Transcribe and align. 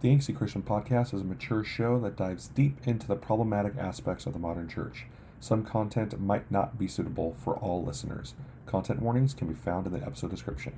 The 0.00 0.14
Angsty 0.14 0.32
Christian 0.32 0.62
Podcast 0.62 1.12
is 1.12 1.22
a 1.22 1.24
mature 1.24 1.64
show 1.64 1.98
that 1.98 2.14
dives 2.14 2.46
deep 2.46 2.78
into 2.84 3.08
the 3.08 3.16
problematic 3.16 3.76
aspects 3.76 4.26
of 4.26 4.32
the 4.32 4.38
modern 4.38 4.68
church. 4.68 5.06
Some 5.40 5.64
content 5.64 6.20
might 6.20 6.48
not 6.52 6.78
be 6.78 6.86
suitable 6.86 7.34
for 7.42 7.56
all 7.56 7.82
listeners. 7.82 8.34
Content 8.64 9.02
warnings 9.02 9.34
can 9.34 9.48
be 9.48 9.54
found 9.54 9.88
in 9.88 9.92
the 9.92 10.06
episode 10.06 10.30
description. 10.30 10.74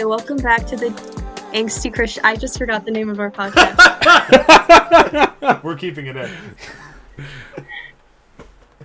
Hi, 0.00 0.06
welcome 0.06 0.38
back 0.38 0.66
to 0.68 0.76
the 0.76 0.88
Angsty 1.52 1.92
Christian. 1.92 2.24
I 2.24 2.34
just 2.34 2.56
forgot 2.56 2.86
the 2.86 2.90
name 2.90 3.10
of 3.10 3.20
our 3.20 3.30
podcast. 3.30 3.76
We're 5.62 5.76
keeping 5.76 6.06
it 6.06 6.16
in. 6.16 6.30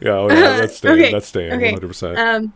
Yeah, 0.02 0.10
oh 0.12 0.30
yeah, 0.30 0.58
that's 0.58 0.76
staying. 0.80 1.00
Okay, 1.00 1.12
That's 1.14 1.28
staying. 1.28 1.54
okay. 1.54 1.74
100%. 1.74 2.18
um, 2.18 2.54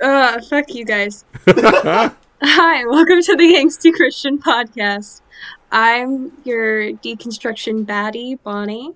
uh, 0.00 0.40
fuck 0.48 0.72
you 0.72 0.84
guys. 0.84 1.24
Hi, 1.48 2.84
welcome 2.84 3.20
to 3.20 3.34
the 3.34 3.54
Angsty 3.56 3.92
Christian 3.92 4.38
Podcast. 4.38 5.22
I'm 5.72 6.30
your 6.44 6.92
deconstruction 6.92 7.84
baddie, 7.84 8.38
Bonnie. 8.44 8.92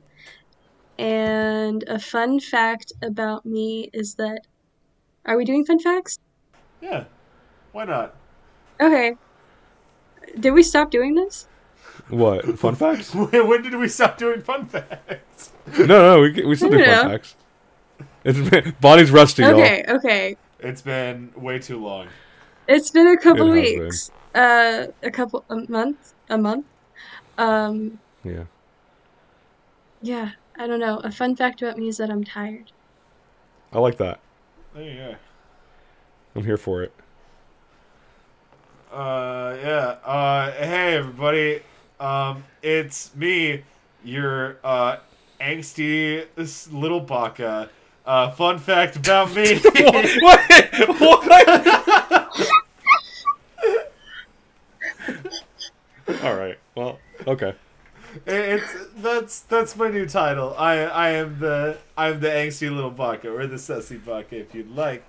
And 0.96 1.82
a 1.88 1.98
fun 1.98 2.38
fact 2.38 2.92
about 3.02 3.44
me 3.44 3.90
is 3.92 4.14
that. 4.14 4.42
Are 5.26 5.36
we 5.36 5.44
doing 5.44 5.64
fun 5.64 5.80
facts? 5.80 6.20
Yeah. 6.80 7.06
Why 7.72 7.84
not? 7.86 8.14
Okay. 8.80 9.16
Did 10.38 10.52
we 10.52 10.62
stop 10.62 10.90
doing 10.90 11.14
this? 11.14 11.46
what? 12.08 12.58
Fun 12.58 12.74
facts? 12.76 13.14
when 13.14 13.62
did 13.62 13.74
we 13.76 13.88
stop 13.88 14.16
doing 14.18 14.40
fun 14.42 14.66
facts? 14.66 15.52
no, 15.78 15.84
no, 15.86 16.20
we, 16.20 16.44
we 16.44 16.54
still 16.56 16.70
do 16.70 16.80
I 16.80 16.84
don't 16.86 16.96
fun 16.96 17.06
know. 17.06 17.12
facts. 17.12 17.34
It's, 18.24 18.72
Bonnie's 18.80 19.10
rusty, 19.10 19.42
y'all. 19.42 19.52
Okay, 19.52 19.84
okay. 19.88 20.36
It's 20.58 20.82
been 20.82 21.32
way 21.36 21.58
too 21.58 21.82
long. 21.82 22.08
It's 22.68 22.90
been 22.90 23.06
a 23.08 23.16
couple 23.16 23.50
It 23.52 23.78
weeks. 23.80 24.10
Uh, 24.34 24.86
a 25.02 25.10
couple 25.10 25.44
a 25.50 25.56
month, 25.68 26.14
a 26.28 26.38
month. 26.38 26.66
Um, 27.38 27.98
Yeah. 28.22 28.44
yeah, 30.02 30.32
I 30.58 30.66
don't 30.66 30.80
know. 30.80 30.98
A 30.98 31.10
fun 31.10 31.34
fact 31.34 31.62
about 31.62 31.78
me 31.78 31.88
is 31.88 31.96
that 31.96 32.10
I'm 32.10 32.22
tired. 32.22 32.70
I 33.72 33.78
like 33.78 33.96
that. 33.98 34.20
There 34.74 34.82
you 34.84 34.94
go. 34.98 35.14
I'm 36.36 36.44
here 36.44 36.56
for 36.58 36.82
it. 36.82 36.92
Uh, 38.90 39.56
yeah. 39.62 39.96
Uh, 40.04 40.50
hey 40.52 40.96
everybody. 40.96 41.62
Um, 42.00 42.44
it's 42.62 43.14
me, 43.14 43.62
your 44.04 44.58
uh 44.64 44.96
angsty 45.40 46.26
little 46.72 47.00
baka. 47.00 47.68
Uh, 48.04 48.30
fun 48.32 48.58
fact 48.58 48.96
about 48.96 49.32
me. 49.34 49.58
what? 49.60 50.10
What? 50.98 52.28
All 56.24 56.34
right. 56.34 56.58
Well, 56.74 56.98
okay. 57.26 57.54
It's 58.26 58.74
that's 58.96 59.40
that's 59.40 59.76
my 59.76 59.88
new 59.88 60.06
title. 60.06 60.54
I 60.58 60.78
I 60.78 61.10
am 61.10 61.38
the 61.38 61.78
I'm 61.96 62.18
the 62.18 62.28
angsty 62.28 62.74
little 62.74 62.90
baka 62.90 63.30
or 63.32 63.46
the 63.46 63.56
sussy 63.56 64.04
baka 64.04 64.40
if 64.40 64.52
you'd 64.54 64.74
like. 64.74 65.04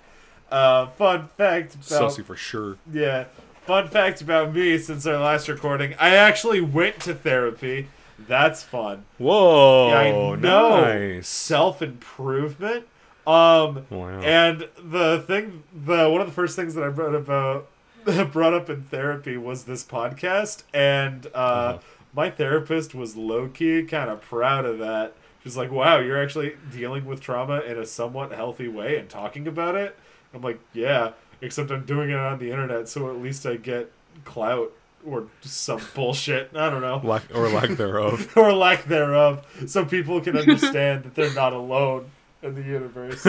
Uh, 0.50 0.86
fun 0.86 1.28
fact 1.36 1.74
about 1.74 2.12
Sussy 2.12 2.22
for 2.24 2.36
sure. 2.36 2.76
yeah. 2.92 3.24
Fun 3.66 3.86
fact 3.88 4.20
about 4.20 4.52
me 4.54 4.76
since 4.78 5.06
our 5.06 5.18
last 5.18 5.46
recording, 5.48 5.94
I 6.00 6.14
actually 6.16 6.60
went 6.60 6.98
to 7.00 7.14
therapy. 7.14 7.88
That's 8.18 8.62
fun. 8.62 9.04
Whoa. 9.18 9.88
Yeah, 9.88 9.98
I 9.98 10.10
know. 10.36 10.80
Nice. 10.80 11.28
Self 11.28 11.80
improvement. 11.80 12.86
Um, 13.24 13.86
Wow. 13.88 14.20
and 14.20 14.68
the 14.82 15.22
thing, 15.28 15.62
the 15.72 16.08
one 16.10 16.20
of 16.20 16.26
the 16.26 16.32
first 16.32 16.56
things 16.56 16.74
that 16.74 16.82
I 16.82 16.88
brought 16.88 17.14
about 17.14 17.68
brought 18.32 18.52
up 18.52 18.68
in 18.68 18.82
therapy 18.82 19.36
was 19.36 19.62
this 19.64 19.84
podcast, 19.84 20.64
and 20.74 21.26
uh, 21.26 21.28
Uh-huh. 21.38 21.78
my 22.14 22.30
therapist 22.30 22.96
was 22.96 23.16
low 23.16 23.46
key 23.46 23.84
kind 23.84 24.10
of 24.10 24.20
proud 24.22 24.64
of 24.64 24.80
that. 24.80 25.14
She's 25.44 25.56
like, 25.56 25.70
"Wow, 25.70 25.98
you're 26.00 26.20
actually 26.20 26.56
dealing 26.72 27.04
with 27.04 27.20
trauma 27.20 27.60
in 27.60 27.78
a 27.78 27.86
somewhat 27.86 28.32
healthy 28.32 28.66
way 28.66 28.96
and 28.98 29.08
talking 29.08 29.46
about 29.46 29.76
it." 29.76 29.96
I'm 30.34 30.42
like, 30.42 30.58
"Yeah, 30.72 31.12
except 31.42 31.70
I'm 31.70 31.84
doing 31.84 32.08
it 32.08 32.16
on 32.16 32.38
the 32.38 32.50
internet, 32.50 32.88
so 32.88 33.10
at 33.10 33.20
least 33.20 33.44
I 33.44 33.56
get 33.56 33.92
clout 34.24 34.72
or 35.04 35.26
some 35.42 35.80
bullshit. 35.94 36.50
I 36.54 36.70
don't 36.70 36.80
know." 36.80 37.00
lack 37.04 37.24
or 37.34 37.48
lack 37.50 37.70
thereof. 37.70 38.32
or 38.36 38.52
lack 38.54 38.84
thereof, 38.84 39.46
so 39.66 39.84
people 39.84 40.20
can 40.22 40.36
understand 40.38 41.04
that 41.04 41.14
they're 41.14 41.34
not 41.34 41.52
alone 41.52 42.10
in 42.42 42.54
the 42.54 42.62
universe. 42.62 43.26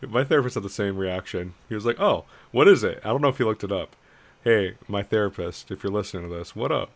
My 0.00 0.24
therapist 0.24 0.54
had 0.54 0.64
the 0.64 0.68
same 0.70 0.96
reaction. 0.96 1.54
He 1.68 1.74
was 1.74 1.86
like, 1.86 2.00
"Oh, 2.00 2.24
what 2.50 2.66
is 2.66 2.82
it? 2.82 3.00
I 3.04 3.08
don't 3.08 3.22
know 3.22 3.28
if 3.28 3.38
you 3.38 3.46
looked 3.46 3.64
it 3.64 3.72
up." 3.72 3.94
Hey, 4.42 4.74
my 4.88 5.02
therapist, 5.02 5.70
if 5.70 5.82
you're 5.82 5.92
listening 5.92 6.28
to 6.28 6.34
this, 6.34 6.54
what 6.54 6.70
up? 6.70 6.90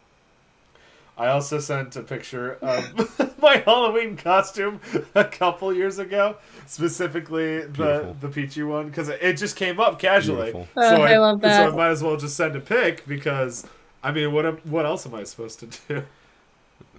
I 1.19 1.29
also 1.29 1.59
sent 1.59 1.97
a 1.97 2.03
picture 2.03 2.55
of 2.63 3.39
my 3.43 3.57
Halloween 3.57 4.17
costume 4.17 4.81
a 5.17 5.25
couple 5.25 5.73
years 5.75 5.99
ago, 5.99 6.37
specifically 6.67 7.63
the 7.63 7.67
Beautiful. 7.69 8.17
the 8.21 8.29
peachy 8.29 8.63
one, 8.63 8.89
because 8.89 9.09
it, 9.09 9.19
it 9.21 9.33
just 9.37 9.57
came 9.57 9.81
up 9.81 9.99
casually. 9.99 10.53
Beautiful. 10.53 10.69
Oh, 10.77 11.03
I 11.03 11.19
love 11.19 11.41
So 11.43 11.49
I 11.49 11.71
might 11.71 11.91
as 11.91 12.03
well 12.05 12.17
just 12.17 12.37
send 12.37 12.55
a 12.55 12.61
pic 12.61 13.05
because, 13.07 13.67
I 14.03 14.13
mean, 14.13 14.33
what 14.33 14.47
am- 14.47 14.59
what 14.65 14.87
else 14.87 15.05
am 15.07 15.15
I 15.15 15.25
supposed 15.25 15.59
to 15.61 15.67
do? 15.67 16.05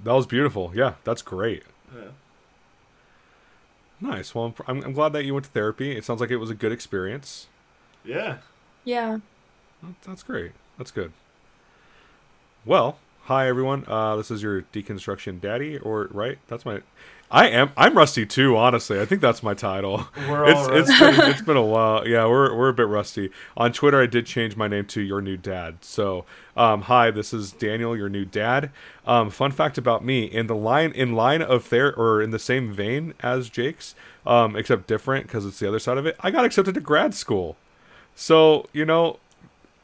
That 0.03 0.11
was 0.13 0.25
beautiful. 0.25 0.71
Yeah, 0.75 0.95
that's 1.05 1.21
great. 1.21 1.63
Yeah. 1.95 2.09
Nice. 4.01 4.33
Well, 4.33 4.45
I'm, 4.45 4.53
I'm, 4.77 4.83
I'm 4.85 4.93
glad 4.93 5.13
that 5.13 5.25
you 5.25 5.33
went 5.33 5.45
to 5.45 5.51
therapy. 5.51 5.95
It 5.95 6.05
sounds 6.05 6.21
like 6.21 6.31
it 6.31 6.37
was 6.37 6.49
a 6.49 6.55
good 6.55 6.71
experience. 6.71 7.47
Yeah. 8.05 8.37
Yeah. 8.83 9.19
That's 10.05 10.23
great. 10.23 10.51
That's 10.77 10.91
good. 10.91 11.11
Well, 12.65 12.97
hi 13.29 13.47
everyone. 13.47 13.85
Uh, 13.87 14.15
this 14.15 14.31
is 14.31 14.41
your 14.41 14.63
deconstruction 14.73 15.39
daddy, 15.39 15.77
or 15.77 16.09
right? 16.11 16.39
That's 16.47 16.65
my. 16.65 16.81
I 17.29 17.47
am. 17.49 17.71
I'm 17.77 17.95
rusty 17.95 18.25
too. 18.25 18.57
Honestly, 18.57 18.99
I 18.99 19.05
think 19.05 19.21
that's 19.21 19.43
my 19.43 19.53
title. 19.53 20.07
We're 20.27 20.49
it's 20.49 20.59
all 20.59 20.73
it's 20.73 20.89
rusty. 20.99 21.15
been, 21.15 21.29
it's 21.29 21.41
been 21.43 21.55
a 21.55 21.63
while. 21.63 22.07
Yeah, 22.07 22.25
we're 22.25 22.55
we're 22.55 22.69
a 22.69 22.73
bit 22.73 22.87
rusty. 22.87 23.29
On 23.55 23.71
Twitter, 23.71 24.01
I 24.01 24.07
did 24.07 24.25
change 24.25 24.55
my 24.55 24.67
name 24.67 24.85
to 24.87 25.01
your 25.01 25.21
new 25.21 25.37
dad. 25.37 25.77
So, 25.81 26.25
um, 26.57 26.81
hi, 26.81 27.11
this 27.11 27.31
is 27.31 27.51
Daniel, 27.51 27.95
your 27.95 28.09
new 28.09 28.25
dad. 28.25 28.71
Um, 29.05 29.29
fun 29.29 29.51
fact 29.51 29.77
about 29.77 30.03
me: 30.03 30.23
in 30.23 30.47
the 30.47 30.55
line 30.55 30.91
in 30.93 31.13
line 31.13 31.43
of 31.43 31.69
there 31.69 31.95
or 31.95 32.23
in 32.23 32.31
the 32.31 32.39
same 32.39 32.73
vein 32.73 33.13
as 33.19 33.47
Jake's, 33.47 33.93
um, 34.25 34.55
except 34.55 34.87
different 34.87 35.27
because 35.27 35.45
it's 35.45 35.59
the 35.59 35.67
other 35.67 35.77
side 35.77 35.99
of 35.99 36.07
it. 36.07 36.15
I 36.21 36.31
got 36.31 36.45
accepted 36.45 36.73
to 36.73 36.81
grad 36.81 37.13
school. 37.13 37.57
So 38.15 38.65
you 38.73 38.85
know, 38.85 39.19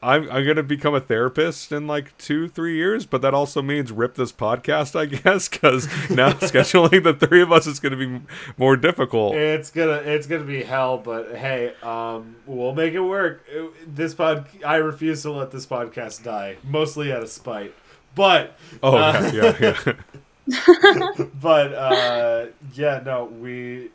I'm 0.02 0.30
I'm 0.30 0.46
gonna 0.46 0.62
become 0.62 0.94
a 0.94 1.00
therapist 1.00 1.72
in 1.72 1.86
like 1.86 2.16
two 2.18 2.48
three 2.48 2.76
years, 2.76 3.06
but 3.06 3.22
that 3.22 3.34
also 3.34 3.62
means 3.62 3.90
rip 3.90 4.14
this 4.14 4.30
podcast, 4.30 4.94
I 4.94 5.06
guess, 5.22 5.48
because 5.48 5.86
now 6.10 6.30
scheduling 6.32 7.02
the 7.02 7.14
three 7.14 7.42
of 7.42 7.50
us 7.50 7.66
is 7.66 7.80
gonna 7.80 7.96
be 7.96 8.20
more 8.58 8.76
difficult. 8.76 9.34
It's 9.34 9.70
gonna 9.70 10.02
it's 10.04 10.26
gonna 10.26 10.44
be 10.44 10.62
hell, 10.62 10.98
but 10.98 11.34
hey, 11.34 11.72
um, 11.82 12.36
we'll 12.46 12.74
make 12.74 12.92
it 12.94 13.00
work. 13.00 13.44
This 13.86 14.14
pod, 14.14 14.46
I 14.64 14.76
refuse 14.76 15.22
to 15.22 15.32
let 15.32 15.50
this 15.50 15.66
podcast 15.66 16.22
die, 16.22 16.56
mostly 16.62 17.12
out 17.12 17.22
of 17.22 17.30
spite. 17.30 17.74
But 18.14 18.56
Oh 18.82 18.96
uh, 18.96 19.30
yeah, 19.32 19.56
yeah, 19.60 19.78
yeah. 19.86 21.26
but 21.40 21.72
uh, 21.74 22.46
yeah, 22.74 23.02
no, 23.04 23.24
we. 23.24 23.90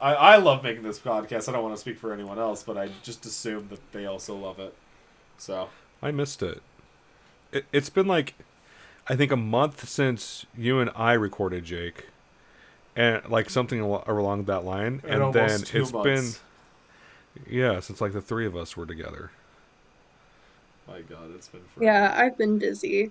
I, 0.00 0.14
I 0.14 0.36
love 0.36 0.62
making 0.62 0.82
this 0.82 0.98
podcast. 0.98 1.48
I 1.48 1.52
don't 1.52 1.62
want 1.62 1.74
to 1.74 1.80
speak 1.80 1.98
for 1.98 2.12
anyone 2.12 2.38
else, 2.38 2.62
but 2.62 2.76
I 2.76 2.90
just 3.02 3.24
assume 3.24 3.68
that 3.70 3.80
they 3.92 4.04
also 4.04 4.36
love 4.36 4.58
it. 4.58 4.74
So 5.38 5.68
I 6.02 6.10
missed 6.10 6.42
it. 6.42 6.62
it. 7.52 7.64
It's 7.72 7.90
been 7.90 8.06
like, 8.06 8.34
I 9.08 9.16
think 9.16 9.32
a 9.32 9.36
month 9.36 9.88
since 9.88 10.46
you 10.56 10.80
and 10.80 10.90
I 10.94 11.12
recorded 11.14 11.64
Jake, 11.64 12.06
and 12.96 13.22
like 13.28 13.50
something 13.50 13.80
al- 13.80 14.04
along 14.06 14.44
that 14.44 14.64
line, 14.64 15.02
And 15.04 15.22
and, 15.22 15.34
then 15.34 15.42
almost 15.50 15.66
two 15.66 15.82
it's 15.82 15.92
months. 15.92 16.40
been 17.34 17.44
yeah, 17.50 17.80
since 17.80 18.00
like 18.00 18.12
the 18.12 18.20
three 18.20 18.46
of 18.46 18.56
us 18.56 18.76
were 18.76 18.86
together. 18.86 19.30
my 20.86 21.00
God, 21.00 21.34
it's 21.34 21.48
been. 21.48 21.62
Forever. 21.74 21.84
Yeah, 21.92 22.14
I've 22.16 22.38
been 22.38 22.58
busy. 22.58 23.10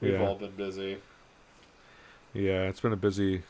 we've 0.00 0.12
Yeah. 0.14 0.26
all 0.26 0.34
been 0.34 0.50
busy. 0.52 0.98
Yeah, 2.34 2.62
it's 2.62 2.80
been 2.80 2.92
a 2.92 2.96
busy, 2.96 3.42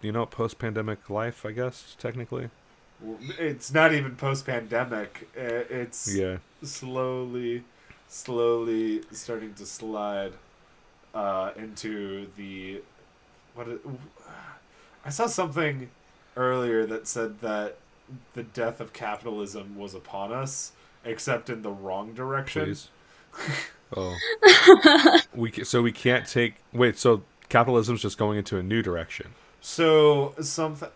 you 0.00 0.12
know, 0.12 0.24
post-pandemic 0.26 1.08
life, 1.10 1.44
I 1.44 1.52
guess 1.52 1.94
technically. 1.98 2.48
It's 3.38 3.72
not 3.72 3.92
even 3.94 4.16
post 4.16 4.46
pandemic. 4.46 5.28
It's 5.34 6.12
Yeah. 6.14 6.38
slowly, 6.62 7.64
slowly 8.08 9.02
starting 9.12 9.54
to 9.54 9.66
slide 9.66 10.32
uh, 11.14 11.52
into 11.56 12.28
the 12.36 12.82
what? 13.54 13.68
It, 13.68 13.80
I 15.04 15.08
saw 15.10 15.26
something 15.26 15.90
earlier 16.36 16.86
that 16.86 17.08
said 17.08 17.40
that 17.40 17.78
the 18.34 18.42
death 18.42 18.80
of 18.80 18.92
capitalism 18.92 19.76
was 19.76 19.94
upon 19.94 20.32
us, 20.32 20.72
except 21.04 21.48
in 21.50 21.62
the 21.62 21.70
wrong 21.72 22.12
direction. 22.14 22.76
Oh. 23.96 24.16
we 25.34 25.50
so 25.64 25.82
we 25.82 25.90
can't 25.90 26.24
take 26.24 26.54
wait. 26.72 26.96
So 26.96 27.24
capitalism's 27.48 28.00
just 28.02 28.18
going 28.18 28.38
into 28.38 28.56
a 28.56 28.62
new 28.62 28.82
direction. 28.82 29.34
So 29.60 30.34
something. 30.40 30.88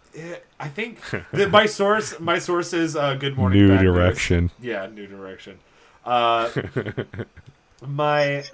I 0.58 0.68
think 0.68 0.98
that 1.32 1.50
my 1.50 1.66
source. 1.66 2.18
My 2.20 2.38
source 2.38 2.72
is 2.72 2.96
uh, 2.96 3.14
Good 3.14 3.36
Morning. 3.36 3.60
New 3.60 3.68
Bad 3.68 3.82
News. 3.82 3.94
direction. 3.94 4.50
Yeah, 4.60 4.86
new 4.86 5.06
direction. 5.06 5.58
Uh, 6.04 6.50
my 7.86 8.44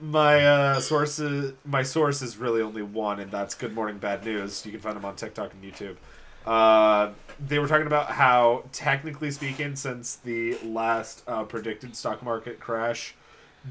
my 0.00 0.44
uh, 0.44 0.80
source 0.80 1.18
is 1.18 1.52
my 1.64 1.82
source 1.82 2.22
is 2.22 2.36
really 2.36 2.62
only 2.62 2.82
one, 2.82 3.20
and 3.20 3.30
that's 3.30 3.54
Good 3.54 3.74
Morning 3.74 3.98
Bad 3.98 4.24
News. 4.24 4.64
You 4.64 4.72
can 4.72 4.80
find 4.80 4.96
them 4.96 5.04
on 5.04 5.16
TikTok 5.16 5.52
and 5.52 5.62
YouTube. 5.62 5.96
Uh, 6.46 7.10
they 7.44 7.58
were 7.58 7.66
talking 7.66 7.88
about 7.88 8.12
how, 8.12 8.62
technically 8.72 9.32
speaking, 9.32 9.74
since 9.74 10.14
the 10.16 10.56
last 10.62 11.24
uh, 11.26 11.42
predicted 11.42 11.96
stock 11.96 12.22
market 12.22 12.60
crash 12.60 13.14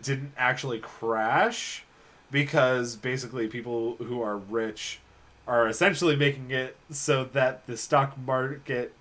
didn't 0.02 0.34
actually 0.38 0.80
crash, 0.80 1.86
because 2.32 2.98
basically 2.98 3.48
people 3.48 3.96
who 3.96 4.22
are 4.22 4.38
rich 4.38 5.00
are 5.47 5.68
essentially 5.68 6.15
making 6.15 6.51
it 6.51 6.75
so 6.89 7.24
that 7.24 7.65
the 7.68 7.77
stock 7.77 8.18
market 8.18 8.94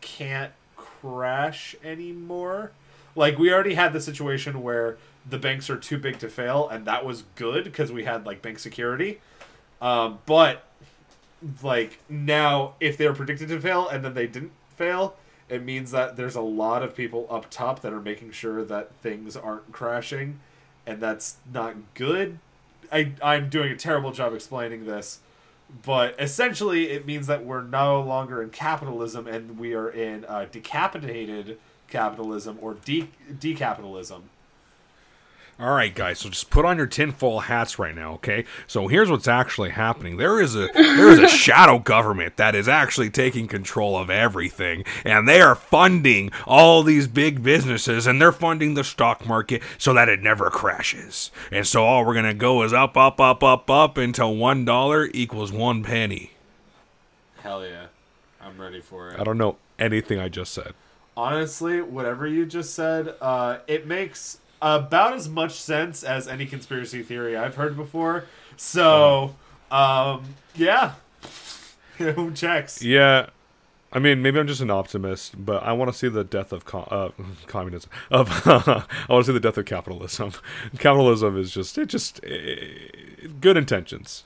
can't 0.00 0.52
crash 0.76 1.76
anymore. 1.84 2.72
Like 3.14 3.38
we 3.38 3.52
already 3.52 3.74
had 3.74 3.92
the 3.92 4.00
situation 4.00 4.62
where 4.62 4.96
the 5.28 5.38
banks 5.38 5.68
are 5.68 5.76
too 5.76 5.98
big 5.98 6.18
to 6.20 6.28
fail, 6.28 6.68
and 6.68 6.86
that 6.86 7.04
was 7.04 7.24
good 7.34 7.64
because 7.64 7.92
we 7.92 8.04
had 8.04 8.24
like 8.24 8.40
bank 8.40 8.58
security. 8.58 9.20
Um, 9.80 10.18
but 10.26 10.64
like 11.62 11.98
now, 12.08 12.74
if 12.80 12.96
they 12.96 13.06
were 13.08 13.14
predicted 13.14 13.48
to 13.48 13.60
fail 13.60 13.88
and 13.88 14.04
then 14.04 14.14
they 14.14 14.26
didn't 14.26 14.52
fail, 14.76 15.16
it 15.48 15.64
means 15.64 15.90
that 15.90 16.16
there's 16.16 16.36
a 16.36 16.40
lot 16.40 16.82
of 16.82 16.94
people 16.94 17.26
up 17.28 17.50
top 17.50 17.80
that 17.80 17.92
are 17.92 18.00
making 18.00 18.30
sure 18.30 18.64
that 18.64 18.92
things 19.02 19.36
aren't 19.36 19.72
crashing, 19.72 20.40
and 20.86 21.00
that's 21.00 21.36
not 21.52 21.74
good. 21.94 22.38
I 22.92 23.12
I'm 23.22 23.48
doing 23.48 23.72
a 23.72 23.76
terrible 23.76 24.12
job 24.12 24.32
explaining 24.32 24.86
this, 24.86 25.20
but 25.84 26.14
essentially 26.18 26.90
it 26.90 27.06
means 27.06 27.26
that 27.26 27.44
we're 27.44 27.62
no 27.62 28.00
longer 28.00 28.42
in 28.42 28.50
capitalism 28.50 29.26
and 29.26 29.58
we 29.58 29.74
are 29.74 29.88
in 29.88 30.24
uh, 30.24 30.46
decapitated 30.50 31.58
capitalism 31.88 32.58
or 32.60 32.74
de- 32.74 33.10
decapitalism. 33.32 34.22
All 35.60 35.72
right, 35.72 35.94
guys. 35.94 36.20
So 36.20 36.30
just 36.30 36.48
put 36.48 36.64
on 36.64 36.78
your 36.78 36.86
tinfoil 36.86 37.40
hats 37.40 37.78
right 37.78 37.94
now, 37.94 38.14
okay? 38.14 38.46
So 38.66 38.88
here's 38.88 39.10
what's 39.10 39.28
actually 39.28 39.68
happening. 39.68 40.16
There 40.16 40.40
is 40.40 40.56
a 40.56 40.68
there 40.72 41.10
is 41.10 41.18
a 41.18 41.28
shadow 41.36 41.78
government 41.78 42.38
that 42.38 42.54
is 42.54 42.66
actually 42.66 43.10
taking 43.10 43.46
control 43.46 43.98
of 43.98 44.08
everything, 44.08 44.84
and 45.04 45.28
they 45.28 45.42
are 45.42 45.54
funding 45.54 46.30
all 46.46 46.82
these 46.82 47.06
big 47.06 47.42
businesses, 47.42 48.06
and 48.06 48.18
they're 48.18 48.32
funding 48.32 48.72
the 48.72 48.82
stock 48.82 49.26
market 49.26 49.62
so 49.76 49.92
that 49.92 50.08
it 50.08 50.22
never 50.22 50.48
crashes. 50.48 51.30
And 51.52 51.66
so 51.66 51.84
all 51.84 52.06
we're 52.06 52.14
gonna 52.14 52.32
go 52.32 52.62
is 52.62 52.72
up, 52.72 52.96
up, 52.96 53.20
up, 53.20 53.44
up, 53.44 53.68
up 53.68 53.98
until 53.98 54.34
one 54.34 54.64
dollar 54.64 55.10
equals 55.12 55.52
one 55.52 55.82
penny. 55.82 56.30
Hell 57.42 57.66
yeah, 57.66 57.86
I'm 58.40 58.58
ready 58.58 58.80
for 58.80 59.10
it. 59.10 59.20
I 59.20 59.24
don't 59.24 59.36
know 59.36 59.58
anything 59.78 60.18
I 60.18 60.30
just 60.30 60.54
said. 60.54 60.72
Honestly, 61.18 61.82
whatever 61.82 62.26
you 62.26 62.46
just 62.46 62.72
said, 62.72 63.14
uh, 63.20 63.58
it 63.66 63.86
makes 63.86 64.38
about 64.62 65.14
as 65.14 65.28
much 65.28 65.52
sense 65.52 66.02
as 66.04 66.28
any 66.28 66.46
conspiracy 66.46 67.02
theory 67.02 67.36
I've 67.36 67.54
heard 67.54 67.76
before. 67.76 68.24
So, 68.56 69.34
um, 69.70 70.34
yeah, 70.54 70.94
who 71.98 72.32
checks? 72.32 72.82
Yeah, 72.82 73.30
I 73.92 73.98
mean, 73.98 74.22
maybe 74.22 74.38
I'm 74.38 74.46
just 74.46 74.60
an 74.60 74.70
optimist, 74.70 75.44
but 75.44 75.62
I 75.62 75.72
want 75.72 75.90
to 75.90 75.96
see 75.96 76.08
the 76.08 76.22
death 76.22 76.52
of 76.52 76.64
uh, 76.72 77.10
communism. 77.46 77.90
Of 78.10 78.28
I 78.46 78.84
want 79.08 79.24
to 79.24 79.30
see 79.30 79.32
the 79.32 79.40
death 79.40 79.58
of 79.58 79.64
capitalism. 79.64 80.32
Capitalism 80.78 81.38
is 81.38 81.50
just 81.52 81.76
it 81.76 81.86
just 81.86 82.20
eh, 82.24 82.68
good 83.40 83.56
intentions. 83.56 84.24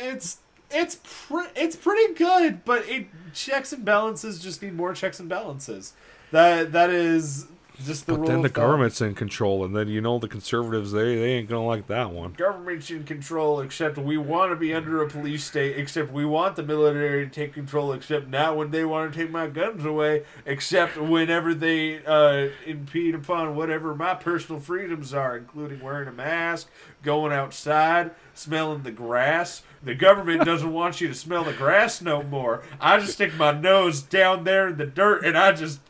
It's 0.00 0.38
it's 0.70 0.98
pre- 1.02 1.48
it's 1.54 1.76
pretty 1.76 2.14
good, 2.14 2.64
but 2.64 2.88
it 2.88 3.06
checks 3.32 3.72
and 3.72 3.84
balances 3.84 4.40
just 4.40 4.60
need 4.62 4.74
more 4.74 4.92
checks 4.92 5.20
and 5.20 5.28
balances. 5.28 5.92
That 6.32 6.72
that 6.72 6.90
is 6.90 7.46
just 7.84 8.06
the 8.06 8.16
But 8.16 8.26
then 8.26 8.42
the 8.42 8.48
government's 8.48 9.00
in 9.00 9.14
control, 9.14 9.64
and 9.64 9.74
then 9.74 9.88
you 9.88 10.00
know 10.00 10.18
the 10.18 10.28
conservatives 10.28 10.92
they 10.92 11.16
they 11.16 11.32
ain't 11.34 11.48
gonna 11.48 11.66
like 11.66 11.86
that 11.88 12.10
one. 12.10 12.32
government's 12.32 12.90
in 12.90 13.04
control, 13.04 13.60
except 13.60 13.98
we 13.98 14.16
want 14.16 14.50
to 14.52 14.56
be 14.56 14.74
under 14.74 15.02
a 15.02 15.08
police 15.08 15.44
state, 15.44 15.78
except 15.78 16.12
we 16.12 16.24
want 16.24 16.56
the 16.56 16.62
military 16.62 17.24
to 17.26 17.30
take 17.30 17.52
control, 17.52 17.92
except 17.92 18.28
not 18.28 18.56
when 18.56 18.70
they 18.70 18.84
want 18.84 19.12
to 19.12 19.18
take 19.18 19.30
my 19.30 19.46
guns 19.46 19.84
away, 19.84 20.24
except 20.44 20.96
whenever 20.96 21.54
they 21.54 22.04
uh, 22.04 22.48
impede 22.66 23.14
upon 23.14 23.54
whatever 23.54 23.94
my 23.94 24.14
personal 24.14 24.60
freedoms 24.60 25.14
are, 25.14 25.36
including 25.36 25.80
wearing 25.80 26.08
a 26.08 26.12
mask, 26.12 26.68
going 27.02 27.32
outside, 27.32 28.10
smelling 28.34 28.82
the 28.82 28.90
grass. 28.90 29.62
The 29.82 29.94
government 29.94 30.44
doesn't 30.44 30.72
want 30.72 31.00
you 31.00 31.08
to 31.08 31.14
smell 31.14 31.44
the 31.44 31.52
grass 31.52 32.02
no 32.02 32.22
more. 32.22 32.62
I 32.80 32.98
just 32.98 33.12
stick 33.12 33.34
my 33.34 33.52
nose 33.52 34.02
down 34.02 34.44
there 34.44 34.68
in 34.68 34.76
the 34.76 34.86
dirt 34.86 35.24
and 35.24 35.38
I 35.38 35.52
just 35.52 35.80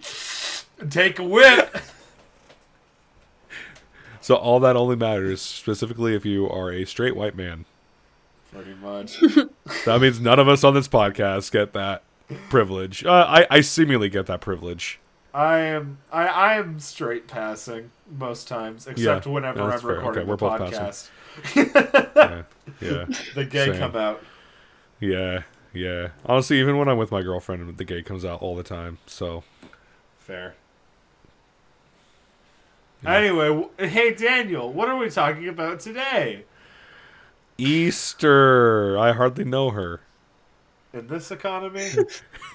take 0.91 1.19
a 1.19 1.25
whiff. 1.25 1.95
So 4.21 4.35
all 4.35 4.61
that 4.61 4.77
only 4.77 4.95
matters 4.97 5.41
specifically 5.41 6.15
if 6.15 6.27
you 6.27 6.51
are 6.51 6.71
a 6.71 6.85
straight 6.85 7.17
white 7.17 7.35
man. 7.35 7.65
Pretty 8.53 8.75
much. 8.75 9.19
That 9.87 10.03
means 10.03 10.21
none 10.21 10.39
of 10.39 10.49
us 10.49 10.65
on 10.65 10.75
this 10.75 10.89
podcast 10.89 11.51
get 11.51 11.73
that 11.73 12.03
privilege. 12.51 13.07
Uh, 13.07 13.25
I 13.27 13.47
I 13.51 13.61
seemingly 13.63 14.11
get 14.11 14.27
that 14.27 14.43
privilege. 14.43 15.01
I 15.33 15.59
am 15.61 15.99
I, 16.13 16.27
I 16.27 16.55
am 16.57 16.79
straight 16.79 17.27
passing 17.27 17.91
most 18.19 18.49
times, 18.49 18.87
except 18.87 19.25
Yeah, 19.27 19.33
whenever 19.33 19.61
that's 19.61 19.83
I'm 19.83 19.89
fair. 19.89 19.97
recording 19.97 20.23
Okay, 20.23 20.29
we're 20.29 20.37
the 20.37 20.59
both 20.59 20.61
podcast. 20.61 21.09
Yeah, 21.55 22.43
yeah, 22.83 23.05
The 23.35 23.45
gay 23.47 23.67
Same. 23.67 23.79
come 23.79 23.97
out. 23.97 24.23
yeah, 25.01 25.43
yeah. 25.73 26.09
Honestly, 26.27 26.59
even 26.61 26.77
when 26.77 26.89
I'm 26.89 26.99
with 26.99 27.11
my 27.13 27.23
girlfriend, 27.23 27.79
the 27.79 27.85
gay 27.85 28.03
comes 28.03 28.25
out 28.27 28.43
all 28.43 28.57
the 28.57 28.63
time. 28.63 28.99
So 29.07 29.43
Fair. 30.19 30.55
Yeah. 33.03 33.15
Anyway, 33.15 33.67
hey 33.79 34.13
Daniel, 34.15 34.73
what 34.73 34.89
are 34.89 34.97
we 34.97 35.11
talking 35.11 35.49
about 35.49 35.81
today? 35.81 36.45
Easter. 37.57 38.99
I 38.99 39.13
hardly 39.13 39.45
know 39.45 39.71
her. 39.71 40.01
In 40.93 41.09
this 41.09 41.31
economy? 41.31 41.91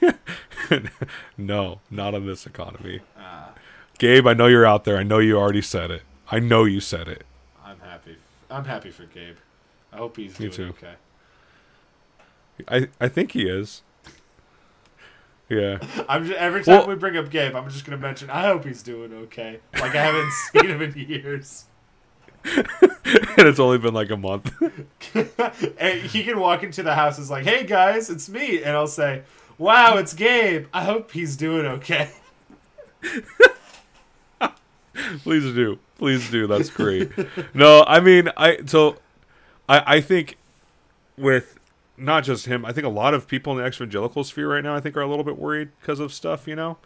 no, 1.37 1.79
not 1.91 2.13
in 2.13 2.25
this 2.25 2.45
economy. 2.45 3.01
Ah, 3.17 3.51
Gabe, 3.99 4.25
I 4.27 4.33
know 4.33 4.47
you're 4.47 4.65
out 4.65 4.85
there. 4.85 4.97
I 4.97 5.03
know 5.03 5.19
you 5.19 5.37
already 5.37 5.61
said 5.61 5.91
it. 5.91 6.01
I 6.31 6.39
know 6.39 6.63
you 6.63 6.79
said 6.79 7.07
it. 7.07 7.25
I'm 7.63 7.79
happy. 7.79 8.17
I'm 8.49 8.65
happy 8.65 8.89
for 8.89 9.05
Gabe. 9.05 9.37
I 9.91 9.97
hope 9.97 10.17
he's 10.17 10.39
Me 10.39 10.47
doing 10.49 10.73
too. 10.73 10.75
okay. 10.79 10.93
I 12.67 12.87
I 12.99 13.07
think 13.07 13.31
he 13.31 13.47
is. 13.47 13.81
Yeah. 15.59 15.77
I'm 16.09 16.25
just, 16.25 16.37
every 16.37 16.63
time 16.63 16.79
Well- 16.79 16.87
we 16.87 16.95
bring 16.95 17.17
up 17.17 17.29
Gabe, 17.29 17.55
I'm 17.55 17.69
just 17.69 17.85
gonna 17.85 17.97
mention 17.97 18.29
I 18.29 18.43
hope 18.43 18.65
he's 18.65 18.83
doing 18.83 19.13
okay. 19.13 19.59
Like 19.73 19.95
I 19.95 20.03
haven't 20.03 20.31
seen 20.51 20.65
him 20.67 20.81
in 20.81 20.93
years. 20.97 21.65
and 22.45 22.67
it's 23.47 23.59
only 23.59 23.77
been 23.77 23.93
like 23.93 24.09
a 24.09 24.17
month. 24.17 24.51
and 25.77 26.01
he 26.01 26.23
can 26.25 26.39
walk 26.39 26.61
into 26.63 26.83
the 26.83 26.93
house 26.93 27.17
and 27.17 27.23
is 27.23 27.31
like, 27.31 27.45
"Hey 27.45 27.63
guys, 27.65 28.09
it's 28.09 28.27
me," 28.27 28.57
and 28.63 28.75
I'll 28.75 28.85
say, 28.87 29.21
"Wow, 29.57 29.95
it's 29.95 30.13
Gabe. 30.13 30.65
I 30.73 30.83
hope 30.83 31.11
he's 31.11 31.37
doing 31.37 31.65
okay." 31.65 32.09
Please 35.23 35.43
do. 35.55 35.79
Please 35.97 36.29
do. 36.29 36.45
That's 36.47 36.69
great. 36.69 37.09
no, 37.55 37.83
I 37.87 37.99
mean, 37.99 38.29
I 38.37 38.59
so 38.65 38.97
I 39.67 39.95
I 39.97 40.01
think 40.01 40.37
with 41.17 41.57
not 41.97 42.23
just 42.23 42.45
him, 42.45 42.65
I 42.65 42.71
think 42.71 42.85
a 42.85 42.89
lot 42.89 43.13
of 43.13 43.27
people 43.27 43.53
in 43.53 43.59
the 43.59 43.67
evangelical 43.67 44.23
sphere 44.23 44.53
right 44.53 44.63
now 44.63 44.75
I 44.75 44.79
think 44.79 44.97
are 44.97 45.01
a 45.01 45.07
little 45.07 45.23
bit 45.23 45.37
worried 45.37 45.69
because 45.79 45.99
of 45.99 46.13
stuff, 46.13 46.47
you 46.47 46.55
know. 46.55 46.77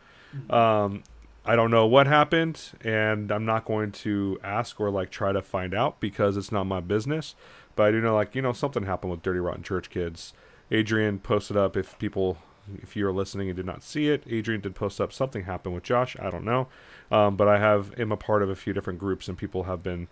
Um 0.49 1.03
I 1.45 1.55
don't 1.55 1.71
know 1.71 1.87
what 1.87 2.07
happened 2.07 2.61
and 2.81 3.31
I'm 3.31 3.45
not 3.45 3.63
going 3.63 3.93
to 3.93 4.37
ask 4.43 4.81
or 4.81 4.89
like 4.91 5.09
try 5.11 5.31
to 5.31 5.41
find 5.41 5.73
out 5.73 6.01
because 6.01 6.35
it's 6.35 6.51
not 6.51 6.65
my 6.65 6.81
business. 6.81 7.35
But 7.77 7.83
I 7.83 7.91
do 7.91 8.01
know 8.01 8.15
like, 8.15 8.35
you 8.35 8.41
know, 8.41 8.51
something 8.51 8.83
happened 8.83 9.11
with 9.11 9.21
Dirty 9.21 9.39
Rotten 9.39 9.63
Church 9.63 9.89
Kids. 9.89 10.33
Adrian 10.71 11.19
posted 11.19 11.55
up 11.55 11.77
if 11.77 11.97
people 11.99 12.37
if 12.83 12.97
you're 12.97 13.13
listening 13.13 13.47
and 13.47 13.55
did 13.55 13.65
not 13.65 13.81
see 13.81 14.09
it, 14.09 14.23
Adrian 14.29 14.59
did 14.59 14.75
post 14.75 14.99
up 14.99 15.13
something 15.13 15.45
happened 15.45 15.73
with 15.73 15.83
Josh. 15.85 16.17
I 16.19 16.29
don't 16.29 16.43
know. 16.43 16.67
Um, 17.09 17.37
but 17.37 17.47
I 17.47 17.59
have 17.59 17.97
am 17.97 18.11
a 18.11 18.17
part 18.17 18.43
of 18.43 18.49
a 18.49 18.55
few 18.55 18.73
different 18.73 18.99
groups 18.99 19.29
and 19.29 19.37
people 19.37 19.63
have 19.63 19.81
been 19.81 20.09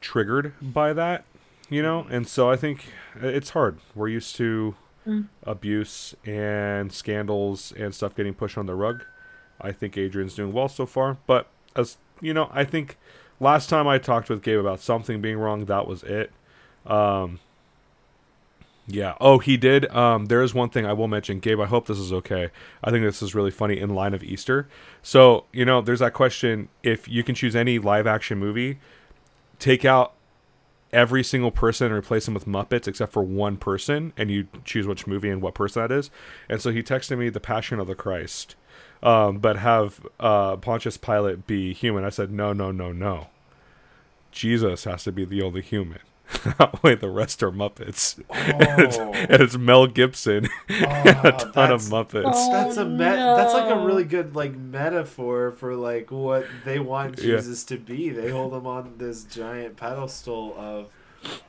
triggered 0.00 0.54
by 0.60 0.92
that, 0.94 1.24
you 1.70 1.82
know. 1.82 2.06
And 2.10 2.28
so 2.28 2.50
I 2.50 2.56
think 2.56 2.86
it's 3.22 3.50
hard. 3.50 3.78
We're 3.94 4.08
used 4.08 4.36
to 4.36 4.74
abuse 5.44 6.14
and 6.26 6.92
scandals 6.92 7.72
and 7.72 7.94
stuff 7.94 8.14
getting 8.14 8.34
pushed 8.34 8.58
on 8.58 8.66
the 8.66 8.74
rug. 8.74 9.04
I 9.60 9.72
think 9.72 9.96
Adrian's 9.96 10.34
doing 10.34 10.52
well 10.52 10.68
so 10.68 10.84
far, 10.86 11.16
but 11.26 11.46
as 11.74 11.96
you 12.20 12.34
know, 12.34 12.50
I 12.52 12.64
think 12.64 12.98
last 13.40 13.68
time 13.70 13.88
I 13.88 13.98
talked 13.98 14.28
with 14.28 14.42
Gabe 14.42 14.58
about 14.58 14.80
something 14.80 15.20
being 15.20 15.38
wrong, 15.38 15.64
that 15.64 15.86
was 15.86 16.02
it. 16.02 16.30
Um, 16.86 17.40
Yeah. 18.86 19.14
Oh, 19.20 19.38
he 19.38 19.56
did. 19.56 19.90
Um, 19.94 20.26
there 20.26 20.42
is 20.42 20.52
one 20.54 20.68
thing 20.68 20.84
I 20.84 20.92
will 20.92 21.08
mention, 21.08 21.38
Gabe. 21.40 21.60
I 21.60 21.66
hope 21.66 21.86
this 21.86 21.98
is 21.98 22.12
okay. 22.12 22.50
I 22.82 22.90
think 22.90 23.04
this 23.04 23.22
is 23.22 23.34
really 23.34 23.50
funny 23.50 23.78
in 23.78 23.90
line 23.94 24.14
of 24.14 24.22
Easter. 24.22 24.68
So 25.02 25.44
you 25.52 25.64
know, 25.64 25.80
there's 25.80 26.00
that 26.00 26.12
question: 26.12 26.68
if 26.82 27.08
you 27.08 27.22
can 27.22 27.34
choose 27.34 27.54
any 27.54 27.78
live 27.78 28.06
action 28.06 28.38
movie, 28.38 28.78
take 29.58 29.84
out 29.84 30.12
every 30.92 31.22
single 31.22 31.50
person 31.50 31.86
and 31.86 31.94
replace 31.94 32.24
them 32.24 32.34
with 32.34 32.46
Muppets 32.46 32.88
except 32.88 33.12
for 33.12 33.22
one 33.22 33.56
person, 33.56 34.12
and 34.16 34.30
you 34.30 34.48
choose 34.64 34.86
which 34.86 35.06
movie 35.06 35.30
and 35.30 35.42
what 35.42 35.54
person 35.54 35.82
that 35.82 35.92
is. 35.92 36.10
And 36.48 36.60
so 36.60 36.70
he 36.70 36.82
texted 36.82 37.18
me 37.18 37.28
the 37.28 37.40
Passion 37.40 37.78
of 37.80 37.86
the 37.86 37.94
Christ, 37.94 38.56
um, 39.02 39.38
but 39.38 39.56
have 39.56 40.06
uh, 40.18 40.56
Pontius 40.56 40.96
Pilate 40.96 41.46
be 41.46 41.72
human. 41.72 42.04
I 42.04 42.10
said 42.10 42.30
no, 42.30 42.52
no, 42.52 42.70
no, 42.70 42.92
no. 42.92 43.28
Jesus 44.32 44.84
has 44.84 45.04
to 45.04 45.12
be 45.12 45.24
the 45.24 45.42
only 45.42 45.62
human. 45.62 46.00
that 46.58 46.82
way 46.82 46.94
the 46.94 47.08
rest 47.10 47.42
are 47.42 47.50
Muppets. 47.50 48.18
and, 48.30 48.80
it's, 48.80 48.98
Oh. 49.00 49.12
and 49.12 49.42
it's 49.42 49.56
Mel 49.56 49.86
Gibson 49.86 50.48
and 50.68 51.08
a 51.24 51.32
ton 51.52 51.72
of 51.72 51.80
Muppets. 51.82 52.22
Oh, 52.26 52.52
That's 52.52 52.76
a 52.76 52.84
me- 52.84 52.98
that's 52.98 53.54
like 53.54 53.70
a 53.70 53.84
really 53.84 54.04
good 54.04 54.34
like 54.36 54.54
metaphor 54.56 55.52
for 55.52 55.74
like 55.74 56.10
what 56.10 56.46
they 56.64 56.78
want 56.78 57.18
Yeah. 57.18 57.36
Jesus 57.36 57.64
to 57.64 57.76
be. 57.78 58.10
They 58.10 58.30
hold 58.30 58.54
him 58.54 58.66
on 58.66 58.94
this 58.98 59.24
giant 59.24 59.76
pedestal 59.76 60.54
of 60.56 60.88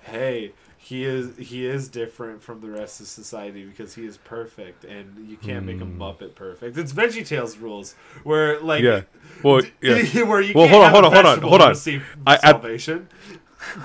hey, 0.03 0.51
he 0.77 1.05
is 1.05 1.37
he 1.37 1.65
is 1.65 1.87
different 1.87 2.41
from 2.41 2.59
the 2.59 2.69
rest 2.69 2.99
of 2.99 3.07
society 3.07 3.63
because 3.63 3.93
he 3.93 4.03
is 4.05 4.17
perfect 4.17 4.83
and 4.83 5.27
you 5.29 5.37
can't 5.37 5.65
make 5.65 5.79
a 5.79 5.85
Hmm. 5.85 6.01
Muppet 6.01 6.33
perfect. 6.35 6.75
It's 6.77 6.91
Veggie 6.91 7.25
Tales 7.25 7.57
rules 7.57 7.93
where 8.23 8.59
like 8.59 8.81
Yeah. 8.83 9.01
Well, 9.43 9.61
yeah. 9.81 10.23
where 10.23 10.41
you 10.41 10.53
Well, 10.55 10.67
can't 10.67 10.91
hold 10.91 11.05
on, 11.05 11.11
have 11.13 11.13
hold 11.13 11.25
a 11.25 11.29
on, 11.29 11.39
hold 11.39 11.43
on, 11.43 11.49
hold 11.49 11.61
on. 11.61 11.69
receive 11.69 12.03
I- 12.25 12.33
at- 12.35 12.41
salvation. 12.41 13.07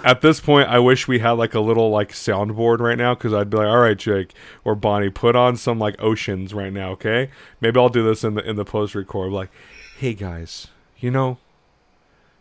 At 0.05 0.21
this 0.21 0.41
point, 0.41 0.69
I 0.69 0.79
wish 0.79 1.07
we 1.07 1.19
had 1.19 1.33
like 1.33 1.55
a 1.55 1.61
little 1.61 1.91
like 1.91 2.13
soundboard 2.13 2.81
right 2.81 2.97
now 2.97 3.15
because 3.15 3.33
I'd 3.33 3.51
be 3.51 3.59
like, 3.59 3.69
"All 3.69 3.81
right, 3.81 3.97
Jake 3.97 4.33
or 4.65 4.75
Bonnie, 4.75 5.11
put 5.11 5.37
on 5.37 5.57
some 5.57 5.79
like 5.79 6.01
oceans 6.01 6.55
right 6.55 6.73
now, 6.73 6.91
okay? 6.93 7.31
Maybe 7.61 7.79
I'll 7.79 7.89
do 7.89 8.03
this 8.03 8.25
in 8.25 8.35
the 8.35 8.49
in 8.49 8.57
the 8.57 8.65
post 8.65 8.95
record. 8.95 9.33
Like, 9.33 9.51
hey 9.99 10.15
guys, 10.15 10.69
you 10.99 11.11
know, 11.11 11.39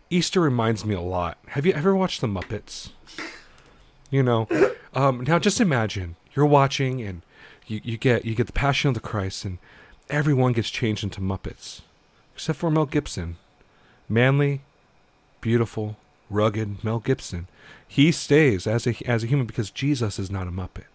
Easter 0.09 0.39
reminds 0.39 0.85
me 0.85 0.95
a 0.95 1.01
lot. 1.01 1.37
Have 1.49 1.65
you 1.65 1.73
ever 1.73 1.95
watched 1.95 2.21
the 2.21 2.27
Muppets? 2.27 2.91
You 4.09 4.23
know, 4.23 4.47
um, 4.93 5.21
now 5.21 5.39
just 5.39 5.59
imagine 5.59 6.15
you're 6.35 6.45
watching 6.45 7.01
and 7.01 7.21
you, 7.67 7.81
you 7.83 7.97
get 7.97 8.23
you 8.23 8.35
get 8.35 8.47
the 8.47 8.53
Passion 8.53 8.89
of 8.89 8.93
the 8.93 8.99
Christ 8.99 9.45
and 9.45 9.57
everyone 10.09 10.53
gets 10.53 10.69
changed 10.69 11.03
into 11.03 11.21
Muppets, 11.21 11.81
except 12.33 12.59
for 12.59 12.69
Mel 12.69 12.85
Gibson, 12.85 13.37
manly, 14.07 14.61
beautiful, 15.41 15.97
rugged 16.29 16.83
Mel 16.83 16.99
Gibson. 16.99 17.47
He 17.87 18.11
stays 18.11 18.67
as 18.67 18.87
a 18.87 18.95
as 19.07 19.23
a 19.23 19.27
human 19.27 19.45
because 19.45 19.69
Jesus 19.69 20.19
is 20.19 20.31
not 20.31 20.47
a 20.47 20.51
Muppet. 20.51 20.85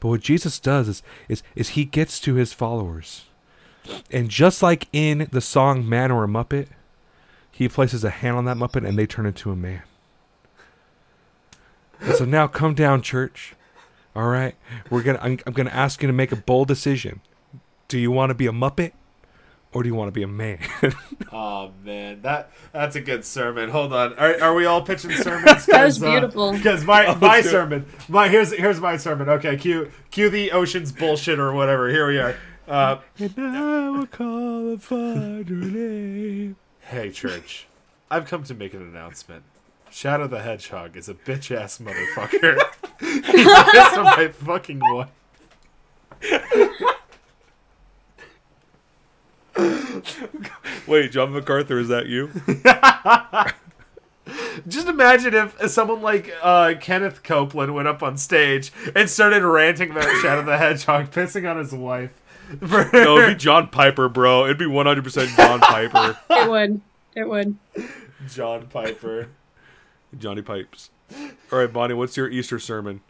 But 0.00 0.08
what 0.08 0.20
Jesus 0.20 0.58
does 0.58 0.88
is 0.88 1.02
is 1.28 1.42
is 1.54 1.70
he 1.70 1.84
gets 1.84 2.20
to 2.20 2.34
his 2.34 2.52
followers. 2.52 3.26
And 4.10 4.28
just 4.28 4.62
like 4.62 4.86
in 4.92 5.28
the 5.32 5.40
song 5.40 5.88
Man 5.88 6.10
or 6.10 6.24
a 6.24 6.28
Muppet, 6.28 6.68
he 7.50 7.68
places 7.68 8.04
a 8.04 8.10
hand 8.10 8.36
on 8.36 8.44
that 8.44 8.56
Muppet 8.56 8.86
and 8.86 8.98
they 8.98 9.06
turn 9.06 9.26
into 9.26 9.50
a 9.50 9.56
man. 9.56 9.82
And 12.00 12.14
so 12.14 12.24
now 12.24 12.46
come 12.46 12.74
down, 12.74 13.02
church. 13.02 13.54
All 14.14 14.28
right. 14.28 14.54
We're 14.90 15.02
gonna 15.02 15.20
I'm, 15.22 15.38
I'm 15.46 15.52
gonna 15.52 15.70
ask 15.70 16.02
you 16.02 16.06
to 16.06 16.12
make 16.12 16.32
a 16.32 16.36
bold 16.36 16.68
decision. 16.68 17.20
Do 17.88 17.98
you 17.98 18.10
want 18.10 18.30
to 18.30 18.34
be 18.34 18.46
a 18.46 18.52
Muppet 18.52 18.92
or 19.72 19.82
do 19.82 19.88
you 19.88 19.94
want 19.94 20.08
to 20.08 20.12
be 20.12 20.22
a 20.22 20.28
man? 20.28 20.58
Oh 21.30 21.72
man, 21.84 22.22
that 22.22 22.50
that's 22.72 22.96
a 22.96 23.02
good 23.02 23.22
sermon. 23.22 23.68
Hold 23.68 23.92
on, 23.92 24.14
are, 24.14 24.40
are 24.42 24.54
we 24.54 24.64
all 24.64 24.80
pitching 24.80 25.10
sermons? 25.12 25.66
That 25.66 25.84
was 25.84 25.98
beautiful. 25.98 26.52
Because 26.52 26.84
my 26.84 27.04
Oh, 27.06 27.14
my 27.20 27.42
dude. 27.42 27.50
sermon, 27.50 27.86
my 28.08 28.28
here's 28.28 28.50
here's 28.54 28.80
my 28.80 28.96
sermon. 28.96 29.28
Okay, 29.28 29.56
cue 29.58 29.92
cue 30.10 30.30
the 30.30 30.52
ocean's 30.52 30.90
bullshit 30.90 31.38
or 31.38 31.52
whatever. 31.52 31.90
Here 31.90 32.08
we 32.08 32.18
are. 32.18 32.34
Uh, 32.66 33.00
and 33.18 33.34
I 33.38 33.90
will 33.90 34.06
call 34.06 34.72
upon 34.72 35.44
your 35.46 35.58
name. 35.58 36.56
hey 36.80 37.10
church, 37.10 37.66
I've 38.10 38.26
come 38.26 38.42
to 38.44 38.54
make 38.54 38.72
an 38.72 38.80
announcement. 38.82 39.42
Shadow 39.90 40.26
the 40.26 40.40
Hedgehog 40.40 40.96
is 40.96 41.10
a 41.10 41.14
bitch 41.14 41.54
ass 41.54 41.76
motherfucker. 41.78 42.58
he 43.00 43.20
pissed 43.20 43.98
on 43.98 44.04
my 44.04 44.28
fucking 44.28 44.80
wife. 44.82 45.10
Wait, 50.86 51.10
John 51.12 51.32
MacArthur, 51.32 51.78
is 51.78 51.88
that 51.88 52.06
you? 52.06 52.30
Just 54.68 54.88
imagine 54.88 55.34
if 55.34 55.70
someone 55.70 56.02
like 56.02 56.30
uh, 56.42 56.74
Kenneth 56.80 57.22
Copeland 57.22 57.74
went 57.74 57.88
up 57.88 58.02
on 58.02 58.16
stage 58.16 58.72
and 58.94 59.08
started 59.08 59.42
ranting 59.42 59.90
about 59.90 60.04
Shadow 60.20 60.42
the 60.44 60.58
Hedgehog 60.58 61.10
pissing 61.10 61.50
on 61.50 61.56
his 61.58 61.72
wife. 61.72 62.10
For- 62.60 62.90
no, 62.92 63.18
it'd 63.18 63.36
be 63.36 63.40
John 63.42 63.68
Piper, 63.68 64.08
bro. 64.08 64.44
It'd 64.44 64.58
be 64.58 64.66
100% 64.66 65.36
John 65.36 65.60
Piper. 65.60 66.18
It 66.30 66.48
would. 66.50 66.80
It 67.16 67.28
would. 67.28 67.56
John 68.28 68.66
Piper. 68.68 69.28
Johnny 70.16 70.42
Pipes. 70.42 70.90
All 71.50 71.58
right, 71.58 71.72
Bonnie, 71.72 71.94
what's 71.94 72.16
your 72.16 72.28
Easter 72.28 72.58
sermon? 72.58 73.00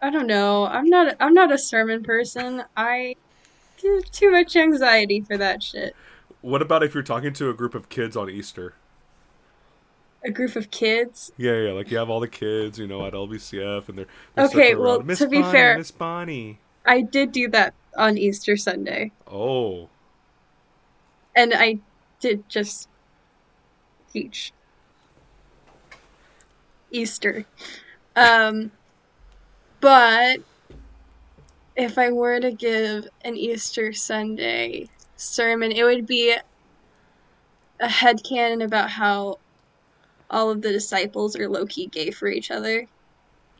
I 0.00 0.10
don't 0.10 0.26
know. 0.26 0.66
I'm 0.66 0.86
not. 0.86 1.16
I'm 1.20 1.32
not 1.34 1.50
a 1.52 1.58
sermon 1.58 2.02
person. 2.02 2.62
I 2.76 3.16
get 3.23 3.23
too 3.78 4.30
much 4.30 4.56
anxiety 4.56 5.20
for 5.20 5.36
that 5.36 5.62
shit. 5.62 5.94
What 6.40 6.62
about 6.62 6.82
if 6.82 6.94
you're 6.94 7.02
talking 7.02 7.32
to 7.34 7.48
a 7.50 7.54
group 7.54 7.74
of 7.74 7.88
kids 7.88 8.16
on 8.16 8.28
Easter? 8.30 8.74
A 10.24 10.30
group 10.30 10.56
of 10.56 10.70
kids. 10.70 11.32
Yeah, 11.36 11.52
yeah, 11.60 11.72
like 11.72 11.90
you 11.90 11.98
have 11.98 12.08
all 12.10 12.20
the 12.20 12.28
kids, 12.28 12.78
you 12.78 12.86
know, 12.86 13.04
at 13.06 13.12
LBCF, 13.12 13.88
and 13.88 13.98
they're, 13.98 14.06
they're 14.34 14.46
Okay, 14.46 14.74
well, 14.74 14.98
around, 15.00 15.16
to 15.16 15.28
be 15.28 15.40
Bonnie, 15.40 15.52
fair- 15.52 15.78
Miss 15.78 15.90
Bonnie. 15.90 16.58
I 16.86 17.02
did 17.02 17.32
do 17.32 17.48
that 17.50 17.74
on 17.96 18.16
Easter 18.18 18.56
Sunday, 18.56 19.12
Oh, 19.26 19.88
and 21.36 21.52
I 21.54 21.78
did 22.20 22.48
just 22.48 22.88
teach 24.12 24.52
Easter. 26.90 27.44
Um, 28.16 28.70
but 29.80 30.38
if 31.76 31.98
I 31.98 32.10
were 32.12 32.40
to 32.40 32.52
give 32.52 33.06
an 33.22 33.36
Easter 33.36 33.92
Sunday 33.92 34.90
sermon, 35.16 35.72
it 35.72 35.84
would 35.84 36.06
be 36.06 36.36
a 37.80 37.86
headcanon 37.86 38.64
about 38.64 38.90
how 38.90 39.38
all 40.30 40.50
of 40.50 40.62
the 40.62 40.72
disciples 40.72 41.36
are 41.36 41.48
low 41.48 41.66
key 41.66 41.86
gay 41.88 42.10
for 42.10 42.28
each 42.28 42.50
other. 42.50 42.88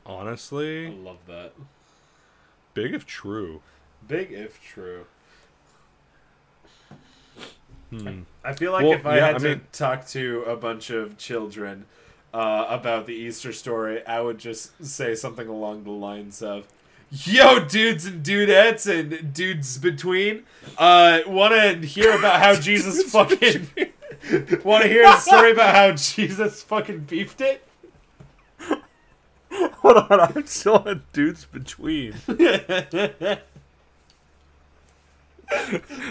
Honestly, 0.06 0.86
I 0.86 0.90
love 0.90 1.18
that. 1.26 1.52
big 2.74 2.94
if 2.94 3.06
true. 3.06 3.62
Big 4.06 4.32
if 4.32 4.60
true. 4.62 5.06
Hmm. 7.90 8.22
I 8.42 8.52
feel 8.54 8.72
like 8.72 8.86
Well, 8.86 8.92
if 8.92 9.06
I 9.06 9.18
yeah, 9.18 9.26
had 9.26 9.38
I 9.38 9.38
to 9.40 9.60
talk 9.72 10.06
to 10.08 10.42
a 10.46 10.56
bunch 10.56 10.90
of 10.90 11.16
children 11.16 11.86
uh, 12.32 12.66
about 12.68 13.06
the 13.06 13.14
Easter 13.14 13.52
story, 13.52 14.04
I 14.06 14.20
would 14.20 14.38
just 14.38 14.84
say 14.84 15.14
something 15.14 15.46
along 15.48 15.84
the 15.84 15.90
lines 15.92 16.42
of, 16.42 16.66
"Yo, 17.10 17.60
dudes 17.64 18.04
and 18.06 18.24
dudettes 18.24 18.86
and 18.88 19.32
dudes 19.32 19.78
between, 19.78 20.44
uh, 20.78 21.20
want 21.26 21.54
to 21.54 21.86
hear 21.86 22.16
about 22.18 22.40
how 22.40 22.54
Jesus 22.60 23.10
fucking 23.10 23.68
want 24.64 24.82
to 24.82 24.88
hear 24.88 25.04
a 25.06 25.16
story 25.18 25.52
about 25.52 25.74
how 25.74 25.92
Jesus 25.96 26.62
fucking 26.62 27.00
beefed 27.00 27.40
it." 27.40 27.66
Hold 29.52 29.96
on, 30.10 30.20
I'm 30.20 30.46
still 30.46 30.76
on 30.86 31.02
dudes 31.12 31.44
between. 31.44 32.14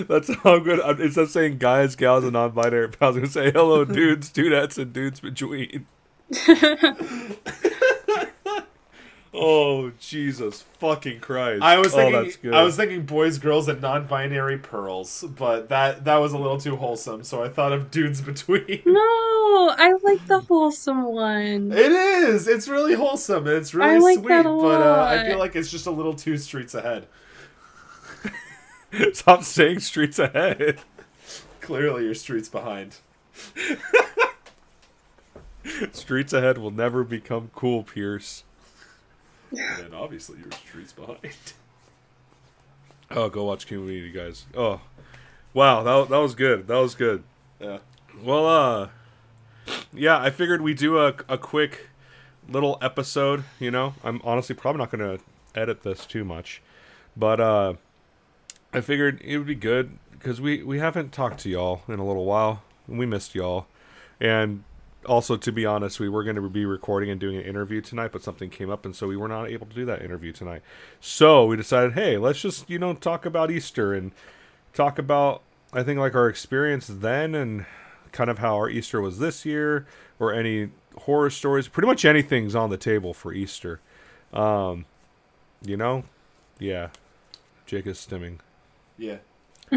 That's 0.08 0.34
how 0.44 0.60
good. 0.60 0.80
I'm- 0.80 1.02
Instead 1.02 1.24
of 1.24 1.32
saying 1.32 1.58
guys, 1.58 1.96
gals, 1.96 2.24
and 2.24 2.34
non-binary, 2.34 2.92
I 3.02 3.08
was 3.08 3.16
gonna 3.18 3.28
say 3.28 3.52
hello, 3.52 3.84
dudes, 3.84 4.30
dudettes, 4.32 4.78
and 4.78 4.94
dudes 4.94 5.20
between. 5.20 5.88
Oh 9.34 9.92
Jesus 10.00 10.64
fucking 10.80 11.20
Christ! 11.20 11.62
I 11.62 11.78
was 11.78 11.94
oh, 11.94 11.98
thinking, 11.98 12.24
that's 12.24 12.36
good. 12.38 12.54
I 12.54 12.64
was 12.64 12.76
thinking 12.76 13.06
boys, 13.06 13.38
girls, 13.38 13.68
and 13.68 13.82
non-binary 13.82 14.60
pearls, 14.60 15.24
but 15.36 15.70
that 15.70 16.06
that 16.06 16.18
was 16.18 16.34
a 16.34 16.38
little 16.38 16.60
too 16.60 16.76
wholesome, 16.76 17.24
so 17.24 17.44
I 17.44 17.50
thought 17.50 17.72
of 17.72 17.92
dudes 17.92 18.22
between. 18.22 18.82
No, 18.86 19.76
I 19.78 19.94
like 20.04 20.26
the 20.28 20.40
wholesome 20.40 21.06
one. 21.06 21.72
It 21.72 21.92
is. 21.92 22.48
It's 22.48 22.68
really 22.68 22.94
wholesome 22.94 23.48
and 23.48 23.58
it's 23.58 23.74
really 23.74 23.96
I 23.96 23.98
like 23.98 24.20
sweet, 24.20 24.30
that 24.30 24.46
a 24.46 24.50
but 24.50 24.82
uh, 24.82 25.04
I 25.04 25.28
feel 25.28 25.40
like 25.40 25.56
it's 25.56 25.72
just 25.72 25.88
a 25.88 25.92
little 25.92 26.14
two 26.14 26.38
streets 26.38 26.74
ahead. 26.74 27.08
Stop 29.14 29.44
saying 29.44 29.80
streets 29.80 30.20
ahead. 30.20 30.80
Clearly, 31.62 32.04
your 32.04 32.16
streets 32.16 32.50
behind. 32.50 32.98
Streets 35.94 36.34
ahead 36.34 36.58
will 36.58 36.72
never 36.72 37.06
become 37.06 37.50
cool, 37.56 37.84
Pierce. 37.84 38.44
And 39.56 39.94
obviously, 39.94 40.40
your 40.40 40.52
streets 40.52 40.92
behind. 40.94 41.20
Oh, 43.12 43.30
go 43.30 43.44
watch 43.44 43.68
Community, 43.68 44.12
guys. 44.12 44.46
Oh, 44.58 44.82
wow, 45.54 45.84
that 45.84 46.10
that 46.10 46.18
was 46.18 46.34
good. 46.34 46.66
That 46.66 46.78
was 46.78 46.96
good. 46.96 47.24
Yeah. 47.60 47.78
Well, 48.24 48.48
uh, 48.48 48.90
yeah, 49.94 50.18
I 50.20 50.32
figured 50.32 50.62
we 50.62 50.74
do 50.74 50.98
a 50.98 51.14
a 51.30 51.38
quick 51.38 51.90
little 52.50 52.80
episode. 52.82 53.44
You 53.60 53.70
know, 53.70 53.94
I'm 54.04 54.20
honestly 54.24 54.56
probably 54.56 54.80
not 54.80 54.90
gonna 54.90 55.20
edit 55.54 55.84
this 55.84 56.08
too 56.08 56.24
much, 56.24 56.64
but 57.16 57.40
uh, 57.40 57.74
I 58.74 58.82
figured 58.82 59.22
it 59.24 59.38
would 59.38 59.46
be 59.46 59.54
good 59.54 60.00
because 60.12 60.42
we 60.42 60.64
we 60.64 60.80
haven't 60.80 61.12
talked 61.12 61.40
to 61.42 61.50
y'all 61.50 61.82
in 61.88 62.00
a 62.00 62.06
little 62.06 62.26
while. 62.26 62.64
And 62.88 62.98
we 62.98 63.06
missed 63.06 63.36
y'all, 63.36 63.68
and 64.20 64.64
also 65.06 65.38
to 65.38 65.52
be 65.52 65.66
honest, 65.66 66.00
we 66.00 66.10
were 66.10 66.24
going 66.24 66.36
to 66.36 66.50
be 66.50 66.66
recording 66.66 67.10
and 67.10 67.20
doing 67.20 67.38
an 67.38 67.44
interview 67.44 67.82
tonight, 67.82 68.12
but 68.12 68.24
something 68.24 68.50
came 68.50 68.70
up, 68.70 68.86
and 68.86 68.96
so 68.96 69.08
we 69.08 69.18
were 69.18 69.28
not 69.28 69.50
able 69.50 69.68
to 69.68 69.76
do 69.76 69.86
that 69.86 70.02
interview 70.02 70.32
tonight. 70.32 70.62
So 71.00 71.46
we 71.46 71.58
decided, 71.58 71.94
hey, 71.94 72.18
let's 72.18 72.42
just 72.42 72.70
you 72.70 72.80
know 72.80 72.94
talk 72.94 73.26
about 73.26 73.52
Easter 73.52 73.94
and 73.94 74.12
talk 74.74 74.98
about 75.00 75.42
I 75.72 75.84
think 75.84 76.00
like 76.00 76.16
our 76.16 76.30
experience 76.30 76.88
then 76.88 77.34
and 77.36 77.66
kind 78.12 78.30
of 78.30 78.40
how 78.40 78.56
our 78.56 78.70
Easter 78.70 79.02
was 79.02 79.20
this 79.20 79.46
year 79.46 79.88
or 80.20 80.34
any 80.34 80.70
horror 81.00 81.30
stories. 81.30 81.68
Pretty 81.68 81.88
much 81.88 82.06
anything's 82.06 82.56
on 82.56 82.70
the 82.70 82.78
table 82.78 83.14
for 83.14 83.34
Easter. 83.34 83.80
Um, 84.32 84.86
you 85.62 85.78
know, 85.78 86.04
yeah. 86.60 86.90
Jake 87.66 87.88
is 87.88 87.98
stimming. 87.98 88.40
Yeah. 88.98 89.18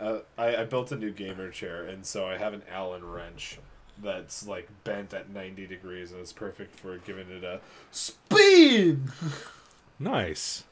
uh, 0.00 0.18
I, 0.38 0.56
I 0.56 0.64
built 0.64 0.90
a 0.92 0.96
new 0.96 1.10
gamer 1.10 1.50
chair, 1.50 1.84
and 1.84 2.06
so 2.06 2.26
I 2.26 2.38
have 2.38 2.54
an 2.54 2.62
Allen 2.70 3.04
wrench 3.04 3.58
that's 4.02 4.46
like 4.46 4.68
bent 4.84 5.14
at 5.14 5.30
90 5.30 5.66
degrees, 5.66 6.12
and 6.12 6.20
it's 6.20 6.32
perfect 6.32 6.78
for 6.78 6.98
giving 6.98 7.30
it 7.30 7.44
a 7.44 7.60
spin. 7.90 9.10
Nice. 9.96 10.64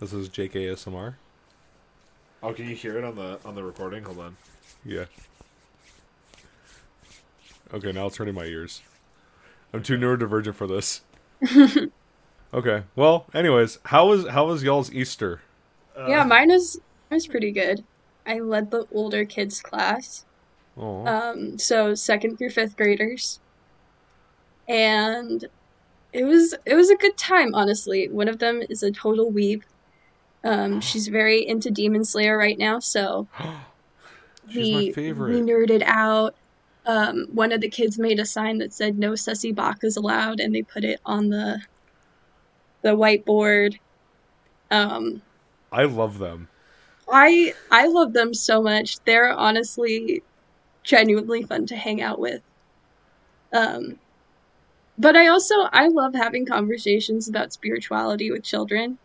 This 0.00 0.14
is 0.14 0.30
Jake 0.30 0.54
ASMR. 0.54 1.14
Oh, 2.42 2.54
can 2.54 2.66
you 2.66 2.74
hear 2.74 2.96
it 2.96 3.04
on 3.04 3.16
the 3.16 3.38
on 3.44 3.54
the 3.54 3.62
recording? 3.62 4.04
Hold 4.04 4.18
on. 4.18 4.36
Yeah. 4.84 5.04
Okay, 7.74 7.92
now 7.92 8.06
it's 8.06 8.16
hurting 8.16 8.34
my 8.34 8.44
ears. 8.44 8.80
I'm 9.72 9.82
too 9.82 9.98
neurodivergent 9.98 10.54
for 10.54 10.66
this. 10.66 11.02
okay. 12.54 12.82
Well, 12.96 13.26
anyways, 13.34 13.78
how 13.84 14.08
was 14.08 14.26
how 14.28 14.46
was 14.46 14.62
y'all's 14.62 14.90
Easter? 14.92 15.42
Uh, 15.96 16.06
yeah, 16.08 16.24
mine 16.24 16.50
is 16.50 16.80
was 17.10 17.26
pretty 17.26 17.52
good. 17.52 17.84
I 18.30 18.38
led 18.38 18.70
the 18.70 18.86
older 18.92 19.24
kids 19.24 19.60
class. 19.60 20.24
Um, 20.80 21.58
so 21.58 21.94
second 21.96 22.36
through 22.36 22.50
fifth 22.50 22.76
graders. 22.76 23.40
And 24.68 25.44
it 26.12 26.24
was 26.24 26.54
it 26.64 26.74
was 26.74 26.90
a 26.90 26.96
good 26.96 27.16
time, 27.18 27.54
honestly. 27.54 28.08
One 28.08 28.28
of 28.28 28.38
them 28.38 28.62
is 28.70 28.84
a 28.84 28.92
total 28.92 29.32
weeb. 29.32 29.62
Um, 30.44 30.80
she's 30.88 31.08
very 31.08 31.46
into 31.46 31.70
Demon 31.70 32.04
Slayer 32.04 32.38
right 32.38 32.58
now, 32.58 32.78
so 32.78 33.26
she's 34.48 34.96
we 34.96 35.12
we 35.12 35.40
nerded 35.40 35.82
out. 35.84 36.36
Um, 36.86 37.26
one 37.32 37.52
of 37.52 37.60
the 37.60 37.68
kids 37.68 37.98
made 37.98 38.20
a 38.20 38.24
sign 38.24 38.58
that 38.58 38.72
said 38.72 38.96
"No 38.96 39.12
sussy 39.12 39.52
bakas 39.52 39.96
allowed," 39.96 40.38
and 40.38 40.54
they 40.54 40.62
put 40.62 40.84
it 40.84 41.00
on 41.04 41.30
the 41.30 41.60
the 42.82 42.96
whiteboard. 42.96 43.78
Um, 44.70 45.20
I 45.72 45.84
love 45.84 46.18
them. 46.18 46.48
I 47.10 47.54
I 47.70 47.86
love 47.88 48.12
them 48.12 48.34
so 48.34 48.62
much. 48.62 48.96
They're 49.06 49.30
honestly 49.32 50.24
genuinely 50.84 51.42
fun 51.44 51.66
to 51.66 51.76
hang 51.76 52.02
out 52.02 52.20
with. 52.20 52.42
Um 53.52 54.00
but 54.98 55.16
I 55.16 55.28
also 55.28 55.54
I 55.72 55.88
love 55.88 56.14
having 56.14 56.46
conversations 56.46 57.28
about 57.28 57.52
spirituality 57.52 58.30
with 58.30 58.44
children 58.44 58.98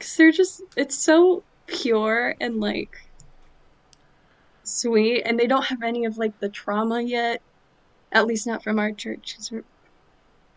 cuz 0.00 0.16
they're 0.16 0.32
just 0.32 0.62
it's 0.76 1.02
so 1.04 1.44
pure 1.68 2.36
and 2.40 2.60
like 2.60 2.94
sweet 4.64 5.22
and 5.24 5.38
they 5.38 5.46
don't 5.46 5.66
have 5.66 5.82
any 5.82 6.04
of 6.04 6.16
like 6.16 6.38
the 6.40 6.50
trauma 6.50 7.02
yet. 7.02 7.42
At 8.12 8.26
least 8.26 8.46
not 8.46 8.62
from 8.64 8.78
our 8.78 8.92
church. 8.92 9.36
It's 9.38 9.50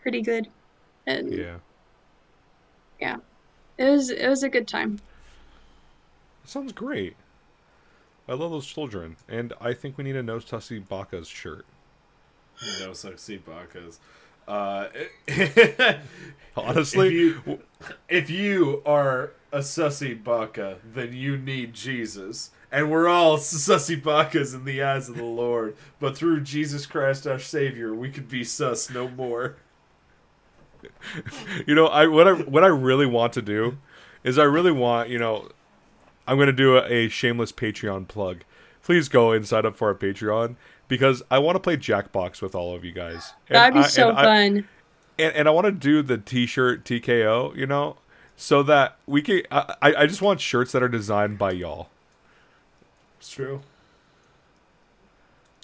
pretty 0.01 0.22
good. 0.22 0.48
And 1.07 1.34
Yeah. 3.00 3.17
it 3.77 3.89
was 3.89 4.10
it 4.10 4.27
was 4.27 4.43
a 4.43 4.50
good 4.50 4.67
time. 4.67 4.98
Sounds 6.48 6.72
great. 6.72 7.18
I 8.27 8.34
love 8.34 8.51
those 8.51 8.66
children, 8.66 9.18
and 9.27 9.54
I 9.60 9.74
think 9.74 9.98
we 9.98 10.06
need 10.06 10.16
a 10.16 10.24
No 10.24 10.38
Sussy 10.38 10.86
Baka's 10.86 11.27
shirt. 11.27 11.66
No 12.79 12.94
sexy 12.94 13.38
bakas. 13.40 13.98
Uh, 14.48 14.88
Honestly, 16.55 17.07
if 17.07 17.14
you, 17.14 17.60
if 18.10 18.29
you 18.29 18.81
are 18.86 19.33
a 19.51 19.60
sussy 19.60 20.22
baka, 20.22 20.77
then 20.83 21.14
you 21.14 21.38
need 21.38 21.74
Jesus. 21.74 22.51
And 22.72 22.90
we're 22.90 23.07
all 23.07 23.38
sussy 23.38 24.01
bakas 24.01 24.55
in 24.55 24.66
the 24.66 24.81
eyes 24.81 25.10
of 25.10 25.18
the 25.18 25.24
Lord. 25.24 25.75
But 26.00 26.18
through 26.18 26.42
Jesus 26.42 26.86
Christ 26.86 27.27
our 27.27 27.40
Savior, 27.40 27.94
we 27.94 28.10
could 28.10 28.29
be 28.29 28.44
sus 28.44 28.90
no 28.90 29.07
more. 29.10 29.57
you 31.68 31.75
know, 31.75 31.88
I 31.88 32.07
what 32.07 32.27
I 32.27 32.33
what 32.33 32.64
I 32.64 32.68
really 32.68 33.05
want 33.05 33.33
to 33.33 33.42
do 33.42 33.77
is 34.24 34.40
I 34.40 34.44
really 34.44 34.72
want 34.72 35.10
you 35.10 35.20
know, 35.20 35.50
I'm 36.27 36.37
gonna 36.37 36.51
do 36.51 36.77
a, 36.77 36.85
a 36.85 37.09
shameless 37.09 37.51
Patreon 37.51 38.07
plug. 38.07 38.44
Please 38.83 39.09
go 39.09 39.31
and 39.31 39.48
sign 39.48 39.66
up 39.66 39.75
for 39.75 39.87
our 39.90 39.96
Patreon 39.96 40.55
because 40.87 41.22
I 41.31 41.40
want 41.40 41.55
to 41.55 41.59
play 41.59 41.75
Jackbox 41.77 42.42
with 42.42 42.55
all 42.55 42.75
of 42.75 42.85
you 42.85 42.92
guys. 42.92 43.33
And 43.50 43.55
That'd 43.55 43.74
be 43.74 43.79
I- 43.81 43.87
so 43.87 44.09
and 44.09 44.18
I- 44.18 44.24
fun. 44.24 44.68
and, 45.20 45.35
and 45.35 45.48
I 45.48 45.51
want 45.51 45.66
to 45.66 45.72
do 45.72 46.01
the 46.01 46.18
T-shirt 46.18 46.83
TKO, 46.85 47.55
you 47.55 47.66
know, 47.66 47.98
so 48.35 48.63
that 48.63 48.98
we 49.07 49.22
can. 49.22 49.42
I, 49.51 49.75
I 49.81 49.96
I 49.96 50.05
just 50.07 50.22
want 50.22 50.40
shirts 50.42 50.72
that 50.74 50.83
are 50.83 50.87
designed 50.90 51.37
by 51.37 51.51
y'all. 51.51 51.90
It's 53.20 53.29
true. 53.31 53.61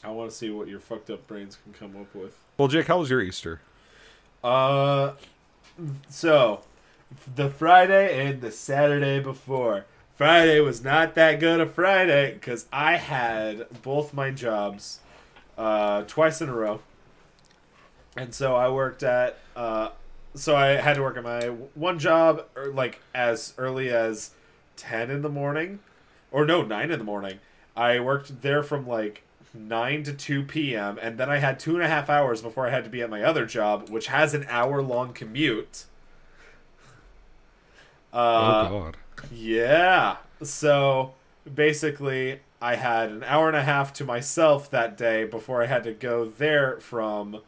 I 0.03 0.09
want 0.11 0.31
to 0.31 0.35
see 0.35 0.49
what 0.49 0.67
your 0.67 0.79
fucked 0.81 1.09
up 1.09 1.25
brains 1.27 1.57
can 1.63 1.71
come 1.73 1.99
up 2.01 2.13
with. 2.13 2.37
Well, 2.57 2.67
Jake, 2.67 2.87
how 2.87 2.99
was 2.99 3.09
your 3.09 3.21
Easter? 3.21 3.61
Uh, 4.43 5.13
so 6.09 6.61
the 7.35 7.49
Friday 7.49 8.27
and 8.27 8.41
the 8.41 8.51
Saturday 8.51 9.19
before. 9.21 9.85
Friday 10.15 10.59
was 10.59 10.83
not 10.83 11.15
that 11.15 11.39
good 11.39 11.59
a 11.59 11.65
Friday 11.65 12.33
because 12.33 12.67
I 12.71 12.97
had 12.97 13.65
both 13.81 14.13
my 14.13 14.29
jobs 14.31 14.99
uh, 15.57 16.03
twice 16.03 16.41
in 16.41 16.49
a 16.49 16.53
row, 16.53 16.81
and 18.15 18.33
so 18.33 18.55
I 18.55 18.69
worked 18.69 19.03
at. 19.03 19.39
Uh, 19.55 19.89
so 20.35 20.55
I 20.55 20.69
had 20.69 20.95
to 20.95 21.01
work 21.01 21.17
at 21.17 21.23
my 21.23 21.47
one 21.75 21.99
job 21.99 22.45
er, 22.55 22.71
like 22.71 23.01
as 23.13 23.53
early 23.57 23.89
as 23.89 24.31
ten 24.75 25.09
in 25.09 25.21
the 25.21 25.29
morning, 25.29 25.79
or 26.31 26.45
no, 26.45 26.63
nine 26.63 26.91
in 26.91 26.99
the 26.99 27.05
morning. 27.05 27.39
I 27.75 27.99
worked 27.99 28.41
there 28.41 28.61
from 28.61 28.87
like 28.87 29.23
9 29.53 30.03
to 30.03 30.13
2 30.13 30.43
p.m. 30.43 30.99
and 31.01 31.17
then 31.17 31.29
I 31.29 31.37
had 31.37 31.59
two 31.59 31.75
and 31.75 31.83
a 31.83 31.87
half 31.87 32.09
hours 32.09 32.41
before 32.41 32.67
I 32.67 32.71
had 32.71 32.83
to 32.83 32.89
be 32.89 33.01
at 33.01 33.09
my 33.09 33.23
other 33.23 33.45
job, 33.45 33.89
which 33.89 34.07
has 34.07 34.33
an 34.33 34.45
hour 34.49 34.81
long 34.81 35.13
commute. 35.13 35.85
Uh, 38.11 38.67
oh 38.67 38.79
God. 38.79 38.97
Yeah. 39.31 40.17
So 40.41 41.13
basically, 41.53 42.39
I 42.61 42.75
had 42.75 43.09
an 43.09 43.23
hour 43.23 43.47
and 43.47 43.57
a 43.57 43.63
half 43.63 43.93
to 43.93 44.05
myself 44.05 44.69
that 44.71 44.97
day 44.97 45.25
before 45.25 45.61
I 45.63 45.67
had 45.67 45.83
to 45.83 45.93
go 45.93 46.25
there 46.25 46.79
from. 46.79 47.41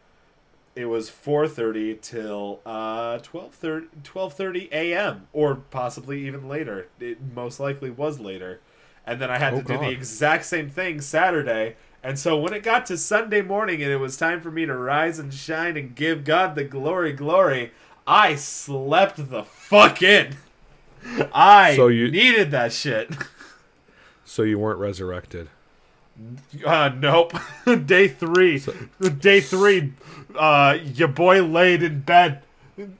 It 0.76 0.86
was 0.88 1.10
4:30 1.10 2.02
till 2.02 2.60
uh 2.66 3.20
12:30 3.20 3.88
12:30 4.04 4.70
a.m. 4.74 5.28
or 5.32 5.56
possibly 5.56 6.26
even 6.28 6.50
later. 6.50 6.88
It 7.00 7.20
most 7.34 7.60
likely 7.62 7.90
was 7.90 8.20
later. 8.20 8.60
And 9.08 9.22
then 9.22 9.30
I 9.32 9.38
had 9.38 9.54
Oh, 9.54 9.58
to 9.58 9.64
do 9.64 9.78
the 9.78 9.90
exact 9.92 10.46
same 10.46 10.70
thing 10.70 11.00
Saturday. 11.00 11.76
And 12.04 12.20
so 12.20 12.38
when 12.38 12.54
it 12.54 12.62
got 12.64 12.86
to 12.88 12.98
Sunday 12.98 13.42
morning 13.42 13.82
and 13.82 13.92
it 13.92 13.98
was 13.98 14.18
time 14.18 14.42
for 14.42 14.52
me 14.52 14.66
to 14.66 14.76
rise 14.76 15.18
and 15.18 15.34
shine 15.34 15.78
and 15.78 15.96
give 15.96 16.24
God 16.24 16.56
the 16.56 16.64
glory, 16.64 17.14
glory, 17.14 17.72
I 18.06 18.36
slept 18.36 19.30
the 19.30 19.44
fuck 19.44 20.02
in. 20.02 20.36
I 21.34 21.76
So 21.76 21.88
you- 21.88 22.10
needed 22.12 22.52
that 22.52 22.74
shit. 22.74 23.10
So 24.26 24.44
you 24.44 24.58
weren't 24.60 24.80
resurrected. 24.80 25.50
Uh, 26.66 26.90
nope. 26.98 27.34
Day 27.86 28.08
three. 28.08 28.62
Day 29.20 29.42
three. 29.42 29.94
Uh, 30.38 30.78
your 30.94 31.08
boy 31.10 31.44
laid 31.44 31.84
in 31.84 32.02
bed. 32.02 32.42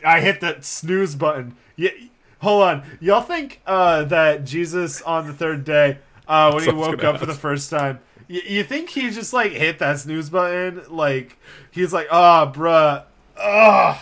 I 0.06 0.20
hit 0.22 0.42
that 0.42 0.64
snooze 0.66 1.16
button. 1.16 1.56
Yeah, 1.76 1.90
hold 2.40 2.64
on. 2.64 2.84
Y'all 3.02 3.22
think 3.22 3.62
uh, 3.66 4.04
that 4.06 4.46
Jesus 4.46 5.02
on 5.02 5.28
the 5.28 5.34
third 5.34 5.64
day, 5.66 5.98
uh, 6.28 6.52
when 6.52 6.64
he 6.64 6.68
That's 6.68 6.78
what 6.78 6.88
I 6.88 6.90
was 6.92 6.98
woke 6.98 7.04
up 7.04 7.20
for 7.20 7.26
the 7.26 7.34
first 7.34 7.70
time, 7.70 8.00
y- 8.30 8.42
you 8.48 8.64
think 8.64 8.90
he 8.90 9.10
just 9.10 9.34
like 9.34 9.52
hit 9.52 9.80
that 9.80 10.00
snooze 10.00 10.30
button? 10.30 10.82
Like 10.90 11.38
he's 11.72 11.92
like, 11.92 12.08
ah, 12.12 12.50
bruh, 12.52 13.04
ugh. 13.38 13.98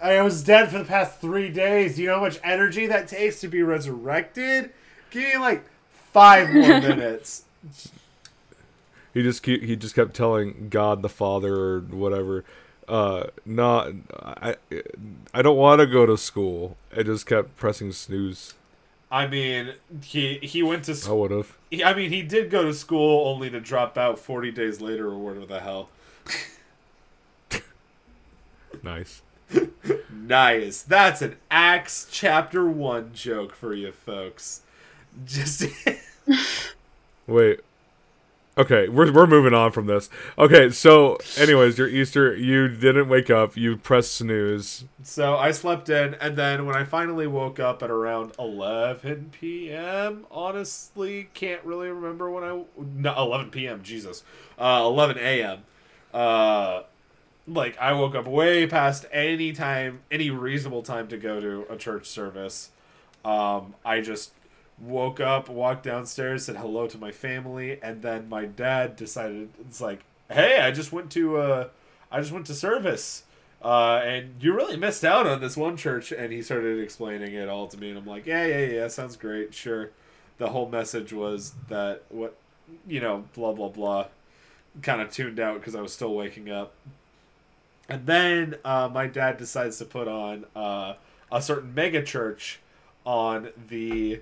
I 0.00 0.20
was 0.22 0.42
dead 0.44 0.70
for 0.70 0.78
the 0.78 0.84
past 0.84 1.20
three 1.20 1.48
days. 1.50 1.96
Do 1.96 2.02
you 2.02 2.08
know 2.08 2.16
how 2.16 2.20
much 2.22 2.38
energy 2.44 2.86
that 2.86 3.08
takes 3.08 3.40
to 3.40 3.48
be 3.48 3.62
resurrected? 3.62 4.70
Give 5.10 5.24
me 5.24 5.38
like 5.38 5.64
five 6.12 6.50
more 6.50 6.62
minutes. 6.80 7.42
He 9.12 9.22
just 9.22 9.42
keep, 9.42 9.62
he 9.62 9.74
just 9.74 9.94
kept 9.94 10.14
telling 10.14 10.68
God 10.68 11.02
the 11.02 11.08
Father 11.08 11.54
or 11.54 11.80
whatever, 11.80 12.44
uh, 12.86 13.24
not 13.44 13.92
I 14.22 14.56
I 15.34 15.42
don't 15.42 15.56
want 15.56 15.80
to 15.80 15.86
go 15.86 16.06
to 16.06 16.16
school. 16.16 16.76
I 16.96 17.02
just 17.02 17.26
kept 17.26 17.56
pressing 17.56 17.90
snooze. 17.92 18.54
I 19.10 19.26
mean, 19.26 19.74
he 20.02 20.38
he 20.38 20.62
went 20.62 20.84
to 20.84 20.92
I 20.92 20.94
school. 20.94 21.20
would 21.20 21.30
have. 21.32 21.56
I 21.84 21.92
mean, 21.94 22.10
he 22.10 22.22
did 22.22 22.50
go 22.50 22.62
to 22.62 22.72
school 22.74 23.26
only 23.28 23.50
to 23.50 23.60
drop 23.60 23.98
out 23.98 24.18
40 24.18 24.50
days 24.52 24.80
later 24.80 25.06
or 25.08 25.18
whatever 25.18 25.46
the 25.46 25.60
hell. 25.60 25.88
Nice. 28.82 29.22
nice. 30.28 30.82
That's 30.82 31.22
an 31.22 31.36
Acts 31.50 32.06
chapter 32.10 32.68
one 32.68 33.10
joke 33.12 33.54
for 33.54 33.74
you 33.74 33.92
folks. 33.92 34.62
Just 35.24 35.64
Wait. 37.26 37.60
Okay, 38.56 38.88
we're 38.88 39.12
we're 39.12 39.28
moving 39.28 39.54
on 39.54 39.70
from 39.70 39.86
this. 39.86 40.10
Okay, 40.36 40.70
so 40.70 41.16
anyways, 41.36 41.78
your 41.78 41.86
Easter 41.88 42.34
you 42.34 42.66
didn't 42.66 43.08
wake 43.08 43.30
up, 43.30 43.56
you 43.56 43.76
pressed 43.76 44.14
snooze. 44.14 44.84
so 45.04 45.36
I 45.36 45.52
slept 45.52 45.88
in, 45.88 46.14
and 46.14 46.36
then 46.36 46.66
when 46.66 46.74
I 46.74 46.82
finally 46.82 47.28
woke 47.28 47.60
up 47.60 47.84
at 47.84 47.90
around 47.90 48.32
11 48.36 49.30
p.m., 49.30 50.26
honestly 50.28 51.28
can't 51.34 51.64
really 51.64 51.88
remember 51.88 52.28
when 52.28 52.42
I 52.42 52.62
no 52.76 53.14
11 53.16 53.50
p.m. 53.50 53.80
Jesus, 53.84 54.24
uh, 54.58 54.82
11 54.84 55.18
a.m. 55.18 55.62
Uh, 56.12 56.82
like 57.48 57.78
I 57.78 57.92
woke 57.92 58.14
up 58.14 58.26
way 58.26 58.66
past 58.66 59.06
any 59.12 59.52
time, 59.52 60.00
any 60.10 60.30
reasonable 60.30 60.82
time 60.82 61.08
to 61.08 61.16
go 61.16 61.40
to 61.40 61.66
a 61.70 61.76
church 61.76 62.06
service. 62.06 62.70
Um, 63.24 63.74
I 63.84 64.00
just 64.00 64.32
woke 64.78 65.20
up, 65.20 65.48
walked 65.48 65.84
downstairs, 65.84 66.44
said 66.44 66.56
hello 66.56 66.86
to 66.86 66.98
my 66.98 67.10
family, 67.10 67.80
and 67.82 68.02
then 68.02 68.28
my 68.28 68.44
dad 68.44 68.96
decided 68.96 69.50
it's 69.60 69.80
like, 69.80 70.00
hey, 70.30 70.60
I 70.60 70.70
just 70.70 70.92
went 70.92 71.10
to 71.12 71.38
uh, 71.38 71.68
I 72.10 72.20
just 72.20 72.32
went 72.32 72.46
to 72.46 72.54
service. 72.54 73.24
Uh, 73.60 74.00
and 74.04 74.40
you 74.40 74.54
really 74.54 74.76
missed 74.76 75.04
out 75.04 75.26
on 75.26 75.40
this 75.40 75.56
one 75.56 75.76
church, 75.76 76.12
and 76.12 76.32
he 76.32 76.42
started 76.42 76.78
explaining 76.78 77.34
it 77.34 77.48
all 77.48 77.66
to 77.66 77.76
me, 77.76 77.88
and 77.88 77.98
I'm 77.98 78.06
like, 78.06 78.24
yeah, 78.24 78.46
yeah, 78.46 78.66
yeah, 78.66 78.88
sounds 78.88 79.16
great, 79.16 79.52
sure. 79.52 79.90
The 80.36 80.50
whole 80.50 80.68
message 80.68 81.12
was 81.12 81.54
that 81.68 82.04
what, 82.08 82.36
you 82.86 83.00
know, 83.00 83.24
blah 83.34 83.52
blah 83.52 83.68
blah, 83.68 84.06
kind 84.82 85.00
of 85.00 85.10
tuned 85.10 85.40
out 85.40 85.54
because 85.58 85.74
I 85.74 85.80
was 85.80 85.92
still 85.92 86.14
waking 86.14 86.50
up. 86.50 86.72
And 87.88 88.06
then 88.06 88.56
uh, 88.64 88.88
my 88.92 89.06
dad 89.06 89.38
decides 89.38 89.78
to 89.78 89.84
put 89.84 90.08
on 90.08 90.44
uh, 90.54 90.94
a 91.32 91.40
certain 91.40 91.74
mega 91.74 92.02
church 92.02 92.60
on 93.04 93.48
the 93.68 94.20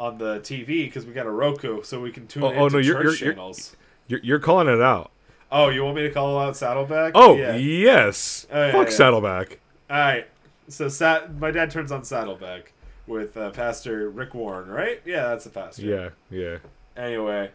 on 0.00 0.18
the 0.18 0.40
TV 0.40 0.66
because 0.86 1.06
we 1.06 1.12
got 1.12 1.26
a 1.26 1.30
Roku, 1.30 1.82
so 1.84 2.00
we 2.00 2.10
can 2.10 2.26
tune 2.26 2.42
Oh, 2.42 2.48
into 2.48 2.60
oh, 2.60 2.64
no, 2.68 2.68
church 2.70 2.86
you're- 2.86 3.02
you're- 3.04 3.16
channels. 3.16 3.76
You're, 4.08 4.20
you're 4.22 4.38
calling 4.40 4.68
it 4.68 4.82
out. 4.82 5.10
Oh, 5.50 5.68
you 5.70 5.82
want 5.84 5.96
me 5.96 6.02
to 6.02 6.10
call 6.10 6.38
out 6.38 6.56
Saddleback? 6.56 7.12
Oh 7.14 7.36
yeah. 7.36 7.54
yes, 7.56 8.46
Oh, 8.52 8.66
yeah, 8.66 8.72
fuck 8.72 8.88
yeah. 8.88 8.92
Saddleback. 8.94 9.60
All 9.88 9.96
right. 9.98 10.26
So 10.68 10.88
Sat- 10.88 11.32
my 11.38 11.50
dad 11.52 11.70
turns 11.70 11.92
on 11.92 12.02
Saddleback 12.04 12.72
with 13.06 13.36
uh, 13.36 13.50
Pastor 13.50 14.10
Rick 14.10 14.34
Warren, 14.34 14.68
right? 14.68 15.00
Yeah, 15.04 15.28
that's 15.28 15.44
the 15.44 15.50
pastor. 15.50 15.82
Yeah, 15.82 16.08
yeah. 16.30 16.58
Anyway, 16.96 17.50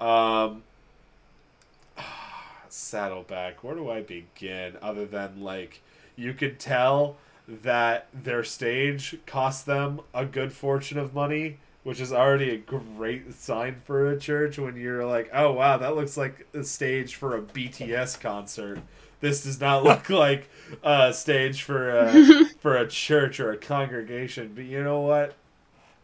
um, 0.00 0.62
Saddleback. 2.74 3.62
Where 3.62 3.74
do 3.74 3.90
I 3.90 4.02
begin? 4.02 4.76
Other 4.82 5.06
than 5.06 5.42
like, 5.42 5.80
you 6.16 6.34
could 6.34 6.58
tell 6.58 7.16
that 7.46 8.08
their 8.12 8.42
stage 8.42 9.16
cost 9.26 9.66
them 9.66 10.00
a 10.12 10.24
good 10.24 10.52
fortune 10.52 10.98
of 10.98 11.14
money, 11.14 11.58
which 11.82 12.00
is 12.00 12.12
already 12.12 12.50
a 12.50 12.56
great 12.56 13.32
sign 13.34 13.80
for 13.84 14.10
a 14.10 14.18
church. 14.18 14.58
When 14.58 14.76
you're 14.76 15.06
like, 15.06 15.30
oh 15.32 15.52
wow, 15.52 15.76
that 15.76 15.94
looks 15.94 16.16
like 16.16 16.46
a 16.52 16.64
stage 16.64 17.14
for 17.14 17.36
a 17.36 17.42
BTS 17.42 18.20
concert. 18.20 18.80
This 19.20 19.44
does 19.44 19.60
not 19.60 19.84
look 19.84 20.10
like 20.10 20.50
a 20.82 21.12
stage 21.12 21.62
for 21.62 21.90
a, 21.90 22.44
for 22.60 22.76
a 22.76 22.88
church 22.88 23.38
or 23.38 23.52
a 23.52 23.56
congregation. 23.56 24.52
But 24.54 24.64
you 24.64 24.82
know 24.82 25.00
what? 25.00 25.34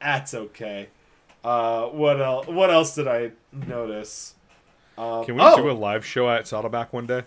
That's 0.01 0.35
okay. 0.35 0.89
Uh, 1.43 1.87
what 1.87 2.21
else? 2.21 2.47
What 2.47 2.71
else 2.71 2.95
did 2.95 3.09
I 3.09 3.33
notice? 3.53 4.35
Um, 4.99 5.25
Can 5.25 5.37
we 5.37 5.41
oh, 5.43 5.57
do 5.57 5.71
a 5.71 5.73
live 5.73 6.05
show 6.05 6.29
at 6.29 6.47
Saddleback 6.47 6.93
one 6.93 7.07
day? 7.07 7.23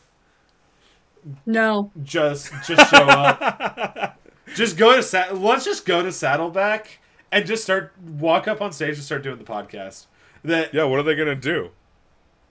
No. 1.46 1.92
just 2.04 2.52
just 2.66 2.90
show 2.90 3.04
up. 3.04 4.20
just 4.56 4.78
go 4.78 4.96
to 4.96 5.04
Sa- 5.04 5.32
let's 5.32 5.66
just 5.66 5.86
go 5.86 6.04
to 6.04 6.12
Saddleback 6.12 7.00
and 7.32 7.46
just 7.46 7.64
start 7.64 7.94
walk 8.00 8.48
up 8.48 8.62
on 8.62 8.72
stage 8.72 8.96
and 8.96 9.04
start 9.04 9.24
doing 9.24 9.38
the 9.38 9.44
podcast. 9.44 10.06
That 10.44 10.74
Yeah, 10.74 10.84
what 10.84 11.00
are 11.00 11.04
they 11.04 11.16
gonna 11.16 11.36
do? 11.36 11.72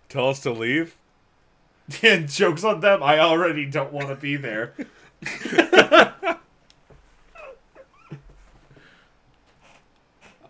Tell 0.09 0.29
us 0.29 0.41
to 0.41 0.51
leave? 0.51 0.97
and 2.03 2.29
jokes 2.29 2.65
on 2.65 2.81
them. 2.81 3.03
I 3.03 3.19
already 3.19 3.67
don't 3.67 3.93
want 3.93 4.09
to 4.09 4.17
be 4.17 4.37
there. 4.37 4.75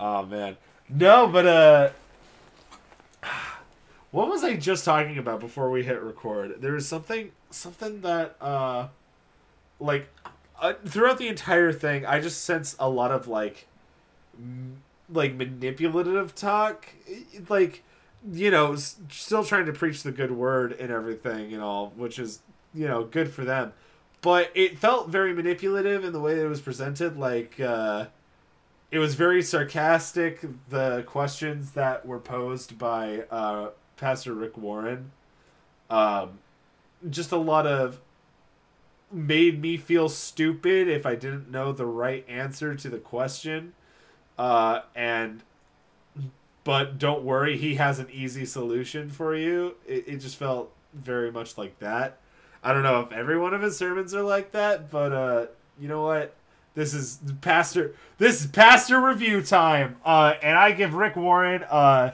oh 0.01 0.25
man, 0.27 0.57
no, 0.89 1.27
but 1.27 1.47
uh, 1.47 1.91
what 4.13 4.29
was 4.29 4.45
I 4.45 4.55
just 4.55 4.85
talking 4.85 5.19
about 5.19 5.41
before 5.41 5.71
we 5.71 5.83
hit 5.83 6.01
record? 6.01 6.61
There 6.61 6.73
was 6.73 6.87
something, 6.87 7.33
something 7.51 8.03
that 8.03 8.37
uh, 8.41 8.89
like 9.81 10.09
uh, 10.61 10.75
throughout 10.87 11.19
the 11.19 11.29
entire 11.29 11.73
thing, 11.73 12.07
I 12.07 12.21
just 12.21 12.45
sense 12.45 12.77
a 12.79 12.89
lot 12.89 13.11
of 13.11 13.27
like, 13.27 13.67
m- 14.39 14.83
like 15.11 15.35
manipulative 15.35 16.35
talk, 16.35 16.87
like 17.49 17.83
you 18.31 18.51
know, 18.51 18.75
s- 18.75 18.97
still 19.11 19.45
trying 19.45 19.67
to 19.67 19.73
preach 19.73 20.03
the 20.03 20.13
good 20.13 20.31
word 20.31 20.73
and 20.79 20.93
everything 20.93 21.53
and 21.53 21.63
all, 21.63 21.93
which 21.97 22.19
is, 22.19 22.41
you 22.73 22.87
know, 22.87 23.05
good 23.05 23.33
for 23.33 23.45
them. 23.45 23.73
But 24.21 24.53
it 24.55 24.79
felt 24.79 25.09
very 25.09 25.35
manipulative 25.35 26.05
in 26.05 26.13
the 26.13 26.21
way 26.21 26.37
that 26.37 26.45
it 26.45 26.49
was 26.49 26.61
presented. 26.61 27.17
Like, 27.17 27.59
uh, 27.59 28.07
it 28.93 29.01
was 29.01 29.17
very 29.17 29.43
sarcastic, 29.43 30.41
the 30.69 31.03
questions 31.07 31.73
that 31.73 32.07
were 32.07 32.21
posed 32.21 32.79
by 32.79 33.25
uh, 33.31 33.71
Pastor 33.97 34.33
Rick 34.35 34.57
Warren. 34.57 35.13
Um, 35.91 36.39
just 37.11 37.33
a 37.33 37.37
lot 37.37 37.67
of 37.67 38.01
made 39.11 39.61
me 39.61 39.77
feel 39.77 40.09
stupid 40.09 40.89
if 40.89 41.05
I 41.05 41.15
didn't 41.15 41.51
know 41.51 41.73
the 41.73 41.87
right 41.87 42.25
answer 42.29 42.75
to 42.75 42.89
the 42.89 42.99
question. 42.99 43.75
Uh, 44.39 44.81
and 44.95 45.43
but 46.65 46.99
don't 46.99 47.25
worry, 47.25 47.57
he 47.57 47.75
has 47.75 47.99
an 47.99 48.09
easy 48.13 48.45
solution 48.45 49.11
for 49.11 49.35
you. 49.35 49.75
It, 49.87 50.05
it 50.07 50.17
just 50.19 50.37
felt 50.37 50.73
very 50.95 51.31
much 51.31 51.59
like 51.59 51.79
that. 51.81 52.19
I 52.63 52.73
don't 52.73 52.85
know 52.85 53.01
if 53.01 53.13
every 53.13 53.39
one 53.39 53.55
of 53.55 53.63
his 53.63 53.77
sermons 53.77 54.15
are 54.15 54.23
like 54.23 54.53
that, 54.53 54.91
but 54.91 55.13
uh, 55.13 55.47
you 55.81 55.89
know 55.89 56.03
what? 56.03 56.35
This 56.75 56.95
is 56.95 57.19
pastor. 57.41 57.95
This 58.19 58.41
is 58.41 58.47
pastor 58.47 59.01
review 59.01 59.43
time, 59.43 59.97
uh, 60.05 60.35
and 60.43 60.57
I 60.57 60.73
give 60.73 60.95
Rick 60.95 61.17
Warren 61.17 61.65
uh, 61.65 62.13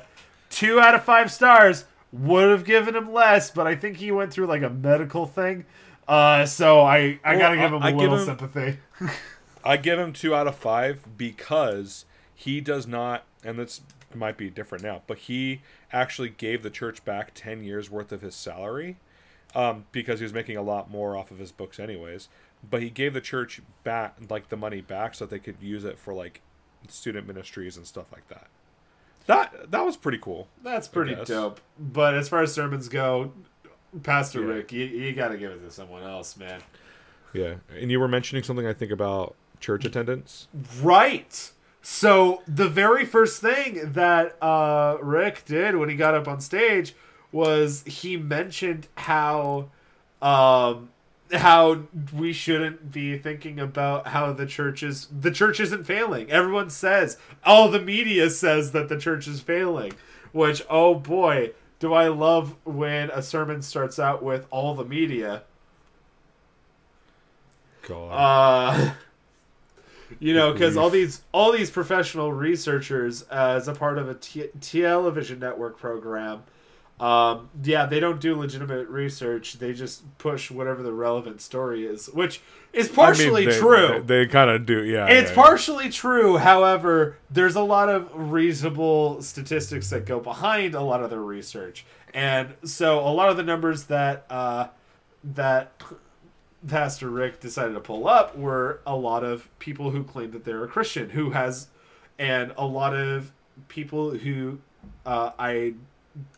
two 0.50 0.80
out 0.80 0.94
of 0.94 1.04
five 1.04 1.30
stars. 1.30 1.84
Would 2.10 2.48
have 2.50 2.64
given 2.64 2.96
him 2.96 3.12
less, 3.12 3.50
but 3.50 3.66
I 3.66 3.76
think 3.76 3.98
he 3.98 4.10
went 4.10 4.32
through 4.32 4.46
like 4.46 4.62
a 4.62 4.70
medical 4.70 5.26
thing, 5.26 5.66
uh, 6.08 6.46
so 6.46 6.80
I 6.80 7.20
I 7.22 7.32
Well, 7.32 7.38
gotta 7.40 7.56
give 7.56 7.72
him 7.72 7.82
a 7.82 7.86
I 7.86 7.90
little 7.92 8.16
him- 8.16 8.24
sympathy. 8.24 8.78
I 9.64 9.76
give 9.76 9.98
him 9.98 10.14
two 10.14 10.34
out 10.34 10.46
of 10.46 10.56
five 10.56 11.04
because 11.18 12.06
he 12.34 12.62
does 12.62 12.86
not, 12.86 13.24
and 13.44 13.58
this 13.58 13.82
might 14.14 14.38
be 14.38 14.48
different 14.48 14.82
now, 14.84 15.02
but 15.06 15.18
he 15.18 15.60
actually 15.92 16.30
gave 16.30 16.62
the 16.62 16.70
church 16.70 17.04
back 17.04 17.32
10 17.34 17.62
years 17.62 17.90
worth 17.90 18.10
of 18.10 18.22
his 18.22 18.34
salary 18.34 18.96
um, 19.54 19.84
because 19.92 20.20
he 20.20 20.24
was 20.24 20.32
making 20.32 20.56
a 20.56 20.62
lot 20.62 20.90
more 20.90 21.14
off 21.14 21.30
of 21.30 21.38
his 21.38 21.52
books, 21.52 21.78
anyways. 21.78 22.28
But 22.68 22.80
he 22.80 22.88
gave 22.88 23.12
the 23.12 23.20
church 23.20 23.60
back, 23.84 24.16
like 24.30 24.48
the 24.48 24.56
money 24.56 24.80
back, 24.80 25.14
so 25.14 25.26
that 25.26 25.30
they 25.30 25.38
could 25.40 25.56
use 25.60 25.84
it 25.84 25.98
for 25.98 26.14
like 26.14 26.40
student 26.88 27.26
ministries 27.26 27.76
and 27.76 27.86
stuff 27.86 28.06
like 28.12 28.26
that. 28.28 28.46
That 29.28 29.70
that 29.70 29.84
was 29.84 29.96
pretty 29.96 30.18
cool. 30.18 30.48
That's 30.64 30.88
pretty 30.88 31.14
dope. 31.26 31.60
But 31.78 32.14
as 32.14 32.28
far 32.28 32.42
as 32.42 32.52
sermons 32.52 32.88
go, 32.88 33.32
Pastor 34.02 34.40
Yeah. 34.40 34.46
Rick, 34.46 34.72
you, 34.72 34.84
you 34.86 35.12
got 35.12 35.28
to 35.28 35.36
give 35.36 35.52
it 35.52 35.60
to 35.64 35.70
someone 35.70 36.02
else, 36.02 36.36
man. 36.36 36.60
Yeah, 37.34 37.56
and 37.78 37.90
you 37.90 38.00
were 38.00 38.08
mentioning 38.08 38.42
something 38.42 38.66
I 38.66 38.72
think 38.72 38.90
about 38.90 39.36
church 39.60 39.84
attendance. 39.84 40.48
Right. 40.80 41.52
So 41.82 42.42
the 42.48 42.68
very 42.68 43.04
first 43.04 43.40
thing 43.42 43.92
that 43.92 44.42
uh, 44.42 44.96
Rick 45.02 45.44
did 45.44 45.76
when 45.76 45.88
he 45.90 45.94
got 45.94 46.14
up 46.14 46.26
on 46.26 46.40
stage 46.40 46.94
was 47.30 47.82
he 47.84 48.16
mentioned 48.16 48.88
how 48.96 49.68
um, 50.22 50.88
how 51.32 51.82
we 52.12 52.32
shouldn't 52.32 52.90
be 52.90 53.18
thinking 53.18 53.60
about 53.60 54.08
how 54.08 54.32
the 54.32 54.46
church 54.46 54.82
is 54.82 55.06
the 55.06 55.30
church 55.30 55.60
isn't 55.60 55.84
failing. 55.84 56.30
Everyone 56.30 56.70
says 56.70 57.18
all 57.44 57.68
the 57.68 57.80
media 57.80 58.30
says 58.30 58.72
that 58.72 58.88
the 58.88 58.98
church 58.98 59.26
is 59.26 59.40
failing, 59.40 59.92
which 60.32 60.62
oh 60.70 60.94
boy, 60.94 61.52
do 61.78 61.92
I 61.92 62.08
love 62.08 62.56
when 62.64 63.10
a 63.10 63.22
sermon 63.22 63.62
starts 63.62 63.98
out 63.98 64.22
with 64.22 64.46
all 64.50 64.74
the 64.74 64.84
media. 64.84 65.42
God. 67.86 68.10
Uh, 68.10 68.92
you 70.18 70.34
know, 70.34 70.52
because 70.52 70.76
all 70.76 70.90
these 70.90 71.22
all 71.32 71.52
these 71.52 71.70
professional 71.70 72.32
researchers, 72.32 73.22
as 73.22 73.68
a 73.68 73.74
part 73.74 73.98
of 73.98 74.08
a 74.08 74.14
t- 74.14 74.50
television 74.60 75.38
network 75.38 75.78
program, 75.78 76.42
um, 77.00 77.48
yeah, 77.62 77.86
they 77.86 78.00
don't 78.00 78.20
do 78.20 78.34
legitimate 78.34 78.88
research. 78.88 79.54
They 79.54 79.72
just 79.72 80.18
push 80.18 80.50
whatever 80.50 80.82
the 80.82 80.92
relevant 80.92 81.40
story 81.40 81.86
is, 81.86 82.08
which 82.08 82.40
is 82.72 82.88
partially 82.88 83.46
they, 83.46 83.58
true. 83.58 84.02
They, 84.04 84.26
kind 84.26 84.50
of 84.50 84.66
do, 84.66 84.84
yeah. 84.84 85.06
It's 85.06 85.30
yeah, 85.30 85.36
partially 85.36 85.90
true. 85.90 86.38
However, 86.38 87.16
there's 87.30 87.54
a 87.54 87.62
lot 87.62 87.88
of 87.88 88.10
reasonable 88.14 89.22
statistics 89.22 89.90
that 89.90 90.06
go 90.06 90.18
behind 90.18 90.74
a 90.74 90.82
lot 90.82 91.02
of 91.02 91.10
their 91.10 91.22
research, 91.22 91.86
and 92.12 92.54
so 92.64 92.98
a 92.98 93.12
lot 93.12 93.28
of 93.28 93.36
the 93.36 93.44
numbers 93.44 93.84
that 93.84 94.26
uh, 94.28 94.66
that 95.22 95.80
Pastor 96.66 97.08
Rick 97.08 97.38
decided 97.38 97.74
to 97.74 97.80
pull 97.80 98.08
up 98.08 98.36
were 98.36 98.80
a 98.84 98.96
lot 98.96 99.22
of 99.22 99.48
people 99.60 99.90
who 99.92 100.02
claim 100.02 100.32
that 100.32 100.44
they're 100.44 100.64
a 100.64 100.68
Christian, 100.68 101.10
who 101.10 101.30
has, 101.30 101.68
and 102.18 102.52
a 102.56 102.66
lot 102.66 102.92
of 102.92 103.30
people 103.68 104.10
who 104.10 104.58
uh, 105.06 105.30
I 105.38 105.74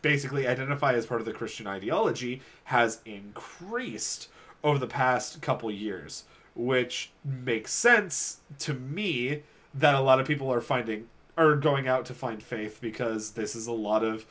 basically 0.01 0.47
identify 0.47 0.93
as 0.93 1.05
part 1.05 1.21
of 1.21 1.25
the 1.25 1.33
Christian 1.33 1.67
ideology 1.67 2.41
has 2.65 2.99
increased 3.05 4.29
over 4.63 4.77
the 4.77 4.87
past 4.87 5.41
couple 5.41 5.71
years, 5.71 6.25
which 6.55 7.11
makes 7.23 7.73
sense 7.73 8.39
to 8.59 8.73
me 8.73 9.43
that 9.73 9.95
a 9.95 10.01
lot 10.01 10.19
of 10.19 10.27
people 10.27 10.51
are 10.51 10.61
finding 10.61 11.07
are 11.37 11.55
going 11.55 11.87
out 11.87 12.05
to 12.05 12.13
find 12.13 12.43
faith 12.43 12.79
because 12.81 13.31
this 13.31 13.55
is 13.55 13.65
a 13.65 13.71
lot 13.71 14.03
of 14.03 14.25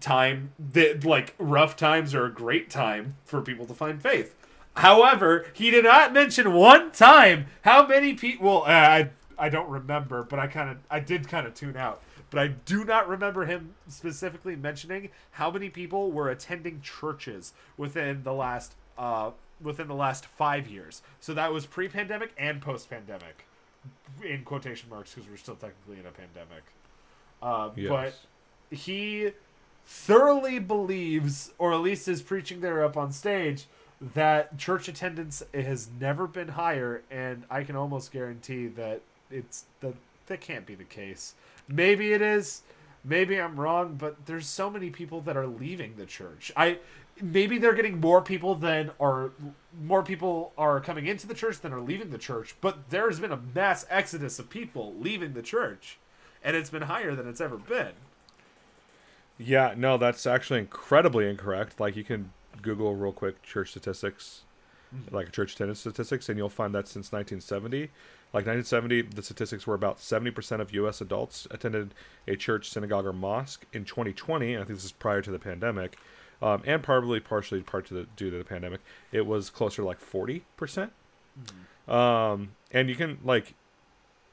time 0.00 0.52
that 0.58 1.04
like 1.04 1.34
rough 1.38 1.76
times 1.76 2.14
are 2.14 2.24
a 2.24 2.32
great 2.32 2.70
time 2.70 3.16
for 3.24 3.40
people 3.40 3.66
to 3.66 3.74
find 3.74 4.02
faith. 4.02 4.34
However, 4.76 5.46
he 5.52 5.70
did 5.70 5.84
not 5.84 6.12
mention 6.12 6.52
one 6.52 6.92
time 6.92 7.46
how 7.62 7.86
many 7.86 8.14
people. 8.14 8.46
Well, 8.46 8.64
I 8.66 9.10
I 9.38 9.48
don't 9.48 9.68
remember, 9.68 10.22
but 10.22 10.38
I 10.38 10.46
kind 10.46 10.70
of 10.70 10.78
I 10.90 11.00
did 11.00 11.28
kind 11.28 11.46
of 11.46 11.54
tune 11.54 11.76
out. 11.76 12.02
But 12.30 12.40
I 12.40 12.48
do 12.48 12.84
not 12.84 13.08
remember 13.08 13.46
him 13.46 13.74
specifically 13.88 14.56
mentioning 14.56 15.10
how 15.32 15.50
many 15.50 15.70
people 15.70 16.10
were 16.12 16.28
attending 16.28 16.80
churches 16.82 17.52
within 17.76 18.22
the 18.22 18.34
last 18.34 18.74
uh 18.98 19.30
within 19.60 19.88
the 19.88 19.94
last 19.94 20.26
five 20.26 20.68
years. 20.68 21.02
So 21.20 21.34
that 21.34 21.52
was 21.52 21.66
pre-pandemic 21.66 22.30
and 22.38 22.60
post-pandemic, 22.60 23.44
in 24.24 24.44
quotation 24.44 24.88
marks, 24.88 25.14
because 25.14 25.28
we're 25.28 25.36
still 25.36 25.56
technically 25.56 25.98
in 25.98 26.06
a 26.06 26.12
pandemic. 26.12 26.62
Uh, 27.42 27.70
Yes. 27.74 27.88
But 27.90 28.76
he 28.76 29.32
thoroughly 29.84 30.58
believes, 30.58 31.52
or 31.58 31.72
at 31.72 31.80
least 31.80 32.06
is 32.06 32.22
preaching 32.22 32.60
there 32.60 32.84
up 32.84 32.96
on 32.96 33.10
stage, 33.10 33.66
that 34.14 34.56
church 34.58 34.86
attendance 34.86 35.42
has 35.52 35.88
never 35.98 36.26
been 36.28 36.48
higher, 36.48 37.02
and 37.10 37.44
I 37.50 37.64
can 37.64 37.74
almost 37.74 38.12
guarantee 38.12 38.68
that 38.68 39.00
it's 39.30 39.64
that 39.80 39.94
that 40.26 40.40
can't 40.40 40.66
be 40.66 40.74
the 40.74 40.84
case. 40.84 41.34
Maybe 41.68 42.12
it 42.12 42.22
is. 42.22 42.62
Maybe 43.04 43.40
I'm 43.40 43.58
wrong, 43.58 43.94
but 43.96 44.26
there's 44.26 44.46
so 44.46 44.68
many 44.68 44.90
people 44.90 45.20
that 45.22 45.36
are 45.36 45.46
leaving 45.46 45.94
the 45.96 46.06
church. 46.06 46.50
I 46.56 46.78
maybe 47.22 47.58
they're 47.58 47.74
getting 47.74 48.00
more 48.00 48.22
people 48.22 48.54
than 48.54 48.90
are 49.00 49.30
more 49.80 50.02
people 50.02 50.52
are 50.58 50.80
coming 50.80 51.06
into 51.06 51.26
the 51.26 51.34
church 51.34 51.60
than 51.60 51.72
are 51.72 51.80
leaving 51.80 52.10
the 52.10 52.18
church, 52.18 52.56
but 52.60 52.90
there's 52.90 53.20
been 53.20 53.32
a 53.32 53.40
mass 53.54 53.86
exodus 53.90 54.38
of 54.38 54.50
people 54.50 54.94
leaving 54.98 55.32
the 55.34 55.42
church, 55.42 55.98
and 56.42 56.56
it's 56.56 56.70
been 56.70 56.82
higher 56.82 57.14
than 57.14 57.28
it's 57.28 57.40
ever 57.40 57.56
been. 57.56 57.92
Yeah, 59.38 59.74
no, 59.76 59.96
that's 59.96 60.26
actually 60.26 60.60
incredibly 60.60 61.28
incorrect. 61.28 61.78
Like 61.78 61.96
you 61.96 62.04
can 62.04 62.32
Google 62.60 62.94
real 62.96 63.12
quick 63.12 63.42
church 63.42 63.70
statistics, 63.70 64.42
hmm. 64.90 65.14
like 65.14 65.32
church 65.32 65.54
attendance 65.54 65.80
statistics, 65.80 66.28
and 66.28 66.36
you'll 66.36 66.48
find 66.48 66.74
that 66.74 66.88
since 66.88 67.12
1970, 67.12 67.90
like 68.34 68.46
1970, 68.46 69.02
the 69.02 69.22
statistics 69.22 69.66
were 69.66 69.74
about 69.74 69.98
70% 69.98 70.60
of 70.60 70.72
U.S. 70.74 71.00
adults 71.00 71.48
attended 71.50 71.94
a 72.26 72.36
church, 72.36 72.68
synagogue, 72.68 73.06
or 73.06 73.12
mosque. 73.12 73.64
In 73.72 73.84
2020, 73.84 74.54
I 74.54 74.58
think 74.58 74.68
this 74.68 74.84
is 74.84 74.92
prior 74.92 75.22
to 75.22 75.30
the 75.30 75.38
pandemic, 75.38 75.96
um, 76.42 76.62
and 76.66 76.82
probably 76.82 77.20
partially 77.20 77.62
part 77.62 77.86
to 77.86 77.94
the 77.94 78.06
due 78.16 78.30
to 78.30 78.36
the 78.36 78.44
pandemic, 78.44 78.80
it 79.12 79.26
was 79.26 79.48
closer 79.48 79.82
to 79.82 79.86
like 79.86 80.00
40 80.00 80.44
percent. 80.56 80.92
Um, 81.88 82.50
and 82.70 82.90
you 82.90 82.96
can 82.96 83.18
like, 83.24 83.54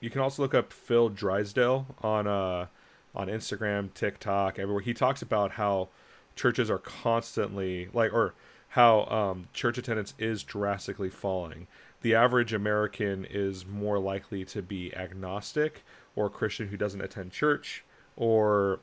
you 0.01 0.10
can 0.10 0.19
also 0.19 0.41
look 0.41 0.53
up 0.53 0.73
Phil 0.73 1.10
Drysdale 1.10 1.88
on 2.01 2.27
uh 2.27 2.67
on 3.15 3.27
Instagram, 3.27 3.93
TikTok, 3.93 4.60
everywhere. 4.60 4.84
He 4.84 4.93
talks 4.93 5.21
about 5.21 5.51
how 5.51 5.88
churches 6.36 6.69
are 6.69 6.79
constantly 6.79 7.88
like, 7.93 8.13
or 8.13 8.34
how 8.69 9.05
um, 9.05 9.47
church 9.53 9.77
attendance 9.77 10.13
is 10.19 10.43
drastically 10.43 11.10
falling. 11.10 11.67
The 12.06 12.13
average 12.13 12.54
American 12.54 13.26
is 13.28 13.65
more 13.65 13.98
likely 13.98 14.46
to 14.46 14.62
be 14.62 14.96
agnostic 14.96 15.84
or 16.15 16.30
Christian 16.30 16.68
who 16.68 16.78
doesn't 16.78 17.02
attend 17.02 17.32
church 17.32 17.84
or 18.15 18.78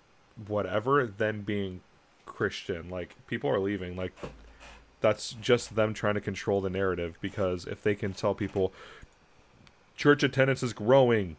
whatever 0.48 1.06
than 1.06 1.42
being 1.42 1.82
Christian. 2.26 2.90
Like 2.90 3.14
people 3.28 3.48
are 3.48 3.60
leaving. 3.60 3.94
Like 3.94 4.12
that's 5.00 5.34
just 5.34 5.76
them 5.76 5.94
trying 5.94 6.14
to 6.14 6.20
control 6.20 6.60
the 6.60 6.68
narrative 6.68 7.16
because 7.20 7.64
if 7.64 7.80
they 7.80 7.94
can 7.94 8.12
tell 8.12 8.34
people 8.34 8.72
church 9.94 10.24
attendance 10.24 10.64
is 10.64 10.72
growing 10.72 11.36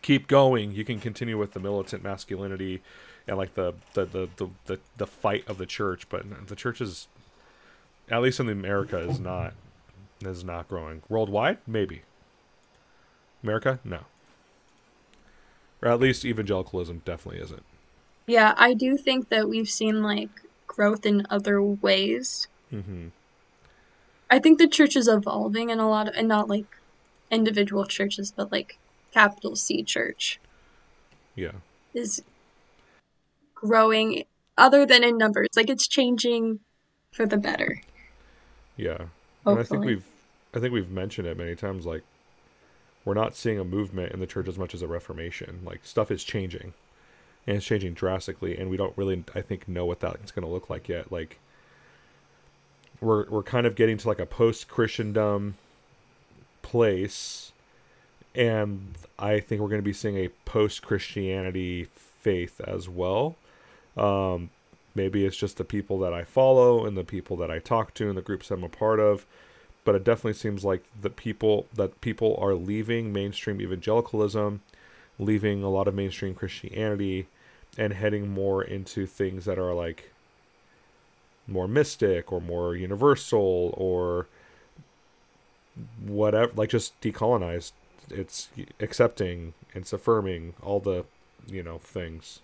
keep 0.00 0.26
going 0.26 0.72
you 0.72 0.82
can 0.82 0.98
continue 0.98 1.36
with 1.36 1.52
the 1.52 1.60
militant 1.60 2.02
masculinity 2.02 2.80
and 3.28 3.36
like 3.36 3.52
the 3.52 3.74
the 3.92 4.06
the 4.06 4.28
the, 4.36 4.48
the, 4.64 4.78
the 4.96 5.06
fight 5.06 5.46
of 5.46 5.58
the 5.58 5.66
church 5.66 6.08
but 6.08 6.24
the 6.48 6.56
church 6.56 6.80
is 6.80 7.06
at 8.10 8.22
least 8.22 8.40
in 8.40 8.48
america 8.48 8.98
is 8.98 9.20
not 9.20 9.52
is 10.26 10.44
not 10.44 10.68
growing 10.68 11.02
worldwide 11.08 11.58
maybe 11.66 12.02
america 13.42 13.78
no 13.84 14.00
or 15.82 15.88
at 15.88 16.00
least 16.00 16.24
evangelicalism 16.24 17.02
definitely 17.04 17.40
isn't 17.40 17.64
Yeah, 18.26 18.54
I 18.56 18.74
do 18.74 18.96
think 18.96 19.28
that 19.28 19.48
we've 19.48 19.68
seen 19.68 20.02
like 20.02 20.30
growth 20.66 21.06
in 21.06 21.26
other 21.30 21.62
ways. 21.62 22.48
mm-hmm. 22.72 23.08
I 24.28 24.38
think 24.40 24.58
the 24.58 24.66
church 24.66 24.96
is 24.96 25.06
evolving 25.06 25.70
in 25.70 25.78
a 25.78 25.88
lot 25.88 26.08
of, 26.08 26.14
and 26.16 26.26
not 26.26 26.48
like 26.48 26.66
individual 27.30 27.84
churches, 27.84 28.32
but 28.34 28.50
like 28.50 28.78
capital 29.12 29.54
C 29.54 29.82
church 29.82 30.40
yeah 31.34 31.52
is 31.94 32.22
growing 33.54 34.24
other 34.58 34.84
than 34.86 35.04
in 35.04 35.18
numbers. 35.18 35.48
Like 35.54 35.70
it's 35.70 35.86
changing 35.86 36.60
for 37.12 37.26
the 37.26 37.36
better. 37.36 37.80
Yeah. 38.76 39.06
And 39.44 39.58
I 39.60 39.62
think 39.62 39.84
we've 39.84 40.04
I 40.56 40.58
think 40.58 40.72
we've 40.72 40.90
mentioned 40.90 41.28
it 41.28 41.36
many 41.36 41.54
times 41.54 41.84
like 41.84 42.02
we're 43.04 43.12
not 43.12 43.36
seeing 43.36 43.58
a 43.58 43.64
movement 43.64 44.12
in 44.12 44.20
the 44.20 44.26
church 44.26 44.48
as 44.48 44.56
much 44.56 44.74
as 44.74 44.80
a 44.80 44.88
reformation. 44.88 45.60
Like 45.62 45.84
stuff 45.84 46.10
is 46.10 46.24
changing. 46.24 46.72
And 47.46 47.58
it's 47.58 47.66
changing 47.66 47.92
drastically 47.92 48.56
and 48.56 48.70
we 48.70 48.78
don't 48.78 48.96
really 48.96 49.22
I 49.34 49.42
think 49.42 49.68
know 49.68 49.84
what 49.84 50.00
that's 50.00 50.32
going 50.32 50.46
to 50.46 50.52
look 50.52 50.70
like 50.70 50.88
yet. 50.88 51.12
Like 51.12 51.38
we're 53.02 53.28
we're 53.28 53.42
kind 53.42 53.66
of 53.66 53.74
getting 53.74 53.98
to 53.98 54.08
like 54.08 54.18
a 54.18 54.24
post-Christendom 54.24 55.56
place 56.62 57.52
and 58.34 58.94
I 59.18 59.40
think 59.40 59.60
we're 59.60 59.68
going 59.68 59.82
to 59.82 59.84
be 59.84 59.92
seeing 59.92 60.16
a 60.16 60.28
post-Christianity 60.46 61.84
faith 61.94 62.62
as 62.62 62.88
well. 62.88 63.36
Um 63.94 64.48
maybe 64.94 65.26
it's 65.26 65.36
just 65.36 65.58
the 65.58 65.64
people 65.64 65.98
that 65.98 66.14
I 66.14 66.24
follow 66.24 66.86
and 66.86 66.96
the 66.96 67.04
people 67.04 67.36
that 67.36 67.50
I 67.50 67.58
talk 67.58 67.92
to 67.94 68.08
and 68.08 68.16
the 68.16 68.22
groups 68.22 68.50
I'm 68.50 68.64
a 68.64 68.70
part 68.70 68.98
of. 68.98 69.26
But 69.86 69.94
it 69.94 70.04
definitely 70.04 70.34
seems 70.34 70.64
like 70.64 70.82
the 71.00 71.08
people 71.10 71.66
that 71.72 72.00
people 72.02 72.36
are 72.40 72.54
leaving 72.54 73.12
mainstream 73.12 73.60
evangelicalism, 73.62 74.60
leaving 75.18 75.62
a 75.62 75.70
lot 75.70 75.88
of 75.88 75.94
mainstream 75.94 76.34
Christianity, 76.34 77.28
and 77.78 77.94
heading 77.94 78.28
more 78.28 78.62
into 78.64 79.06
things 79.06 79.44
that 79.46 79.58
are 79.58 79.72
like 79.72 80.10
more 81.46 81.68
mystic 81.68 82.32
or 82.32 82.40
more 82.40 82.74
universal 82.74 83.72
or 83.78 84.26
whatever, 86.04 86.52
like 86.56 86.70
just 86.70 87.00
decolonized. 87.00 87.70
It's 88.10 88.48
accepting, 88.80 89.54
it's 89.72 89.92
affirming 89.92 90.54
all 90.62 90.80
the, 90.80 91.04
you 91.46 91.62
know, 91.62 91.78
things. 91.78 92.40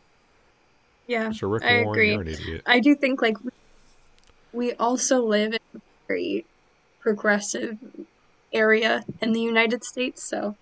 Yeah, 1.08 1.32
So 1.32 1.48
Rick 1.48 1.64
I 1.64 1.72
Warren, 1.72 1.88
agree. 1.88 2.12
you're 2.12 2.22
an 2.22 2.28
idiot. 2.28 2.62
I 2.66 2.78
do 2.78 2.94
think 2.94 3.20
like 3.20 3.36
we 4.52 4.74
also 4.74 5.22
live 5.22 5.54
in 5.54 5.60
a 5.74 5.80
very 6.06 6.44
progressive 7.02 7.78
area 8.52 9.04
in 9.20 9.32
the 9.32 9.40
United 9.40 9.84
States, 9.84 10.22
so 10.22 10.56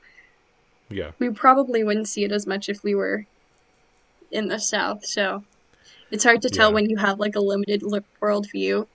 Yeah. 0.89 1.13
we 1.19 1.31
probably 1.31 1.85
wouldn't 1.85 2.09
see 2.09 2.25
it 2.25 2.33
as 2.33 2.47
much 2.47 2.69
if 2.69 2.83
we 2.83 2.95
were 2.95 3.27
in 4.31 4.49
the 4.49 4.59
South. 4.59 5.05
So 5.05 5.45
it's 6.11 6.25
hard 6.25 6.43
to 6.43 6.51
tell 6.51 6.71
Yeah. 6.71 6.75
when 6.75 6.91
you 6.91 6.97
have 6.97 7.19
like 7.21 7.37
a 7.37 7.41
limited 7.41 7.83
li- 7.83 8.01
worldview, 8.23 8.87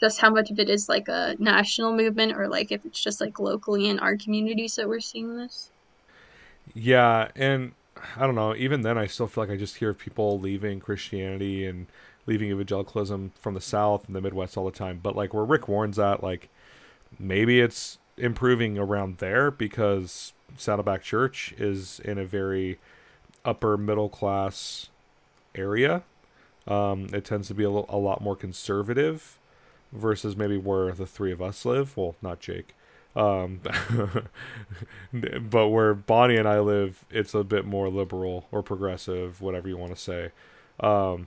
just 0.00 0.20
how 0.20 0.30
much 0.30 0.50
of 0.50 0.58
it 0.58 0.68
is 0.70 0.88
like 0.88 1.08
a 1.08 1.36
national 1.38 1.94
movement 1.94 2.32
or 2.36 2.48
like 2.48 2.72
if 2.72 2.84
it's 2.84 3.02
just 3.02 3.20
like 3.20 3.38
locally 3.38 3.88
in 3.88 3.98
our 3.98 4.16
communities 4.16 4.76
that 4.76 4.88
we're 4.88 5.00
seeing 5.00 5.36
this. 5.36 5.70
Yeah, 6.74 7.28
and 7.36 7.72
I 8.16 8.26
don't 8.26 8.34
know. 8.34 8.54
Even 8.54 8.82
then, 8.82 8.96
I 8.96 9.06
still 9.06 9.26
feel 9.26 9.44
like 9.44 9.50
I 9.50 9.56
just 9.56 9.76
hear 9.76 9.92
people 9.92 10.38
leaving 10.38 10.80
Christianity 10.80 11.66
and 11.66 11.86
leaving 12.30 12.50
evangelicalism 12.52 13.32
from 13.34 13.54
the 13.54 13.60
South 13.60 14.06
and 14.06 14.14
the 14.14 14.20
Midwest 14.20 14.56
all 14.56 14.64
the 14.64 14.70
time. 14.70 15.00
But 15.02 15.16
like 15.16 15.34
where 15.34 15.44
Rick 15.44 15.66
Warren's 15.66 15.98
at, 15.98 16.22
like 16.22 16.48
maybe 17.18 17.60
it's 17.60 17.98
improving 18.16 18.78
around 18.78 19.18
there 19.18 19.50
because 19.50 20.32
Saddleback 20.56 21.02
Church 21.02 21.52
is 21.58 21.98
in 22.00 22.18
a 22.18 22.24
very 22.24 22.78
upper 23.44 23.76
middle 23.76 24.08
class 24.08 24.90
area. 25.56 26.04
Um, 26.68 27.08
it 27.12 27.24
tends 27.24 27.48
to 27.48 27.54
be 27.54 27.64
a, 27.64 27.70
lo- 27.70 27.86
a 27.88 27.96
lot 27.96 28.22
more 28.22 28.36
conservative 28.36 29.36
versus 29.92 30.36
maybe 30.36 30.56
where 30.56 30.92
the 30.92 31.06
three 31.06 31.32
of 31.32 31.42
us 31.42 31.64
live. 31.64 31.96
Well, 31.96 32.14
not 32.22 32.38
Jake. 32.38 32.76
Um, 33.16 33.60
but 35.12 35.68
where 35.68 35.94
Bonnie 35.94 36.36
and 36.36 36.46
I 36.46 36.60
live, 36.60 37.04
it's 37.10 37.34
a 37.34 37.42
bit 37.42 37.66
more 37.66 37.88
liberal 37.88 38.46
or 38.52 38.62
progressive, 38.62 39.40
whatever 39.40 39.68
you 39.68 39.76
want 39.76 39.96
to 39.96 40.00
say. 40.00 40.30
Um, 40.78 41.26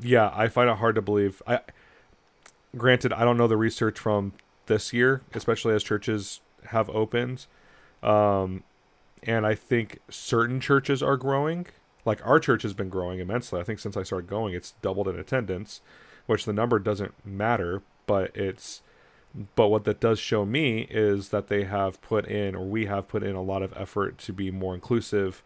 yeah, 0.00 0.32
I 0.34 0.48
find 0.48 0.70
it 0.70 0.76
hard 0.76 0.94
to 0.94 1.02
believe. 1.02 1.42
I 1.46 1.60
granted, 2.76 3.12
I 3.12 3.24
don't 3.24 3.36
know 3.36 3.48
the 3.48 3.56
research 3.56 3.98
from 3.98 4.32
this 4.66 4.92
year, 4.92 5.22
especially 5.34 5.74
as 5.74 5.82
churches 5.82 6.40
have 6.66 6.88
opened. 6.90 7.46
Um, 8.02 8.62
and 9.22 9.46
I 9.46 9.54
think 9.54 9.98
certain 10.08 10.60
churches 10.60 11.02
are 11.02 11.16
growing. 11.16 11.66
Like 12.04 12.24
our 12.26 12.38
church 12.38 12.62
has 12.62 12.74
been 12.74 12.88
growing 12.88 13.18
immensely. 13.18 13.60
I 13.60 13.64
think 13.64 13.80
since 13.80 13.96
I 13.96 14.02
started 14.02 14.28
going, 14.28 14.54
it's 14.54 14.74
doubled 14.82 15.08
in 15.08 15.18
attendance, 15.18 15.80
which 16.26 16.44
the 16.44 16.52
number 16.52 16.78
doesn't 16.78 17.14
matter, 17.26 17.82
but 18.06 18.34
it's 18.36 18.82
but 19.54 19.68
what 19.68 19.84
that 19.84 20.00
does 20.00 20.18
show 20.18 20.46
me 20.46 20.86
is 20.90 21.28
that 21.28 21.48
they 21.48 21.64
have 21.64 22.00
put 22.00 22.26
in 22.26 22.54
or 22.54 22.64
we 22.64 22.86
have 22.86 23.08
put 23.08 23.22
in 23.22 23.36
a 23.36 23.42
lot 23.42 23.62
of 23.62 23.74
effort 23.76 24.16
to 24.18 24.32
be 24.32 24.50
more 24.50 24.74
inclusive, 24.74 25.42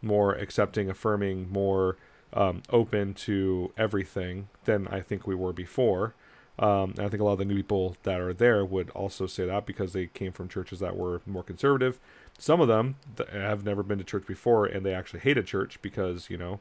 more 0.00 0.32
accepting, 0.34 0.88
affirming, 0.88 1.50
more 1.50 1.96
um, 2.36 2.62
open 2.70 3.14
to 3.14 3.72
everything 3.76 4.48
than 4.66 4.86
I 4.88 5.00
think 5.00 5.26
we 5.26 5.34
were 5.34 5.52
before. 5.52 6.14
Um, 6.58 6.94
and 6.96 7.00
I 7.00 7.08
think 7.08 7.20
a 7.20 7.24
lot 7.24 7.32
of 7.32 7.38
the 7.38 7.44
new 7.44 7.56
people 7.56 7.96
that 8.04 8.20
are 8.20 8.32
there 8.32 8.64
would 8.64 8.90
also 8.90 9.26
say 9.26 9.46
that 9.46 9.66
because 9.66 9.92
they 9.92 10.06
came 10.06 10.32
from 10.32 10.48
churches 10.48 10.80
that 10.80 10.96
were 10.96 11.20
more 11.26 11.42
conservative. 11.42 11.98
Some 12.38 12.60
of 12.60 12.68
them 12.68 12.96
have 13.32 13.64
never 13.64 13.82
been 13.82 13.98
to 13.98 14.04
church 14.04 14.26
before 14.26 14.66
and 14.66 14.84
they 14.84 14.94
actually 14.94 15.20
hate 15.20 15.38
a 15.38 15.42
church 15.42 15.80
because, 15.82 16.30
you 16.30 16.36
know, 16.36 16.60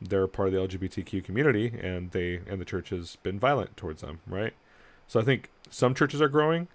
they're 0.00 0.26
part 0.26 0.48
of 0.48 0.54
the 0.54 0.60
LGBTQ 0.60 1.24
community 1.24 1.72
and 1.80 2.10
they 2.10 2.40
and 2.46 2.60
the 2.60 2.64
church 2.64 2.90
has 2.90 3.16
been 3.16 3.38
violent 3.38 3.76
towards 3.76 4.02
them, 4.02 4.20
right? 4.26 4.52
So 5.06 5.20
I 5.20 5.24
think 5.24 5.50
some 5.70 5.94
churches 5.94 6.20
are 6.20 6.28
growing, 6.28 6.68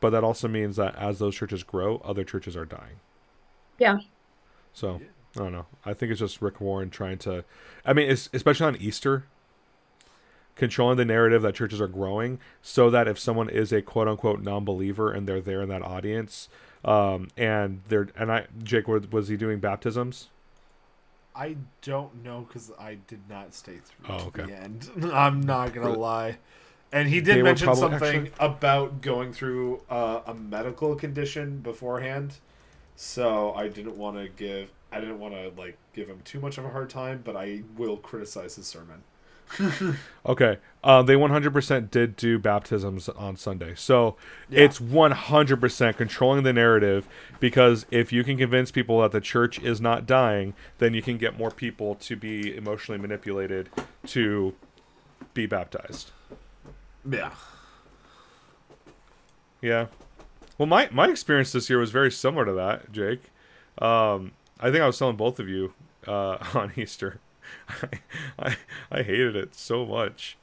but 0.00 0.10
that 0.10 0.24
also 0.24 0.48
means 0.48 0.76
that 0.76 0.94
as 0.96 1.18
those 1.18 1.34
churches 1.34 1.62
grow, 1.62 1.98
other 2.04 2.24
churches 2.24 2.56
are 2.56 2.64
dying. 2.64 3.00
Yeah. 3.78 3.98
So 4.72 5.00
I 5.36 5.40
don't 5.40 5.52
know. 5.52 5.66
I 5.84 5.94
think 5.94 6.10
it's 6.10 6.20
just 6.20 6.40
Rick 6.42 6.60
Warren 6.60 6.90
trying 6.90 7.18
to, 7.18 7.44
I 7.84 7.92
mean, 7.92 8.10
especially 8.10 8.66
on 8.66 8.76
Easter, 8.76 9.24
controlling 10.56 10.96
the 10.96 11.04
narrative 11.04 11.42
that 11.42 11.54
churches 11.54 11.80
are 11.80 11.86
growing 11.88 12.40
so 12.62 12.90
that 12.90 13.06
if 13.06 13.18
someone 13.18 13.48
is 13.48 13.72
a 13.72 13.82
quote 13.82 14.08
unquote 14.08 14.42
non 14.42 14.64
believer 14.64 15.12
and 15.12 15.26
they're 15.28 15.40
there 15.40 15.62
in 15.62 15.68
that 15.68 15.82
audience, 15.82 16.48
um, 16.84 17.28
and 17.36 17.82
they're, 17.88 18.08
and 18.16 18.32
I, 18.32 18.46
Jake, 18.62 18.88
was, 18.88 19.10
was 19.12 19.28
he 19.28 19.36
doing 19.36 19.60
baptisms? 19.60 20.28
I 21.36 21.56
don't 21.82 22.24
know 22.24 22.40
because 22.48 22.72
I 22.80 22.98
did 23.06 23.20
not 23.28 23.54
stay 23.54 23.76
through 23.84 24.14
Oh, 24.14 24.18
to 24.18 24.24
okay. 24.26 24.42
the 24.46 24.56
end. 24.60 24.90
I'm 25.12 25.40
not 25.40 25.72
gonna 25.72 25.92
lie. 25.92 26.38
And 26.90 27.08
he 27.08 27.20
did 27.20 27.36
were 27.36 27.42
mention 27.44 27.66
probably- 27.66 27.80
something 27.82 28.08
actually- 28.26 28.32
about 28.44 29.02
going 29.02 29.32
through 29.32 29.82
uh, 29.90 30.22
a 30.26 30.34
medical 30.34 30.96
condition 30.96 31.58
beforehand. 31.60 32.38
So 32.96 33.52
I 33.54 33.68
didn't 33.68 33.96
want 33.96 34.16
to 34.16 34.28
give 34.28 34.70
I 34.90 35.00
didn't 35.00 35.18
want 35.20 35.34
to 35.34 35.50
like 35.60 35.76
give 35.92 36.08
him 36.08 36.20
too 36.24 36.40
much 36.40 36.58
of 36.58 36.64
a 36.64 36.70
hard 36.70 36.88
time, 36.90 37.20
but 37.24 37.36
I 37.36 37.62
will 37.76 37.96
criticize 37.96 38.56
his 38.56 38.66
sermon. 38.66 39.02
Okay. 40.26 40.58
Uh, 40.84 41.02
they 41.02 41.14
100% 41.14 41.90
did 41.90 42.16
do 42.16 42.38
baptisms 42.38 43.08
on 43.08 43.34
Sunday. 43.36 43.74
So 43.74 44.16
Yeah. 44.50 44.60
it's 44.64 44.78
100% 44.78 45.96
controlling 45.96 46.42
the 46.42 46.52
narrative 46.52 47.08
because 47.40 47.86
if 47.90 48.12
you 48.12 48.22
can 48.24 48.36
convince 48.36 48.70
people 48.70 49.00
that 49.00 49.10
the 49.12 49.22
church 49.22 49.58
is 49.60 49.80
not 49.80 50.04
dying, 50.06 50.52
then 50.78 50.92
you 50.92 51.00
can 51.00 51.16
get 51.16 51.38
more 51.38 51.50
people 51.50 51.94
to 51.94 52.14
be 52.14 52.54
emotionally 52.54 53.00
manipulated 53.00 53.70
to 54.08 54.54
be 55.32 55.46
baptized. 55.46 56.10
Yeah. 57.10 57.30
Yeah. 59.62 59.86
Well, 60.58 60.66
my, 60.66 60.88
my 60.92 61.08
experience 61.08 61.52
this 61.52 61.70
year 61.70 61.78
was 61.78 61.90
very 61.90 62.10
similar 62.10 62.44
to 62.44 62.52
that, 62.52 62.92
Jake. 62.92 63.30
Um, 63.78 64.32
I 64.60 64.70
think 64.70 64.82
I 64.82 64.86
was 64.86 64.98
telling 64.98 65.16
both 65.16 65.38
of 65.38 65.48
you 65.48 65.72
uh, 66.06 66.38
on 66.54 66.72
Easter. 66.76 67.20
I, 67.82 67.88
I, 68.38 68.56
I 68.90 69.02
hated 69.02 69.36
it 69.36 69.54
so 69.54 69.86
much. 69.86 70.36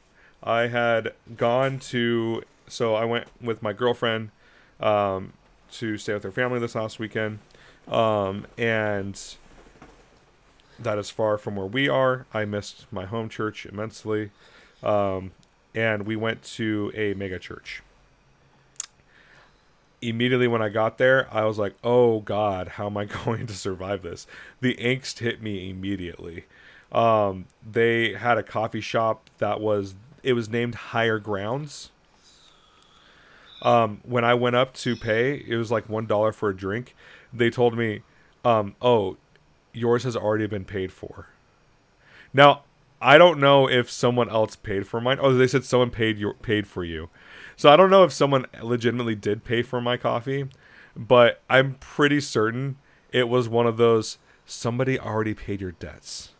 I 0.44 0.68
had 0.68 1.14
gone 1.38 1.80
to, 1.80 2.44
so 2.68 2.96
I 2.96 3.06
went 3.06 3.28
with 3.42 3.62
my 3.62 3.74
girlfriend 3.74 4.32
um, 4.80 5.34
to 5.74 5.98
stay 5.98 6.14
with 6.14 6.24
her 6.24 6.32
family 6.32 6.60
this 6.60 6.76
last 6.76 7.00
weekend. 7.00 7.40
Um, 7.88 8.46
and 8.58 9.20
that 10.80 10.98
is 10.98 11.10
far 11.10 11.38
from 11.38 11.56
where 11.56 11.66
we 11.66 11.88
are. 11.88 12.26
I 12.34 12.46
missed 12.46 12.86
my 12.92 13.06
home 13.06 13.30
church 13.30 13.66
immensely. 13.66 14.32
Um, 14.84 15.32
and 15.74 16.06
we 16.06 16.16
went 16.16 16.44
to 16.44 16.92
a 16.96 17.14
mega 17.16 17.40
church 17.40 17.82
immediately 20.08 20.48
when 20.48 20.62
I 20.62 20.70
got 20.70 20.98
there, 20.98 21.28
I 21.32 21.46
was 21.46 21.58
like, 21.58 21.76
"Oh 21.84 22.22
God, 22.22 22.70
how 22.70 22.88
am 22.88 22.98
I 22.98 23.06
going 23.26 23.48
to 23.48 23.54
survive 23.54 24.02
this?" 24.02 24.28
The 24.62 24.76
angst 24.76 25.20
hit 25.20 25.42
me 25.42 25.70
immediately. 25.70 26.46
Um, 26.92 27.46
they 27.70 28.14
had 28.14 28.38
a 28.38 28.44
coffee 28.44 28.82
shop 28.82 29.30
that 29.40 29.60
was 29.60 29.96
it 30.24 30.34
was 30.34 30.50
named 30.50 30.76
Higher 30.76 31.20
Grounds. 31.20 31.92
Um, 33.62 34.02
when 34.04 34.24
I 34.24 34.34
went 34.34 34.56
up 34.56 34.74
to 34.76 34.96
pay, 34.96 35.44
it 35.48 35.56
was 35.56 35.72
like 35.72 35.90
one 35.90 36.06
dollar 36.06 36.32
for 36.32 36.50
a 36.50 36.56
drink. 36.56 36.96
They 37.34 37.50
told 37.50 37.78
me, 37.78 38.02
um, 38.44 38.76
"Oh, 38.82 39.18
yours 39.74 40.04
has 40.04 40.16
already 40.16 40.48
been 40.48 40.66
paid 40.66 40.92
for." 40.92 41.28
Now, 42.34 42.64
I 43.02 43.18
don't 43.18 43.40
know 43.40 43.70
if 43.70 43.90
someone 43.90 44.30
else 44.30 44.56
paid 44.56 44.88
for 44.88 45.00
mine. 45.00 45.18
Oh, 45.22 45.34
they 45.34 45.48
said 45.48 45.64
someone 45.64 45.90
paid 45.90 46.18
your 46.18 46.34
paid 46.34 46.68
for 46.68 46.84
you. 46.84 47.10
So 47.58 47.72
I 47.72 47.76
don't 47.76 47.90
know 47.90 48.04
if 48.04 48.12
someone 48.12 48.46
legitimately 48.62 49.16
did 49.16 49.44
pay 49.44 49.62
for 49.62 49.80
my 49.82 49.98
coffee, 49.98 50.48
but 50.96 51.42
I'm 51.50 51.76
pretty 51.76 52.20
certain 52.20 52.78
it 53.12 53.30
was 53.30 53.48
one 53.48 53.68
of 53.68 53.78
those 53.78 54.18
somebody 54.46 55.00
already 55.00 55.34
paid 55.34 55.62
your 55.62 55.72
debts. 55.72 56.32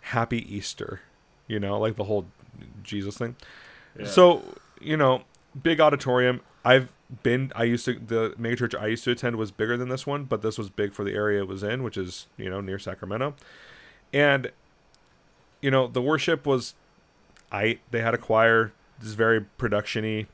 Happy 0.00 0.54
Easter. 0.54 1.00
You 1.46 1.60
know, 1.60 1.78
like 1.78 1.96
the 1.96 2.04
whole 2.04 2.26
Jesus 2.82 3.16
thing. 3.16 3.36
Yeah. 3.98 4.06
So, 4.06 4.42
you 4.80 4.96
know, 4.96 5.22
big 5.60 5.80
auditorium. 5.80 6.40
I've 6.64 6.88
been 7.22 7.52
I 7.54 7.64
used 7.64 7.84
to 7.84 7.94
the 7.94 8.34
megachurch 8.38 8.78
I 8.78 8.88
used 8.88 9.04
to 9.04 9.12
attend 9.12 9.36
was 9.36 9.52
bigger 9.52 9.76
than 9.76 9.88
this 9.88 10.06
one, 10.06 10.24
but 10.24 10.42
this 10.42 10.58
was 10.58 10.70
big 10.70 10.92
for 10.92 11.04
the 11.04 11.12
area 11.12 11.42
it 11.42 11.48
was 11.48 11.62
in, 11.62 11.82
which 11.82 11.96
is, 11.96 12.26
you 12.36 12.50
know, 12.50 12.60
near 12.60 12.78
Sacramento. 12.78 13.34
And 14.12 14.50
you 15.60 15.70
know, 15.70 15.86
the 15.86 16.02
worship 16.02 16.46
was 16.46 16.74
I 17.52 17.78
they 17.90 18.00
had 18.00 18.14
a 18.14 18.18
choir, 18.18 18.72
this 18.98 19.08
is 19.08 19.14
very 19.14 19.40
production-y. 19.40 20.26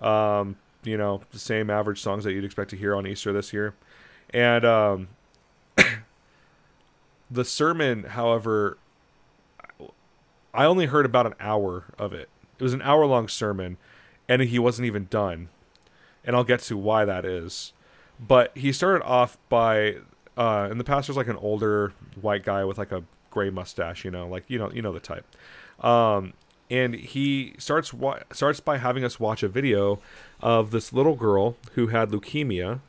Um, 0.00 0.56
you 0.84 0.96
know, 0.96 1.22
the 1.32 1.38
same 1.38 1.70
average 1.70 2.00
songs 2.00 2.24
that 2.24 2.32
you'd 2.32 2.44
expect 2.44 2.70
to 2.70 2.76
hear 2.76 2.94
on 2.94 3.06
Easter 3.06 3.32
this 3.32 3.52
year. 3.52 3.74
And 4.30 4.64
um 4.64 5.08
the 7.30 7.44
sermon, 7.44 8.04
however, 8.04 8.78
I 10.54 10.64
only 10.64 10.86
heard 10.86 11.06
about 11.06 11.26
an 11.26 11.34
hour 11.40 11.84
of 11.98 12.12
it. 12.12 12.28
It 12.58 12.62
was 12.62 12.74
an 12.74 12.82
hour 12.82 13.06
long 13.06 13.28
sermon, 13.28 13.76
and 14.28 14.42
he 14.42 14.58
wasn't 14.58 14.86
even 14.86 15.06
done. 15.10 15.48
And 16.24 16.34
I'll 16.34 16.44
get 16.44 16.60
to 16.60 16.76
why 16.76 17.04
that 17.04 17.24
is. 17.24 17.72
But 18.18 18.56
he 18.56 18.72
started 18.72 19.04
off 19.04 19.38
by, 19.48 19.96
uh, 20.36 20.68
and 20.70 20.80
the 20.80 20.84
pastor's 20.84 21.16
like 21.16 21.28
an 21.28 21.36
older 21.36 21.92
white 22.20 22.44
guy 22.44 22.64
with 22.64 22.76
like 22.76 22.90
a 22.90 23.04
gray 23.30 23.50
mustache, 23.50 24.04
you 24.04 24.10
know, 24.10 24.26
like 24.26 24.44
you 24.48 24.58
know, 24.58 24.70
you 24.72 24.82
know 24.82 24.92
the 24.92 25.00
type. 25.00 25.24
Um, 25.84 26.32
and 26.70 26.94
he 26.94 27.54
starts 27.58 27.92
wa- 27.92 28.20
starts 28.32 28.60
by 28.60 28.78
having 28.78 29.04
us 29.04 29.18
watch 29.18 29.42
a 29.42 29.48
video 29.48 30.00
of 30.40 30.70
this 30.70 30.92
little 30.92 31.16
girl 31.16 31.56
who 31.72 31.88
had 31.88 32.10
leukemia 32.10 32.80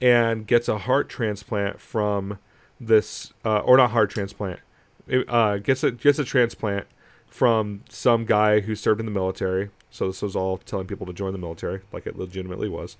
and 0.00 0.46
gets 0.46 0.68
a 0.68 0.78
heart 0.78 1.08
transplant 1.08 1.80
from 1.80 2.38
this, 2.80 3.32
uh, 3.44 3.60
or 3.60 3.76
not 3.76 3.92
heart 3.92 4.10
transplant, 4.10 4.60
it, 5.06 5.28
uh, 5.28 5.58
gets 5.58 5.84
a 5.84 5.90
gets 5.92 6.18
a 6.18 6.24
transplant 6.24 6.86
from 7.28 7.82
some 7.88 8.24
guy 8.24 8.60
who 8.60 8.74
served 8.74 9.00
in 9.00 9.06
the 9.06 9.12
military. 9.12 9.70
So 9.90 10.06
this 10.06 10.22
was 10.22 10.34
all 10.34 10.58
telling 10.58 10.86
people 10.86 11.06
to 11.06 11.12
join 11.12 11.32
the 11.32 11.38
military, 11.38 11.80
like 11.92 12.06
it 12.06 12.18
legitimately 12.18 12.68
was. 12.68 12.96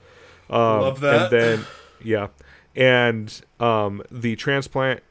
Um, 0.50 0.80
Love 0.80 1.00
that. 1.00 1.22
And 1.22 1.32
then, 1.32 1.64
yeah, 2.02 2.28
and 2.76 3.40
um, 3.61 4.02
the 4.11 4.37
transplant 4.37 5.02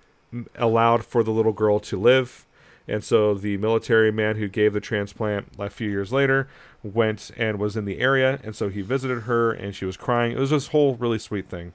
allowed 0.55 1.03
for 1.03 1.23
the 1.23 1.31
little 1.31 1.53
girl 1.53 1.79
to 1.81 1.99
live, 1.99 2.45
and 2.91 3.03
so 3.03 3.33
the 3.33 3.55
military 3.57 4.11
man 4.11 4.35
who 4.35 4.49
gave 4.49 4.73
the 4.73 4.81
transplant 4.81 5.47
a 5.57 5.69
few 5.69 5.89
years 5.89 6.11
later 6.11 6.49
went 6.83 7.31
and 7.37 7.57
was 7.57 7.77
in 7.77 7.85
the 7.85 7.99
area, 7.99 8.39
and 8.43 8.53
so 8.55 8.67
he 8.67 8.81
visited 8.81 9.21
her, 9.21 9.51
and 9.51 9.73
she 9.73 9.85
was 9.85 9.95
crying. 9.95 10.33
It 10.33 10.39
was 10.39 10.49
this 10.49 10.67
whole 10.67 10.95
really 10.95 11.19
sweet 11.19 11.47
thing, 11.47 11.71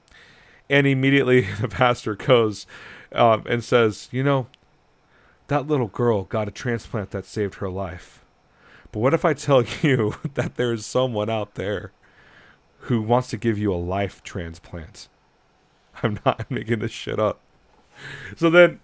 and 0.69 0.85
immediately 0.85 1.41
the 1.61 1.67
pastor 1.67 2.15
goes 2.15 2.67
um, 3.11 3.43
and 3.47 3.63
says, 3.63 4.09
"You 4.11 4.23
know, 4.23 4.47
that 5.47 5.67
little 5.67 5.87
girl 5.87 6.23
got 6.23 6.47
a 6.47 6.51
transplant 6.51 7.11
that 7.11 7.25
saved 7.25 7.55
her 7.55 7.69
life. 7.69 8.23
But 8.91 8.99
what 8.99 9.13
if 9.13 9.25
I 9.25 9.33
tell 9.33 9.63
you 9.81 10.15
that 10.35 10.55
there's 10.55 10.85
someone 10.85 11.29
out 11.29 11.55
there 11.55 11.91
who 12.81 13.01
wants 13.01 13.29
to 13.29 13.37
give 13.37 13.57
you 13.57 13.73
a 13.73 13.75
life 13.75 14.23
transplant? 14.23 15.07
I'm 16.03 16.19
not 16.25 16.49
making 16.51 16.79
this 16.79 16.91
shit 16.91 17.19
up. 17.19 17.39
So 18.35 18.49
then 18.49 18.79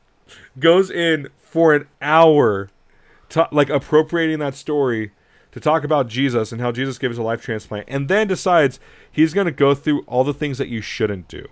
goes 0.60 0.90
in 0.90 1.30
for 1.38 1.74
an 1.74 1.88
hour, 2.02 2.70
to, 3.30 3.48
like 3.52 3.70
appropriating 3.70 4.40
that 4.40 4.56
story 4.56 5.12
to 5.52 5.60
talk 5.60 5.84
about 5.84 6.08
Jesus 6.08 6.52
and 6.52 6.60
how 6.60 6.72
Jesus 6.72 6.98
gave 6.98 7.12
us 7.12 7.18
a 7.18 7.24
life 7.24 7.42
transplant, 7.42 7.86
and 7.88 8.08
then 8.08 8.28
decides 8.28 8.80
he's 9.12 9.34
going 9.34 9.46
to 9.46 9.52
go 9.52 9.76
through 9.76 10.02
all 10.08 10.24
the 10.24 10.34
things 10.34 10.58
that 10.58 10.68
you 10.68 10.82
shouldn't 10.82 11.28
do, 11.28 11.48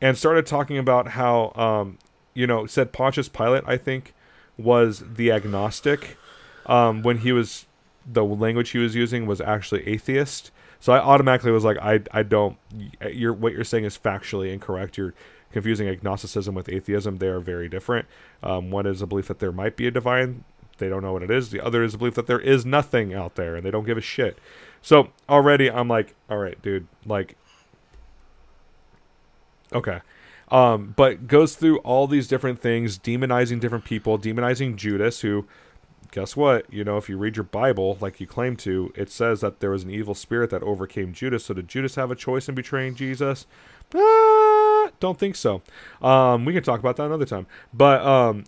and 0.00 0.16
started 0.16 0.46
talking 0.46 0.78
about 0.78 1.08
how, 1.08 1.52
um, 1.56 1.98
you 2.34 2.46
know, 2.46 2.66
said 2.66 2.92
Pontius 2.92 3.28
Pilate, 3.28 3.64
I 3.66 3.76
think, 3.76 4.14
was 4.56 5.02
the 5.14 5.32
agnostic 5.32 6.16
um, 6.66 7.02
when 7.02 7.18
he 7.18 7.32
was 7.32 7.66
the 8.06 8.24
language 8.24 8.70
he 8.70 8.78
was 8.78 8.94
using 8.94 9.26
was 9.26 9.40
actually 9.40 9.86
atheist. 9.86 10.50
So 10.80 10.92
I 10.92 10.98
automatically 10.98 11.52
was 11.52 11.64
like, 11.64 11.78
I 11.78 12.00
I 12.10 12.22
don't. 12.22 12.56
You're 13.12 13.32
what 13.32 13.52
you're 13.52 13.64
saying 13.64 13.84
is 13.84 13.96
factually 13.96 14.52
incorrect. 14.52 14.96
You're 14.96 15.14
confusing 15.52 15.88
agnosticism 15.88 16.54
with 16.54 16.68
atheism. 16.68 17.18
They 17.18 17.28
are 17.28 17.40
very 17.40 17.68
different. 17.68 18.06
Um, 18.42 18.70
one 18.70 18.86
is 18.86 19.02
a 19.02 19.06
belief 19.06 19.28
that 19.28 19.38
there 19.38 19.52
might 19.52 19.76
be 19.76 19.86
a 19.86 19.90
divine. 19.90 20.44
They 20.78 20.88
don't 20.88 21.02
know 21.02 21.12
what 21.12 21.22
it 21.22 21.30
is. 21.30 21.50
The 21.50 21.60
other 21.60 21.82
is 21.82 21.94
a 21.94 21.98
belief 21.98 22.14
that 22.14 22.26
there 22.26 22.40
is 22.40 22.66
nothing 22.66 23.14
out 23.14 23.36
there, 23.36 23.54
and 23.54 23.64
they 23.64 23.70
don't 23.70 23.84
give 23.84 23.98
a 23.98 24.02
shit. 24.02 24.38
So 24.80 25.10
already 25.28 25.70
I'm 25.70 25.88
like, 25.88 26.14
all 26.28 26.38
right, 26.38 26.60
dude, 26.60 26.88
like, 27.06 27.36
okay. 29.72 30.00
Um, 30.50 30.92
but 30.96 31.28
goes 31.28 31.54
through 31.54 31.78
all 31.78 32.06
these 32.06 32.28
different 32.28 32.60
things, 32.60 32.98
demonizing 32.98 33.60
different 33.60 33.84
people, 33.84 34.18
demonizing 34.18 34.76
Judas, 34.76 35.20
who 35.20 35.46
guess 36.12 36.36
what? 36.36 36.72
You 36.72 36.84
know, 36.84 36.98
if 36.98 37.08
you 37.08 37.16
read 37.16 37.36
your 37.36 37.44
Bible 37.44 37.98
like 38.00 38.20
you 38.20 38.26
claim 38.26 38.56
to, 38.58 38.92
it 38.94 39.10
says 39.10 39.40
that 39.40 39.60
there 39.60 39.70
was 39.70 39.82
an 39.82 39.90
evil 39.90 40.14
spirit 40.14 40.50
that 40.50 40.62
overcame 40.62 41.12
Judas. 41.12 41.46
So 41.46 41.54
did 41.54 41.66
Judas 41.68 41.96
have 41.96 42.10
a 42.10 42.14
choice 42.14 42.48
in 42.48 42.54
betraying 42.54 42.94
Jesus? 42.94 43.46
Don't 45.00 45.18
think 45.18 45.36
so. 45.36 45.62
Um, 46.00 46.44
we 46.44 46.52
can 46.52 46.62
talk 46.62 46.80
about 46.80 46.96
that 46.96 47.04
another 47.04 47.24
time. 47.24 47.46
But 47.72 48.02
um, 48.02 48.44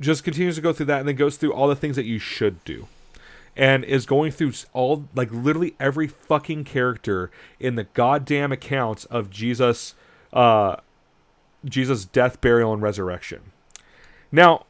just 0.00 0.24
continues 0.24 0.56
to 0.56 0.60
go 0.60 0.72
through 0.72 0.86
that 0.86 1.00
and 1.00 1.08
then 1.08 1.16
goes 1.16 1.36
through 1.36 1.52
all 1.52 1.68
the 1.68 1.76
things 1.76 1.96
that 1.96 2.04
you 2.04 2.18
should 2.18 2.62
do. 2.64 2.88
And 3.56 3.84
is 3.84 4.04
going 4.04 4.32
through 4.32 4.52
all, 4.72 5.04
like, 5.14 5.30
literally 5.30 5.76
every 5.78 6.08
fucking 6.08 6.64
character 6.64 7.30
in 7.60 7.76
the 7.76 7.84
goddamn 7.84 8.50
accounts 8.50 9.04
of 9.04 9.30
Jesus, 9.30 9.94
uh, 10.32 10.76
Jesus' 11.64 12.04
death, 12.04 12.40
burial, 12.40 12.72
and 12.72 12.82
resurrection. 12.82 13.52
Now, 14.32 14.66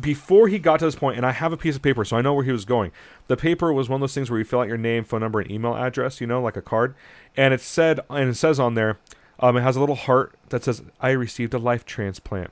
before 0.00 0.48
he 0.48 0.58
got 0.58 0.78
to 0.78 0.84
this 0.84 0.94
point, 0.94 1.16
and 1.16 1.26
I 1.26 1.32
have 1.32 1.52
a 1.52 1.56
piece 1.56 1.76
of 1.76 1.82
paper, 1.82 2.04
so 2.04 2.16
I 2.16 2.22
know 2.22 2.34
where 2.34 2.44
he 2.44 2.52
was 2.52 2.64
going. 2.64 2.92
The 3.26 3.36
paper 3.36 3.72
was 3.72 3.88
one 3.88 3.96
of 3.96 4.00
those 4.00 4.14
things 4.14 4.30
where 4.30 4.38
you 4.38 4.44
fill 4.44 4.60
out 4.60 4.68
your 4.68 4.76
name, 4.76 5.04
phone 5.04 5.20
number, 5.20 5.40
and 5.40 5.50
email 5.50 5.76
address, 5.76 6.20
you 6.20 6.26
know, 6.26 6.40
like 6.40 6.56
a 6.56 6.62
card. 6.62 6.94
And 7.36 7.52
it 7.52 7.60
said, 7.60 8.00
and 8.08 8.30
it 8.30 8.34
says 8.34 8.60
on 8.60 8.74
there, 8.74 8.98
um, 9.38 9.56
it 9.56 9.62
has 9.62 9.76
a 9.76 9.80
little 9.80 9.94
heart 9.94 10.34
that 10.50 10.64
says, 10.64 10.82
"I 11.00 11.10
received 11.10 11.54
a 11.54 11.58
life 11.58 11.84
transplant." 11.84 12.50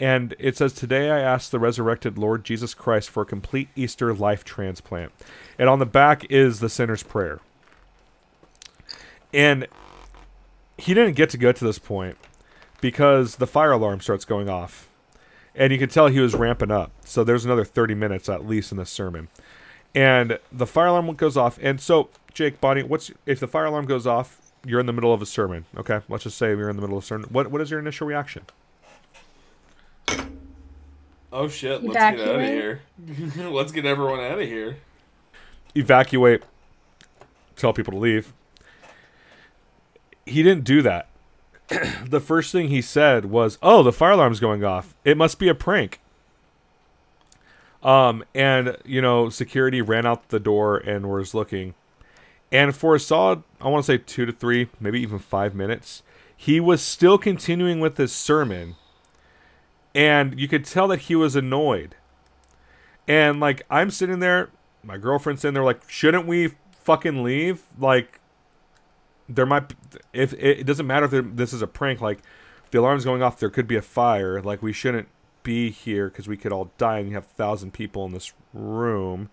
And 0.00 0.34
it 0.38 0.56
says, 0.56 0.72
Today 0.72 1.10
I 1.10 1.20
ask 1.20 1.50
the 1.50 1.58
resurrected 1.58 2.16
Lord 2.16 2.42
Jesus 2.42 2.72
Christ 2.72 3.10
for 3.10 3.22
a 3.22 3.26
complete 3.26 3.68
Easter 3.76 4.14
life 4.14 4.44
transplant. 4.44 5.12
And 5.58 5.68
on 5.68 5.78
the 5.78 5.86
back 5.86 6.24
is 6.30 6.60
the 6.60 6.70
sinner's 6.70 7.02
prayer. 7.02 7.40
And 9.34 9.66
he 10.78 10.94
didn't 10.94 11.16
get 11.16 11.28
to 11.30 11.38
go 11.38 11.52
to 11.52 11.64
this 11.64 11.78
point 11.78 12.16
because 12.80 13.36
the 13.36 13.46
fire 13.46 13.72
alarm 13.72 14.00
starts 14.00 14.24
going 14.24 14.48
off 14.48 14.88
and 15.54 15.72
you 15.72 15.78
could 15.78 15.90
tell 15.90 16.08
he 16.08 16.20
was 16.20 16.34
ramping 16.34 16.70
up. 16.70 16.90
So 17.04 17.24
there's 17.24 17.44
another 17.44 17.64
30 17.64 17.94
minutes 17.94 18.28
at 18.28 18.46
least 18.46 18.72
in 18.72 18.78
the 18.78 18.86
sermon, 18.86 19.28
and 19.94 20.38
the 20.52 20.66
fire 20.66 20.86
alarm 20.86 21.14
goes 21.14 21.36
off. 21.36 21.58
And 21.62 21.80
so, 21.80 22.08
Jake, 22.34 22.60
Bonnie, 22.60 22.82
what's 22.82 23.10
if 23.26 23.40
the 23.40 23.48
fire 23.48 23.66
alarm 23.66 23.86
goes 23.86 24.06
off? 24.06 24.52
You're 24.64 24.80
in 24.80 24.86
the 24.86 24.92
middle 24.92 25.12
of 25.12 25.22
a 25.22 25.26
sermon. 25.26 25.64
Okay, 25.76 26.00
let's 26.08 26.24
just 26.24 26.36
say 26.36 26.48
you're 26.48 26.68
in 26.68 26.76
the 26.76 26.82
middle 26.82 26.98
of 26.98 27.04
a 27.04 27.06
sermon. 27.06 27.28
What 27.30 27.50
what 27.50 27.60
is 27.60 27.70
your 27.70 27.80
initial 27.80 28.06
reaction? 28.06 28.44
Oh 31.32 31.48
shit! 31.48 31.82
Let's 31.82 31.94
get 31.94 32.28
out 32.28 32.36
of 32.36 32.42
here. 32.42 32.82
let's 33.36 33.72
get 33.72 33.86
everyone 33.86 34.20
out 34.20 34.40
of 34.40 34.46
here. 34.46 34.78
Evacuate. 35.74 36.42
Tell 37.56 37.72
people 37.72 37.92
to 37.92 37.98
leave. 37.98 38.32
He 40.26 40.42
didn't 40.42 40.64
do 40.64 40.82
that. 40.82 41.09
the 42.04 42.20
first 42.20 42.52
thing 42.52 42.68
he 42.68 42.82
said 42.82 43.26
was, 43.26 43.58
"Oh, 43.62 43.82
the 43.82 43.92
fire 43.92 44.12
alarm's 44.12 44.40
going 44.40 44.64
off. 44.64 44.94
It 45.04 45.16
must 45.16 45.38
be 45.38 45.48
a 45.48 45.54
prank." 45.54 46.00
Um, 47.82 48.24
and 48.34 48.76
you 48.84 49.00
know, 49.00 49.30
security 49.30 49.80
ran 49.80 50.06
out 50.06 50.28
the 50.28 50.40
door 50.40 50.76
and 50.78 51.10
was 51.10 51.34
looking, 51.34 51.74
and 52.52 52.74
for 52.74 52.94
a 52.94 53.00
solid, 53.00 53.42
I 53.60 53.68
want 53.68 53.84
to 53.84 53.92
say 53.92 53.98
two 53.98 54.26
to 54.26 54.32
three, 54.32 54.68
maybe 54.78 55.00
even 55.00 55.18
five 55.18 55.54
minutes, 55.54 56.02
he 56.36 56.60
was 56.60 56.82
still 56.82 57.18
continuing 57.18 57.80
with 57.80 57.96
his 57.96 58.12
sermon, 58.12 58.76
and 59.94 60.38
you 60.38 60.48
could 60.48 60.64
tell 60.64 60.88
that 60.88 61.00
he 61.00 61.14
was 61.14 61.36
annoyed. 61.36 61.94
And 63.06 63.40
like, 63.40 63.62
I'm 63.70 63.90
sitting 63.90 64.20
there, 64.20 64.50
my 64.84 64.98
girlfriend's 64.98 65.42
sitting 65.42 65.54
there, 65.54 65.64
like, 65.64 65.88
shouldn't 65.88 66.26
we 66.26 66.52
fucking 66.72 67.22
leave? 67.22 67.62
Like, 67.78 68.19
there 69.34 69.46
might 69.46 69.72
if 70.12 70.32
it 70.34 70.64
doesn't 70.64 70.86
matter 70.86 71.06
if 71.06 71.36
this 71.36 71.52
is 71.52 71.62
a 71.62 71.66
prank 71.66 72.00
like 72.00 72.18
the 72.70 72.78
alarm's 72.78 73.04
going 73.04 73.22
off 73.22 73.38
there 73.38 73.50
could 73.50 73.66
be 73.66 73.76
a 73.76 73.82
fire 73.82 74.40
like 74.42 74.62
we 74.62 74.72
shouldn't 74.72 75.08
be 75.42 75.70
here 75.70 76.08
because 76.08 76.28
we 76.28 76.36
could 76.36 76.52
all 76.52 76.70
die 76.78 76.98
and 76.98 77.08
you 77.08 77.14
have 77.14 77.24
a 77.24 77.34
thousand 77.34 77.72
people 77.72 78.04
in 78.04 78.12
this 78.12 78.32
room. 78.52 79.30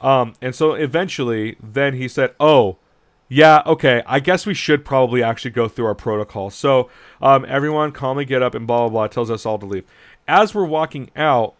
Um, 0.00 0.34
and 0.40 0.54
so 0.54 0.74
eventually 0.74 1.56
then 1.62 1.94
he 1.94 2.08
said 2.08 2.34
oh 2.40 2.78
yeah 3.28 3.62
okay 3.64 4.02
i 4.04 4.20
guess 4.20 4.44
we 4.44 4.52
should 4.52 4.84
probably 4.84 5.22
actually 5.22 5.52
go 5.52 5.68
through 5.68 5.86
our 5.86 5.94
protocol. 5.94 6.50
So 6.50 6.90
um, 7.20 7.44
everyone 7.48 7.92
calmly 7.92 8.24
get 8.24 8.42
up 8.42 8.54
and 8.54 8.66
blah 8.66 8.80
blah 8.80 8.88
blah 8.88 9.06
tells 9.08 9.30
us 9.30 9.46
all 9.46 9.58
to 9.58 9.66
leave. 9.66 9.84
As 10.28 10.54
we're 10.54 10.64
walking 10.64 11.10
out 11.16 11.54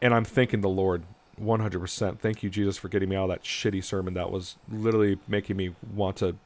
and 0.00 0.14
i'm 0.14 0.24
thanking 0.24 0.60
the 0.60 0.68
lord 0.68 1.02
100% 1.40 2.18
thank 2.18 2.42
you 2.42 2.50
jesus 2.50 2.76
for 2.78 2.88
getting 2.88 3.08
me 3.08 3.16
out 3.16 3.24
of 3.24 3.28
that 3.30 3.42
shitty 3.42 3.84
sermon 3.84 4.14
that 4.14 4.30
was 4.30 4.56
literally 4.70 5.18
making 5.28 5.56
me 5.56 5.74
want 5.94 6.16
to 6.16 6.36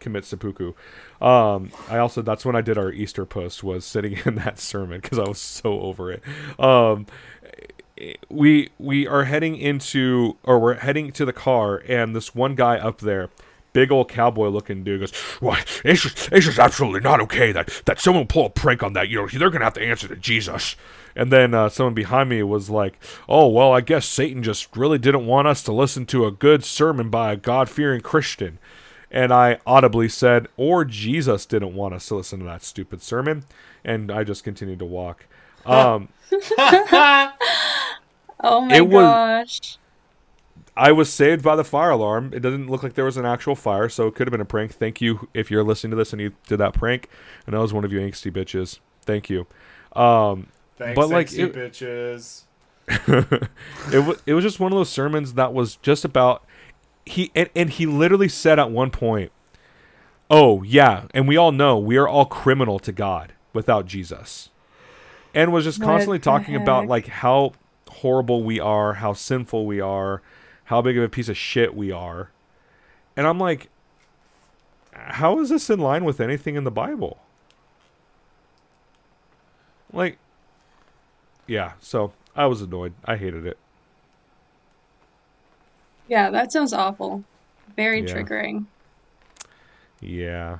commit 0.00 0.24
seppuku. 0.24 0.72
Um, 1.20 1.70
I 1.88 1.98
also 1.98 2.22
that's 2.22 2.44
when 2.44 2.56
I 2.56 2.60
did 2.60 2.78
our 2.78 2.92
Easter 2.92 3.24
post 3.24 3.62
was 3.64 3.84
sitting 3.84 4.18
in 4.24 4.36
that 4.36 4.58
sermon 4.58 5.00
because 5.00 5.18
I 5.18 5.28
was 5.28 5.38
so 5.38 5.80
over 5.80 6.12
it. 6.12 6.22
Um, 6.58 7.06
we 8.28 8.70
we 8.78 9.06
are 9.06 9.24
heading 9.24 9.56
into 9.56 10.36
or 10.42 10.58
we're 10.58 10.74
heading 10.74 11.12
to 11.12 11.24
the 11.24 11.32
car 11.32 11.82
and 11.88 12.14
this 12.14 12.34
one 12.34 12.56
guy 12.56 12.76
up 12.76 12.98
there 12.98 13.30
big 13.74 13.92
old 13.92 14.08
cowboy 14.08 14.48
looking 14.48 14.82
dude 14.82 15.00
goes, 15.00 15.14
"Why? 15.40 15.62
It's 15.84 16.00
just, 16.02 16.32
it's 16.32 16.46
just 16.46 16.58
absolutely 16.58 17.00
not 17.00 17.20
okay 17.22 17.52
that 17.52 17.68
that 17.84 18.00
someone 18.00 18.26
pull 18.26 18.46
a 18.46 18.50
prank 18.50 18.82
on 18.82 18.94
that. 18.94 19.10
You 19.10 19.18
know, 19.18 19.28
they're 19.28 19.50
gonna 19.50 19.64
have 19.64 19.74
to 19.74 19.82
answer 19.86 20.08
to 20.08 20.16
Jesus." 20.16 20.76
And 21.14 21.30
then 21.30 21.52
uh, 21.52 21.68
someone 21.68 21.94
behind 21.94 22.30
me 22.30 22.42
was 22.42 22.70
like, 22.70 22.98
"Oh 23.28 23.48
well, 23.48 23.72
I 23.72 23.82
guess 23.82 24.06
Satan 24.06 24.42
just 24.42 24.74
really 24.74 24.98
didn't 24.98 25.26
want 25.26 25.48
us 25.48 25.62
to 25.64 25.72
listen 25.72 26.06
to 26.06 26.24
a 26.24 26.32
good 26.32 26.64
sermon 26.64 27.10
by 27.10 27.32
a 27.32 27.36
God 27.36 27.68
fearing 27.68 28.00
Christian." 28.00 28.58
And 29.14 29.32
I 29.32 29.58
audibly 29.64 30.08
said, 30.08 30.48
or 30.56 30.84
Jesus 30.84 31.46
didn't 31.46 31.74
want 31.74 31.94
us 31.94 32.08
to 32.08 32.16
listen 32.16 32.40
to 32.40 32.44
that 32.46 32.62
stupid 32.64 33.00
sermon. 33.00 33.44
And 33.84 34.10
I 34.10 34.24
just 34.24 34.42
continued 34.44 34.80
to 34.80 34.84
walk. 34.84 35.26
Um, 35.66 36.08
oh 38.42 38.60
my 38.60 38.76
it 38.76 38.86
was- 38.88 39.02
gosh. 39.02 39.78
I 40.76 40.90
was 40.92 41.10
saved 41.12 41.42
by 41.44 41.54
the 41.56 41.62
fire 41.64 41.90
alarm. 41.90 42.32
It 42.34 42.40
doesn't 42.40 42.68
look 42.68 42.82
like 42.82 42.94
there 42.94 43.04
was 43.04 43.16
an 43.16 43.24
actual 43.24 43.54
fire, 43.54 43.88
so 43.88 44.08
it 44.08 44.14
could 44.16 44.26
have 44.26 44.32
been 44.32 44.40
a 44.40 44.44
prank. 44.44 44.74
Thank 44.74 45.00
you 45.00 45.28
if 45.32 45.50
you're 45.50 45.62
listening 45.62 45.92
to 45.92 45.96
this 45.96 46.12
and 46.12 46.20
you 46.20 46.32
did 46.48 46.58
that 46.58 46.74
prank. 46.74 47.08
And 47.46 47.54
I 47.56 47.60
was 47.60 47.72
one 47.72 47.84
of 47.84 47.92
you 47.92 48.00
angsty 48.00 48.30
bitches. 48.32 48.80
Thank 49.06 49.30
you. 49.30 49.46
Um, 49.94 50.48
Thanks, 50.76 50.96
But, 50.96 51.08
like, 51.10 51.28
angsty 51.28 51.38
it- 51.44 51.54
bitches. 51.54 52.42
it 53.90 54.06
was 54.06 54.22
it 54.26 54.34
was 54.34 54.44
just 54.44 54.60
one 54.60 54.70
of 54.70 54.76
those 54.76 54.90
sermons 54.90 55.32
that 55.34 55.54
was 55.54 55.76
just 55.76 56.04
about 56.04 56.44
he 57.06 57.30
and, 57.34 57.50
and 57.54 57.70
he 57.70 57.86
literally 57.86 58.28
said 58.28 58.58
at 58.58 58.70
one 58.70 58.90
point, 58.90 59.32
"Oh 60.30 60.62
yeah, 60.62 61.06
and 61.12 61.28
we 61.28 61.36
all 61.36 61.52
know 61.52 61.78
we 61.78 61.96
are 61.96 62.08
all 62.08 62.26
criminal 62.26 62.78
to 62.80 62.92
God 62.92 63.32
without 63.52 63.86
Jesus," 63.86 64.50
and 65.34 65.52
was 65.52 65.64
just 65.64 65.78
What 65.78 65.86
constantly 65.86 66.18
talking 66.18 66.56
about 66.56 66.86
like 66.86 67.06
how 67.06 67.52
horrible 67.88 68.42
we 68.42 68.58
are, 68.58 68.94
how 68.94 69.12
sinful 69.12 69.66
we 69.66 69.80
are, 69.80 70.22
how 70.64 70.82
big 70.82 70.96
of 70.96 71.04
a 71.04 71.08
piece 71.08 71.28
of 71.28 71.36
shit 71.36 71.74
we 71.74 71.92
are, 71.92 72.30
and 73.16 73.26
I'm 73.26 73.38
like, 73.38 73.68
how 74.92 75.40
is 75.40 75.48
this 75.48 75.70
in 75.70 75.78
line 75.78 76.04
with 76.04 76.20
anything 76.20 76.54
in 76.54 76.64
the 76.64 76.70
Bible? 76.70 77.18
Like, 79.92 80.18
yeah, 81.46 81.72
so 81.80 82.12
I 82.34 82.46
was 82.46 82.62
annoyed. 82.62 82.94
I 83.04 83.16
hated 83.16 83.46
it. 83.46 83.58
Yeah, 86.08 86.30
that 86.30 86.52
sounds 86.52 86.72
awful. 86.72 87.24
Very 87.76 88.00
Yeah. 88.02 88.14
triggering. 88.14 88.66
Yeah. 90.00 90.58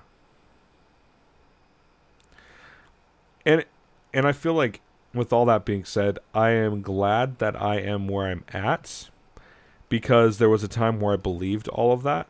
And 3.45 3.65
and 4.13 4.27
I 4.27 4.33
feel 4.33 4.55
like 4.55 4.81
with 5.13 5.33
all 5.33 5.45
that 5.47 5.65
being 5.65 5.85
said, 5.85 6.19
I 6.35 6.51
am 6.51 6.83
glad 6.83 7.39
that 7.39 7.61
I 7.61 7.77
am 7.81 8.09
where 8.09 8.27
I'm 8.27 8.45
at 8.53 9.11
because 9.89 10.39
there 10.39 10.49
was 10.49 10.63
a 10.65 10.69
time 10.69 11.01
where 11.01 11.15
I 11.15 11.17
believed 11.17 11.69
all 11.69 11.93
of 11.93 12.03
that. 12.05 12.27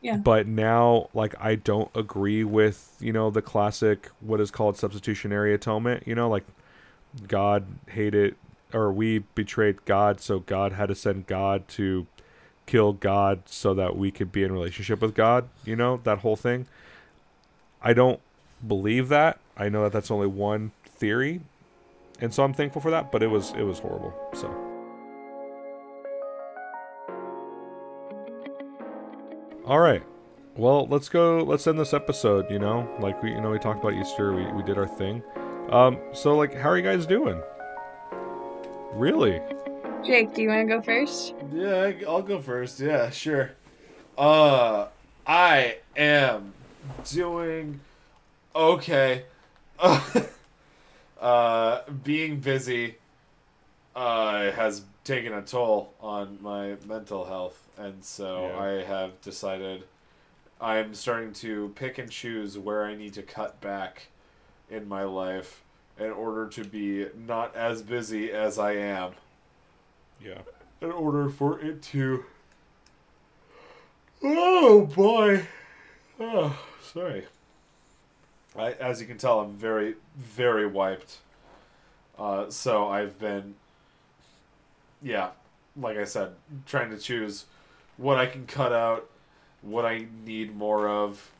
Yeah. 0.00 0.16
But 0.16 0.46
now 0.46 1.08
like 1.12 1.34
I 1.40 1.54
don't 1.56 1.90
agree 1.94 2.44
with, 2.44 2.96
you 3.00 3.12
know, 3.12 3.30
the 3.30 3.42
classic 3.42 4.10
what 4.20 4.40
is 4.40 4.50
called 4.50 4.76
substitutionary 4.76 5.52
atonement, 5.54 6.06
you 6.06 6.14
know, 6.14 6.28
like 6.28 6.44
God 7.26 7.66
hated 7.88 8.36
or 8.74 8.92
we 8.92 9.20
betrayed 9.34 9.84
God, 9.84 10.20
so 10.20 10.40
God 10.40 10.72
had 10.72 10.88
to 10.88 10.94
send 10.94 11.26
God 11.26 11.68
to 11.68 12.06
kill 12.66 12.92
God 12.92 13.42
so 13.46 13.74
that 13.74 13.96
we 13.96 14.10
could 14.10 14.32
be 14.32 14.42
in 14.42 14.52
relationship 14.52 15.00
with 15.00 15.14
God, 15.14 15.48
you 15.64 15.76
know, 15.76 16.00
that 16.04 16.18
whole 16.18 16.36
thing. 16.36 16.66
I 17.82 17.92
don't 17.92 18.20
believe 18.66 19.08
that. 19.08 19.38
I 19.56 19.68
know 19.68 19.82
that 19.82 19.92
that's 19.92 20.10
only 20.10 20.28
one 20.28 20.72
theory 20.84 21.40
and 22.22 22.32
so 22.32 22.44
I'm 22.44 22.54
thankful 22.54 22.80
for 22.80 22.90
that. 22.92 23.10
But 23.10 23.22
it 23.22 23.26
was 23.26 23.50
it 23.50 23.64
was 23.64 23.80
horrible. 23.80 24.14
So. 24.32 24.48
All 29.66 29.80
right. 29.80 30.02
Well, 30.56 30.86
let's 30.86 31.08
go. 31.08 31.42
Let's 31.42 31.66
end 31.66 31.78
this 31.78 31.92
episode. 31.92 32.50
You 32.50 32.60
know, 32.60 32.88
like 33.00 33.20
we, 33.22 33.32
you 33.32 33.40
know, 33.40 33.50
we 33.50 33.58
talked 33.58 33.80
about 33.80 33.94
Easter. 33.94 34.32
We, 34.32 34.46
we 34.52 34.62
did 34.62 34.78
our 34.78 34.86
thing. 34.86 35.22
Um, 35.70 35.98
so 36.12 36.36
like, 36.36 36.54
how 36.54 36.68
are 36.68 36.76
you 36.76 36.84
guys 36.84 37.06
doing? 37.06 37.40
Really? 38.92 39.40
Jake, 40.04 40.34
do 40.34 40.42
you 40.42 40.48
want 40.48 40.68
to 40.68 40.76
go 40.76 40.82
first? 40.82 41.34
Yeah, 41.52 41.76
I- 41.82 42.04
I'll 42.06 42.22
go 42.22 42.40
first. 42.40 42.78
Yeah, 42.78 43.08
sure. 43.10 43.52
Uh, 44.18 44.88
I 45.26 45.78
am 45.96 46.52
doing 47.04 47.80
okay. 48.54 49.24
uh, 51.20 51.80
being 52.04 52.40
busy 52.40 52.96
uh, 53.96 54.50
has 54.52 54.82
taken 55.04 55.32
a 55.32 55.42
toll 55.42 55.94
on 56.00 56.38
my 56.42 56.76
mental 56.86 57.24
health, 57.24 57.66
and 57.78 58.04
so 58.04 58.48
Yeah. 58.48 58.58
I 58.58 58.68
have 58.84 59.20
decided 59.22 59.84
I'm 60.60 60.94
starting 60.94 61.32
to 61.34 61.72
pick 61.76 61.96
and 61.98 62.10
choose 62.10 62.58
where 62.58 62.84
I 62.84 62.94
need 62.94 63.14
to 63.14 63.22
cut 63.22 63.60
back 63.60 64.08
in 64.70 64.86
my 64.86 65.02
life 65.04 65.61
in 65.98 66.10
order 66.10 66.48
to 66.48 66.64
be 66.64 67.06
not 67.26 67.54
as 67.54 67.82
busy 67.82 68.32
as 68.32 68.58
I 68.58 68.72
am 68.72 69.12
Yeah. 70.24 70.38
in 70.80 70.90
order 70.90 71.28
for 71.28 71.60
it 71.60 71.82
to. 71.84 72.24
Oh 74.22 74.86
boy! 74.86 75.46
Oh, 76.20 76.56
sorry. 76.82 77.26
I, 78.56 78.72
as 78.72 79.00
you 79.00 79.06
can 79.06 79.18
tell, 79.18 79.40
I'm 79.40 79.52
very, 79.54 79.94
very 80.16 80.66
wiped. 80.66 81.18
Uh, 82.18 82.50
so 82.50 82.88
I've 82.88 83.18
been, 83.18 83.54
yeah, 85.02 85.30
like 85.76 85.96
I 85.96 86.04
said, 86.04 86.34
trying 86.66 86.90
to 86.90 86.98
choose 86.98 87.46
what 87.96 88.18
I 88.18 88.26
can 88.26 88.46
cut 88.46 88.72
out, 88.72 89.08
what 89.62 89.86
I 89.86 90.06
need 90.24 90.54
more 90.54 90.86
of, 90.86 91.30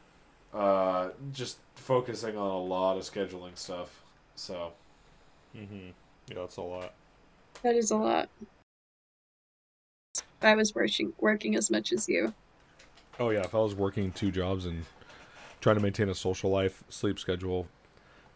uh, 0.54 1.10
just 1.32 1.58
focusing 1.76 2.36
on 2.36 2.50
a 2.50 2.58
lot 2.58 2.96
of 2.96 3.02
scheduling 3.04 3.56
stuff. 3.56 4.01
So, 4.34 4.72
Mm-hmm. 5.56 5.90
Yeah, 6.28 6.34
that's 6.40 6.56
a 6.56 6.62
lot. 6.62 6.94
That 7.62 7.74
is 7.74 7.90
a 7.90 7.96
lot. 7.96 8.28
I 10.40 10.54
was 10.54 10.74
working 10.74 11.12
working 11.20 11.56
as 11.56 11.70
much 11.70 11.92
as 11.92 12.08
you. 12.08 12.32
Oh 13.20 13.30
yeah, 13.30 13.40
if 13.40 13.54
I 13.54 13.58
was 13.58 13.74
working 13.74 14.12
two 14.12 14.30
jobs 14.30 14.66
and 14.66 14.84
trying 15.60 15.76
to 15.76 15.82
maintain 15.82 16.08
a 16.08 16.14
social 16.14 16.50
life, 16.50 16.82
sleep 16.88 17.18
schedule, 17.18 17.68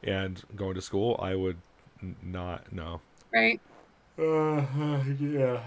and 0.02 0.42
going 0.54 0.74
to 0.74 0.82
school, 0.82 1.18
I 1.20 1.34
would 1.34 1.56
n- 2.02 2.16
not. 2.22 2.72
No. 2.72 3.00
Right? 3.32 3.60
Uh, 4.18 4.22
yeah, 5.20 5.60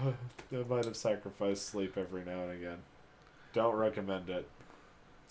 I 0.52 0.56
might 0.68 0.84
have 0.84 0.96
sacrificed 0.96 1.66
sleep 1.66 1.98
every 1.98 2.24
now 2.24 2.42
and 2.44 2.52
again. 2.52 2.78
Don't 3.52 3.74
recommend 3.74 4.30
it. 4.30 4.48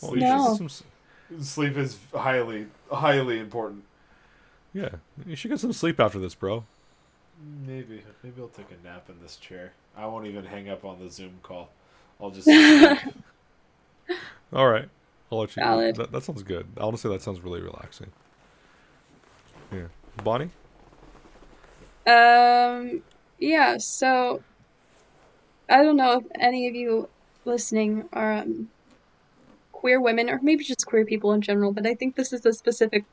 Well, 0.02 0.12
Sleep, 0.12 0.22
No. 0.24 0.48
get 0.50 0.58
some 0.58 0.68
is, 0.68 1.50
sleep 1.50 1.78
is 1.78 1.98
highly, 2.14 2.68
highly 2.92 3.40
important. 3.40 3.84
Yeah, 4.74 4.90
you 5.26 5.36
should 5.36 5.50
get 5.50 5.60
some 5.60 5.74
sleep 5.74 6.00
after 6.00 6.20
this, 6.20 6.36
bro. 6.36 6.66
Maybe, 7.66 8.04
maybe 8.24 8.42
I'll 8.42 8.48
take 8.48 8.68
a 8.72 8.86
nap 8.86 9.10
in 9.10 9.16
this 9.22 9.38
chair. 9.38 9.72
I 9.96 10.06
won't 10.06 10.28
even 10.28 10.46
hang 10.46 10.70
up 10.70 10.84
on 10.84 11.00
the 11.00 11.10
Zoom 11.10 11.40
call. 11.42 11.70
I'll 12.20 12.32
just. 12.32 12.48
All 14.54 14.68
right, 14.68 14.90
I'll 15.32 15.40
let 15.40 15.56
you. 15.56 15.64
Valid. 15.64 15.96
That, 15.96 16.12
that 16.12 16.24
sounds 16.24 16.44
good. 16.44 16.68
Honestly, 16.78 17.12
that 17.12 17.22
sounds 17.22 17.42
really 17.42 17.62
relaxing. 17.62 18.12
Yeah, 19.72 19.88
Bonnie. 20.24 20.50
Um 22.08 23.04
yeah, 23.40 23.78
so 23.78 24.42
I 25.70 25.84
don't 25.84 25.96
know 25.96 26.20
if 26.20 26.26
any 26.40 26.68
of 26.68 26.76
you 26.76 27.10
listening 27.46 28.10
are 28.12 28.34
um, 28.34 28.70
queer 29.72 30.02
women 30.02 30.30
or 30.30 30.40
maybe 30.42 30.64
just 30.64 30.86
queer 30.86 31.06
people 31.06 31.32
in 31.34 31.42
general, 31.42 31.72
but 31.72 31.86
I 31.86 31.94
think 31.94 32.16
this 32.16 32.34
is 32.34 32.46
a 32.46 32.54
specific 32.54 33.06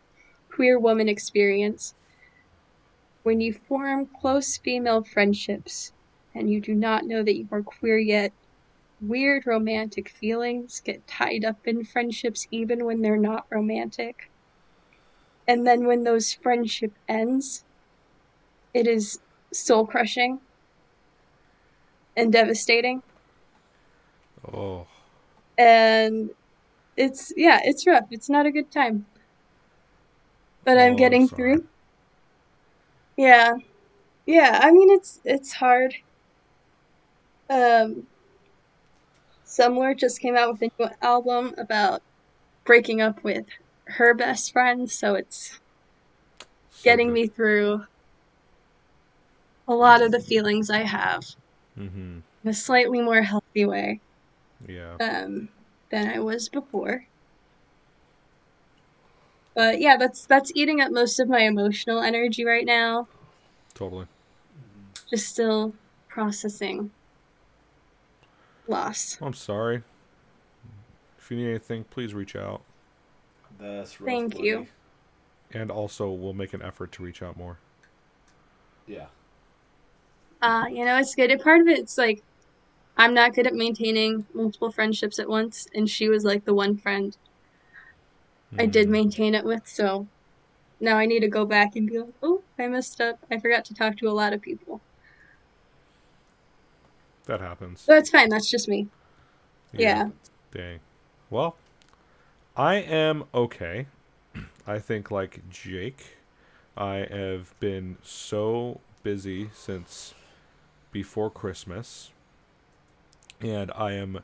queer 0.57 0.80
woman 0.80 1.09
experience. 1.09 1.94
When 3.24 3.42
you 3.42 3.52
form 3.52 4.09
close 4.20 4.57
female 4.57 5.04
friendships 5.04 5.92
and 6.34 6.50
you 6.50 6.62
do 6.62 6.74
not 6.74 7.04
know 7.04 7.22
that 7.22 7.36
you 7.36 7.46
are 7.52 7.62
queer 7.62 7.98
yet, 7.98 8.32
weird 9.00 9.46
romantic 9.46 10.09
feelings 10.09 10.80
get 10.80 11.07
tied 11.07 11.44
up 11.44 11.66
in 11.66 11.84
friendships 11.84 12.48
even 12.50 12.86
when 12.86 13.02
they're 13.02 13.18
not 13.18 13.46
romantic. 13.50 14.30
And 15.46 15.66
then 15.66 15.86
when 15.86 16.04
those 16.04 16.32
friendship 16.32 16.92
ends, 17.09 17.64
it 18.72 18.86
is 18.86 19.20
soul 19.52 19.86
crushing 19.86 20.40
and 22.16 22.32
devastating. 22.32 23.02
Oh, 24.44 24.86
And 25.59 26.30
it's, 26.96 27.32
yeah, 27.36 27.61
it's 27.64 27.86
rough. 27.86 28.07
It's 28.11 28.30
not 28.30 28.46
a 28.46 28.52
good 28.52 28.70
time. 28.72 29.07
But 30.66 30.76
Oh, 30.76 30.82
I'm 30.82 30.96
getting 30.96 31.28
through. 31.28 31.68
Yeah. 33.16 33.54
Yeah, 34.26 34.60
I 34.62 34.72
mean 34.72 34.90
it's 34.90 35.20
it's 35.24 35.54
hard. 35.54 35.94
Um 37.50 38.06
Semler 39.46 39.96
just 39.96 40.20
came 40.20 40.36
out 40.36 40.52
with 40.52 40.62
a 40.62 40.70
new 40.78 40.90
album 41.02 41.54
about 41.58 42.02
breaking 42.64 43.00
up 43.00 43.24
with 43.24 43.46
her 43.86 44.14
best 44.14 44.52
friend, 44.52 44.90
so 44.90 45.14
it's 45.14 45.60
getting 46.82 47.12
me 47.12 47.28
through 47.28 47.84
a 49.68 49.74
lot 49.74 50.02
of 50.02 50.12
the 50.12 50.20
feelings 50.20 50.70
I 50.70 50.82
have 50.82 51.22
Mm-hmm. 51.78 52.20
in 52.44 52.50
a 52.50 52.54
slightly 52.54 53.00
more 53.02 53.22
healthy 53.22 53.66
way 53.66 54.00
Yeah. 54.68 54.96
um, 55.00 55.48
than 55.90 56.08
I 56.08 56.20
was 56.20 56.48
before. 56.48 57.04
But 59.57 59.80
yeah, 59.80 59.96
that's 59.96 60.26
that's 60.26 60.52
eating 60.54 60.82
up 60.82 60.92
most 60.92 61.18
of 61.18 61.30
my 61.30 61.40
emotional 61.40 62.00
energy 62.02 62.44
right 62.44 62.66
now. 62.66 63.09
Totally. 63.72 64.07
Just 65.09 65.28
still 65.28 65.74
processing 66.09 66.90
loss. 68.68 69.16
I'm 69.22 69.32
sorry. 69.32 69.82
If 71.18 71.30
you 71.30 71.38
need 71.38 71.48
anything, 71.48 71.84
please 71.84 72.12
reach 72.12 72.36
out. 72.36 72.61
That's 73.59 73.98
rough, 73.98 74.07
Thank 74.07 74.38
you. 74.38 74.66
And 75.52 75.70
also, 75.70 76.11
we'll 76.11 76.34
make 76.34 76.52
an 76.52 76.61
effort 76.61 76.92
to 76.92 77.02
reach 77.02 77.22
out 77.22 77.38
more. 77.38 77.59
Yeah. 78.86 79.07
Uh, 80.42 80.66
you 80.70 80.84
know, 80.84 80.98
it's 80.98 81.14
good. 81.14 81.30
And 81.30 81.40
part 81.40 81.62
of 81.62 81.68
it, 81.68 81.78
it's 81.78 81.96
like 81.96 82.22
I'm 82.98 83.14
not 83.14 83.34
good 83.34 83.46
at 83.46 83.54
maintaining 83.54 84.26
multiple 84.34 84.70
friendships 84.70 85.18
at 85.18 85.30
once, 85.30 85.66
and 85.74 85.88
she 85.88 86.11
was 86.11 86.24
like 86.24 86.44
the 86.44 86.52
one 86.52 86.76
friend 86.76 87.16
I 88.59 88.66
did 88.66 88.88
maintain 88.88 89.34
it 89.34 89.44
with, 89.44 89.66
so 89.66 90.07
now 90.80 90.96
I 90.96 91.07
need 91.07 91.20
to 91.20 91.28
go 91.28 91.44
back 91.44 91.76
and 91.76 91.86
be 91.86 91.98
like, 91.98 92.14
oh, 92.22 92.42
I 92.59 92.66
messed 92.68 93.00
up. 93.00 93.18
I 93.30 93.38
forgot 93.38 93.64
to 93.66 93.74
talk 93.74 93.96
to 93.98 94.09
a 94.09 94.12
lot 94.12 94.32
of 94.32 94.40
people. 94.40 94.80
That 97.26 97.40
happens. 97.40 97.84
That's 97.86 98.11
fine, 98.11 98.28
that's 98.28 98.50
just 98.50 98.68
me. 98.68 98.88
Yeah. 99.72 100.11
Dang. 100.52 100.80
Well, 101.28 101.57
I 102.57 102.76
am 102.76 103.24
okay. 103.34 103.86
I 104.66 104.78
think, 104.78 105.11
like 105.11 105.48
Jake, 105.50 106.16
I 106.76 107.07
have 107.11 107.59
been 107.61 107.98
so 108.02 108.80
busy 109.02 109.50
since 109.54 110.14
before 110.92 111.30
Christmas. 111.30 112.11
And 113.40 113.70
I 113.72 113.92
am 113.92 114.20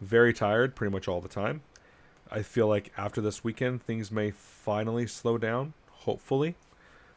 very 0.00 0.32
tired 0.32 0.74
pretty 0.74 0.92
much 0.92 1.06
all 1.06 1.20
the 1.20 1.28
time. 1.28 1.62
I 2.30 2.42
feel 2.42 2.68
like 2.68 2.92
after 2.96 3.20
this 3.20 3.42
weekend, 3.42 3.82
things 3.82 4.10
may 4.10 4.30
finally 4.30 5.06
slow 5.06 5.38
down, 5.38 5.72
hopefully. 5.90 6.56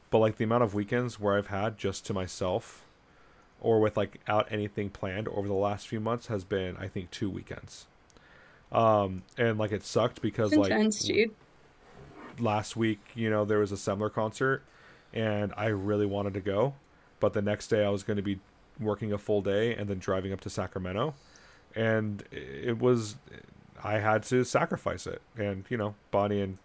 But, 0.10 0.20
like, 0.20 0.38
the 0.38 0.44
amount 0.44 0.64
of 0.64 0.74
weekends 0.74 1.20
where 1.20 1.38
I've 1.38 1.48
had 1.48 1.78
just 1.78 2.06
to 2.08 2.14
myself 2.14 2.84
or 3.62 3.80
with 3.80 3.96
like 3.96 4.20
out 4.28 4.48
anything 4.52 4.90
planned 4.90 5.28
over 5.30 5.48
the 5.48 5.54
last 5.54 5.88
few 5.88 6.00
months 6.00 6.28
has 6.28 6.44
been 6.44 6.76
I 6.78 6.88
think 6.88 7.12
two 7.12 7.30
weekends. 7.30 7.86
Um 8.72 9.24
and 9.38 9.58
like 9.58 9.72
it 9.72 9.84
sucked 9.84 10.22
because 10.22 10.54
like 10.56 10.72
dude. 11.06 11.32
last 12.40 12.76
week, 12.76 13.00
you 13.14 13.30
know, 13.30 13.46
there 13.46 13.60
was 13.60 13.72
a 13.72 13.76
Semler 13.76 14.12
concert 14.12 14.64
and 15.14 15.54
I 15.56 15.68
really 15.68 16.06
wanted 16.06 16.34
to 16.34 16.42
go, 16.42 16.74
but 17.20 17.34
the 17.34 17.42
next 17.42 17.68
day 17.68 17.86
I 17.86 17.90
was 17.90 18.04
going 18.04 18.18
to 18.18 18.24
be 18.24 18.40
working 18.80 19.14
a 19.14 19.18
full 19.18 19.42
day 19.42 19.76
and 19.76 19.88
then 19.88 20.00
driving 20.00 20.34
up 20.34 20.42
to 20.42 20.50
Sacramento 20.50 21.14
and 21.76 22.24
it 22.32 22.80
was 22.80 23.16
I 23.84 24.00
had 24.00 24.24
to 24.24 24.44
sacrifice 24.44 25.08
it. 25.08 25.22
And 25.38 25.66
you 25.70 25.78
know, 25.78 25.96
Bonnie 26.12 26.42
and 26.42 26.58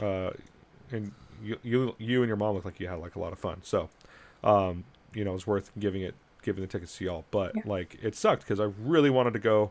uh 0.00 0.30
and 0.90 1.12
you 1.42 1.58
you, 1.62 1.94
you 1.98 2.22
and 2.22 2.28
your 2.28 2.36
mom 2.36 2.54
look 2.54 2.64
like 2.64 2.80
you 2.80 2.88
had 2.88 2.98
like 3.00 3.16
a 3.16 3.20
lot 3.20 3.32
of 3.32 3.38
fun. 3.38 3.60
So, 3.62 3.88
um 4.42 4.84
you 5.14 5.24
know, 5.24 5.30
it 5.30 5.34
was 5.34 5.46
worth 5.46 5.70
giving 5.78 6.02
it 6.02 6.14
giving 6.42 6.60
the 6.62 6.68
tickets 6.68 6.96
to 6.98 7.04
y'all. 7.04 7.24
But 7.30 7.54
Yeah. 7.56 7.62
like 7.64 7.98
it 8.02 8.14
sucked 8.16 8.42
because 8.42 8.60
I 8.60 8.64
really 8.82 9.10
wanted 9.10 9.32
to 9.34 9.38
go 9.38 9.70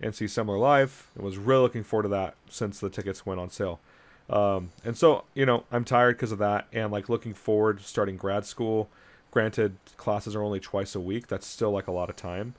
and 0.00 0.14
see 0.14 0.26
Semler 0.26 0.58
live. 0.58 1.08
I 1.18 1.22
was 1.22 1.36
really 1.38 1.62
looking 1.62 1.84
forward 1.84 2.04
to 2.04 2.08
that 2.10 2.34
since 2.48 2.80
the 2.80 2.90
tickets 2.90 3.24
went 3.24 3.40
on 3.40 3.50
sale. 3.50 3.80
Um, 4.28 4.70
and 4.84 4.96
so, 4.96 5.24
you 5.34 5.44
know, 5.44 5.64
I'm 5.70 5.84
tired 5.84 6.16
because 6.16 6.32
of 6.32 6.38
that, 6.38 6.66
and 6.72 6.90
like 6.90 7.08
looking 7.10 7.34
forward 7.34 7.78
to 7.78 7.84
starting 7.84 8.16
grad 8.16 8.46
school. 8.46 8.88
Granted, 9.30 9.76
classes 9.96 10.34
are 10.34 10.42
only 10.42 10.60
twice 10.60 10.94
a 10.94 11.00
week. 11.00 11.26
That's 11.26 11.46
still 11.46 11.70
like 11.70 11.86
a 11.86 11.92
lot 11.92 12.08
of 12.08 12.16
time, 12.16 12.54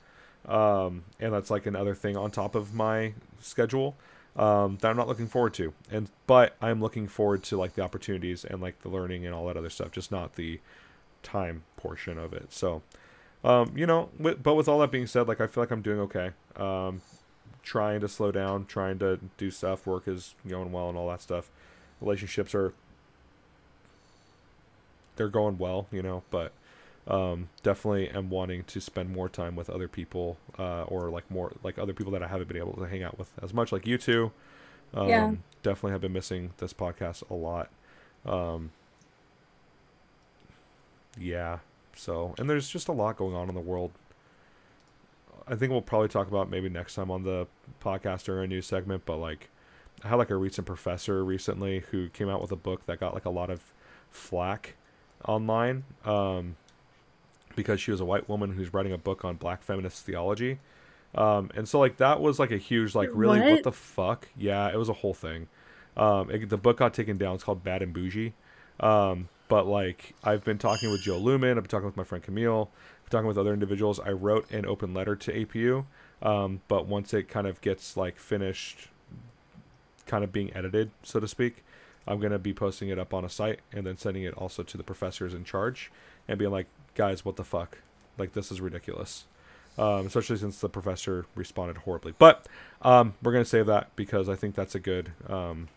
um, 0.48 1.04
and 1.20 1.34
that's 1.34 1.50
like 1.50 1.66
another 1.66 1.96
thing 1.96 2.16
on 2.18 2.32
top 2.32 2.56
of 2.56 2.74
my 2.74 3.14
schedule 3.42 3.96
um, 4.36 4.78
that 4.82 4.90
I'm 4.90 4.98
not 4.98 5.08
looking 5.08 5.28
forward 5.28 5.54
to. 5.56 5.74
And 5.90 6.10
but 6.28 6.56
I'm 6.62 6.82
looking 6.82 7.08
forward 7.08 7.44
to 7.44 7.58
like 7.58 7.74
the 7.76 7.82
opportunities 7.82 8.46
and 8.46 8.62
like 8.62 8.82
the 8.82 8.90
learning 8.90 9.26
and 9.26 9.34
all 9.34 9.48
that 9.48 9.58
other 9.58 9.70
stuff, 9.70 9.92
just 9.92 10.12
not 10.12 10.36
the 10.36 10.60
time 11.24 11.64
portion 11.78 12.18
of 12.18 12.34
it. 12.34 12.54
So, 12.54 12.82
um, 13.44 13.74
you 13.76 13.86
know, 13.86 14.10
with, 14.20 14.44
but 14.44 14.56
with 14.56 14.68
all 14.68 14.80
that 14.80 14.92
being 14.92 15.08
said, 15.08 15.28
like 15.28 15.42
I 15.42 15.48
feel 15.48 15.64
like 15.64 15.72
I'm 15.72 15.82
doing 15.82 16.00
okay. 16.02 16.32
Um, 16.56 17.02
trying 17.64 18.00
to 18.02 18.08
slow 18.08 18.32
down, 18.32 18.66
trying 18.66 19.00
to 19.00 19.20
do 19.38 19.50
stuff. 19.52 19.88
Work 19.88 20.08
is 20.08 20.36
going 20.48 20.72
well 20.72 20.90
and 20.90 20.98
all 20.98 21.10
that 21.10 21.22
stuff. 21.22 21.50
Relationships 22.00 22.54
are 22.54 22.74
they're 25.16 25.30
going 25.30 25.58
well, 25.58 25.88
you 25.92 26.02
know, 26.02 26.24
but 26.30 26.52
um, 27.08 27.50
definitely 27.64 28.10
am 28.10 28.30
wanting 28.30 28.64
to 28.64 28.82
spend 28.82 29.12
more 29.12 29.30
time 29.30 29.56
with 29.56 29.70
other 29.70 29.88
people 29.88 30.38
uh, 30.58 30.84
or 30.84 31.10
like 31.10 31.30
more 31.30 31.54
like 31.64 31.78
other 31.78 31.94
people 31.94 32.12
that 32.14 32.24
I 32.24 32.28
haven't 32.28 32.48
been 32.48 32.58
able 32.58 32.74
to 32.74 32.86
hang 32.88 33.04
out 33.04 33.18
with 33.18 33.32
as 33.42 33.54
much, 33.54 33.72
like 33.72 33.86
you 33.86 33.98
two. 33.98 34.32
Um, 34.94 35.10
Yeah. 35.10 35.34
Definitely 35.64 35.92
have 35.92 36.02
been 36.02 36.14
missing 36.14 36.52
this 36.58 36.74
podcast 36.74 37.28
a 37.30 37.34
lot. 37.34 37.70
Um, 38.26 38.72
yeah. 41.20 41.60
So, 41.96 42.36
and 42.38 42.50
there's 42.50 42.70
just 42.70 42.88
a 42.88 42.92
lot 42.92 43.18
going 43.18 43.36
on 43.36 43.50
in 43.50 43.56
the 43.56 43.62
world. 43.62 43.92
I 45.48 45.56
think 45.56 45.72
we'll 45.72 45.82
probably 45.82 46.08
talk 46.08 46.28
about 46.28 46.50
maybe 46.50 46.70
next 46.70 46.96
time 46.96 47.12
on 47.12 47.24
the 47.24 47.48
podcast 47.84 48.28
or 48.28 48.42
a 48.42 48.48
new 48.48 48.62
segment, 48.62 49.04
but 49.06 49.18
like 49.18 49.50
I 50.04 50.10
had 50.10 50.16
like 50.16 50.30
a 50.32 50.36
recent 50.36 50.66
professor 50.68 51.24
recently 51.24 51.84
who 51.92 52.10
came 52.10 52.30
out 52.30 52.42
with 52.42 52.52
a 52.52 52.56
book 52.56 52.86
that 52.88 53.00
got 53.00 53.14
like 53.14 53.26
a 53.26 53.30
lot 53.30 53.50
of 53.50 53.62
flack 54.12 54.76
online 55.28 55.84
um, 56.04 56.56
because 57.56 57.80
she 57.82 57.92
was 57.92 58.02
a 58.02 58.06
white 58.06 58.28
woman 58.30 58.54
who's 58.54 58.74
writing 58.74 58.92
a 58.92 58.98
book 58.98 59.24
on 59.26 59.36
black 59.36 59.64
feminist 59.64 60.06
theology. 60.06 60.60
Um, 61.16 61.50
and 61.56 61.68
so 61.68 61.80
like 61.80 61.98
that 61.98 62.20
was 62.20 62.40
like 62.40 62.52
a 62.52 62.58
huge 62.58 62.94
like 62.94 63.10
really 63.14 63.40
what, 63.40 63.52
What? 63.52 63.64
the 63.64 63.72
fuck? 63.72 64.28
Yeah, 64.38 64.68
it 64.70 64.78
was 64.78 64.90
a 64.90 64.94
whole 64.94 65.14
thing. 65.14 65.48
Um, 65.96 66.30
it, 66.30 66.50
the 66.50 66.58
book 66.58 66.78
got 66.78 66.94
taken 66.94 67.18
down. 67.18 67.36
It's 67.36 67.44
called 67.44 67.64
Bad 67.64 67.82
and 67.82 67.96
Boujee. 67.96 68.34
Um, 68.82 69.30
but 69.48 69.66
like 69.66 70.14
I've 70.24 70.44
been 70.44 70.58
talking 70.58 70.92
with 70.92 71.02
Joe 71.02 71.18
Lumen, 71.18 71.58
I've 71.58 71.64
been 71.64 71.70
talking 71.70 71.86
with 71.86 71.96
my 71.96 72.04
friend 72.04 72.24
Camille, 72.24 72.70
I've 72.74 73.06
been 73.06 73.12
talking 73.18 73.28
with 73.28 73.38
other 73.38 73.54
individuals. 73.54 74.00
I 74.00 74.12
wrote 74.12 74.52
an 74.52 74.66
open 74.66 74.94
letter 74.94 75.16
to 75.16 75.46
APU, 75.46 75.86
um, 76.22 76.62
but 76.68 76.86
once 76.88 77.14
it 77.14 77.30
kind 77.30 77.48
of 77.48 77.62
gets 77.62 77.96
like 77.96 78.18
finished, 78.18 78.90
kind 80.08 80.24
of 80.24 80.34
being 80.34 80.54
edited, 80.54 80.92
so 81.04 81.20
to 81.20 81.28
speak, 81.28 81.64
I'm 82.08 82.20
gonna 82.20 82.40
be 82.40 82.54
posting 82.54 82.90
it 82.90 83.00
up 83.00 83.14
on 83.14 83.24
a 83.24 83.30
site 83.30 83.60
and 83.72 83.86
then 83.86 83.98
sending 83.98 84.24
it 84.24 84.34
also 84.34 84.64
to 84.64 84.78
the 84.78 84.84
professors 84.84 85.34
in 85.34 85.44
charge 85.46 85.92
and 86.28 86.38
being 86.38 86.52
like, 86.52 86.68
guys, 86.96 87.24
what 87.24 87.36
the 87.36 87.44
fuck? 87.44 87.78
Like 88.18 88.34
this 88.34 88.52
is 88.52 88.60
ridiculous. 88.62 89.26
Um, 89.78 90.08
especially 90.08 90.38
since 90.38 90.60
the 90.60 90.70
professor 90.70 91.26
responded 91.36 91.80
horribly. 91.80 92.14
But 92.18 92.48
um, 92.82 93.14
we're 93.22 93.34
gonna 93.34 93.44
save 93.44 93.66
that 93.66 93.94
because 93.98 94.30
I 94.30 94.36
think 94.36 94.56
that's 94.56 94.74
a 94.74 94.80
good 94.80 95.12
um, 95.28 95.68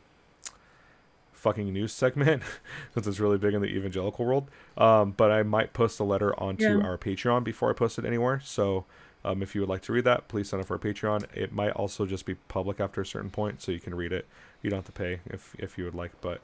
fucking 1.33 1.73
news 1.73 1.93
segment 1.93 2.43
since 2.95 3.07
it's 3.07 3.21
really 3.21 3.39
big 3.39 3.55
in 3.55 3.61
the 3.63 3.69
evangelical 3.69 4.25
world. 4.25 4.49
Um, 4.77 5.13
but 5.17 5.31
I 5.31 5.43
might 5.43 5.73
post 5.73 5.99
the 5.99 6.05
letter 6.05 6.39
onto 6.41 6.79
Yeah. 6.79 6.85
our 6.87 6.97
Patreon 6.99 7.43
before 7.45 7.71
I 7.71 7.73
post 7.73 7.99
it 7.99 8.05
anywhere. 8.05 8.41
So 8.45 8.85
um, 9.25 9.43
if 9.43 9.55
you 9.57 9.61
would 9.63 9.71
like 9.71 9.83
to 9.83 9.93
read 9.93 10.05
that, 10.05 10.29
please 10.29 10.49
sign 10.49 10.61
up 10.61 10.67
for 10.67 10.75
our 10.75 10.79
Patreon. 10.79 11.25
It 11.35 11.53
might 11.53 11.73
also 11.73 12.07
just 12.07 12.25
be 12.25 12.35
public 12.35 12.79
after 12.81 13.01
a 13.01 13.07
certain 13.07 13.31
point, 13.31 13.61
so 13.63 13.73
you 13.73 13.81
can 13.81 13.95
read 13.97 14.13
it. 14.13 14.27
You 14.63 14.71
don't 14.71 14.79
have 14.79 14.87
to 14.87 14.93
pay 14.93 15.21
if 15.27 15.57
if 15.59 15.77
you 15.77 15.85
would 15.85 15.95
like, 15.97 16.13
but 16.21 16.41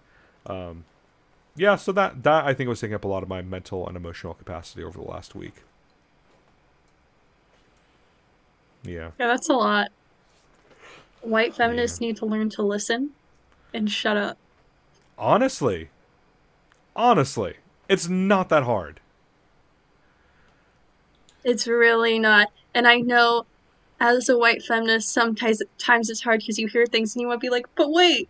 um, 0.46 0.84
yeah. 1.56 1.76
So 1.76 1.92
that 1.92 2.22
that 2.22 2.44
I 2.44 2.54
think 2.54 2.68
was 2.68 2.80
taking 2.80 2.94
up 2.94 3.04
a 3.04 3.08
lot 3.08 3.22
of 3.22 3.28
my 3.28 3.42
mental 3.42 3.86
and 3.86 3.96
emotional 3.96 4.34
capacity 4.34 4.82
over 4.82 4.98
the 4.98 5.04
last 5.04 5.34
week. 5.34 5.54
Yeah. 8.82 9.10
Yeah, 9.18 9.28
that's 9.28 9.48
a 9.48 9.54
lot. 9.54 9.88
White 11.22 11.54
feminists 11.54 12.00
need 12.00 12.18
to 12.18 12.26
learn 12.26 12.50
to 12.50 12.62
listen 12.62 13.10
and 13.72 13.90
shut 13.90 14.16
up. 14.16 14.36
Honestly, 15.16 15.88
honestly, 16.94 17.54
it's 17.88 18.08
not 18.08 18.48
that 18.50 18.64
hard. 18.64 19.00
It's 21.44 21.66
really 21.66 22.18
not. 22.18 22.48
And 22.74 22.86
I 22.86 22.98
know 22.98 23.46
as 24.00 24.28
a 24.28 24.36
white 24.36 24.62
feminist, 24.62 25.10
sometimes 25.10 25.62
times 25.78 26.10
it's 26.10 26.22
hard 26.22 26.40
because 26.40 26.58
you 26.58 26.66
hear 26.66 26.86
things 26.86 27.14
and 27.14 27.22
you 27.22 27.28
want 27.28 27.40
to 27.40 27.44
be 27.44 27.50
like, 27.50 27.66
but 27.74 27.90
wait, 27.90 28.28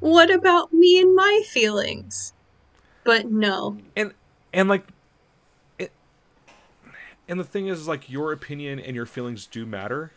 what 0.00 0.30
about 0.30 0.72
me 0.72 1.00
and 1.00 1.14
my 1.14 1.42
feelings? 1.46 2.34
But 3.06 3.30
no. 3.30 3.78
and 3.94 4.12
and 4.52 4.68
like 4.68 4.88
it 5.78 5.92
and 7.28 7.38
the 7.38 7.44
thing 7.44 7.68
is 7.68 7.86
like 7.86 8.10
your 8.10 8.32
opinion 8.32 8.80
and 8.80 8.96
your 8.96 9.06
feelings 9.06 9.46
do 9.46 9.64
matter 9.64 10.12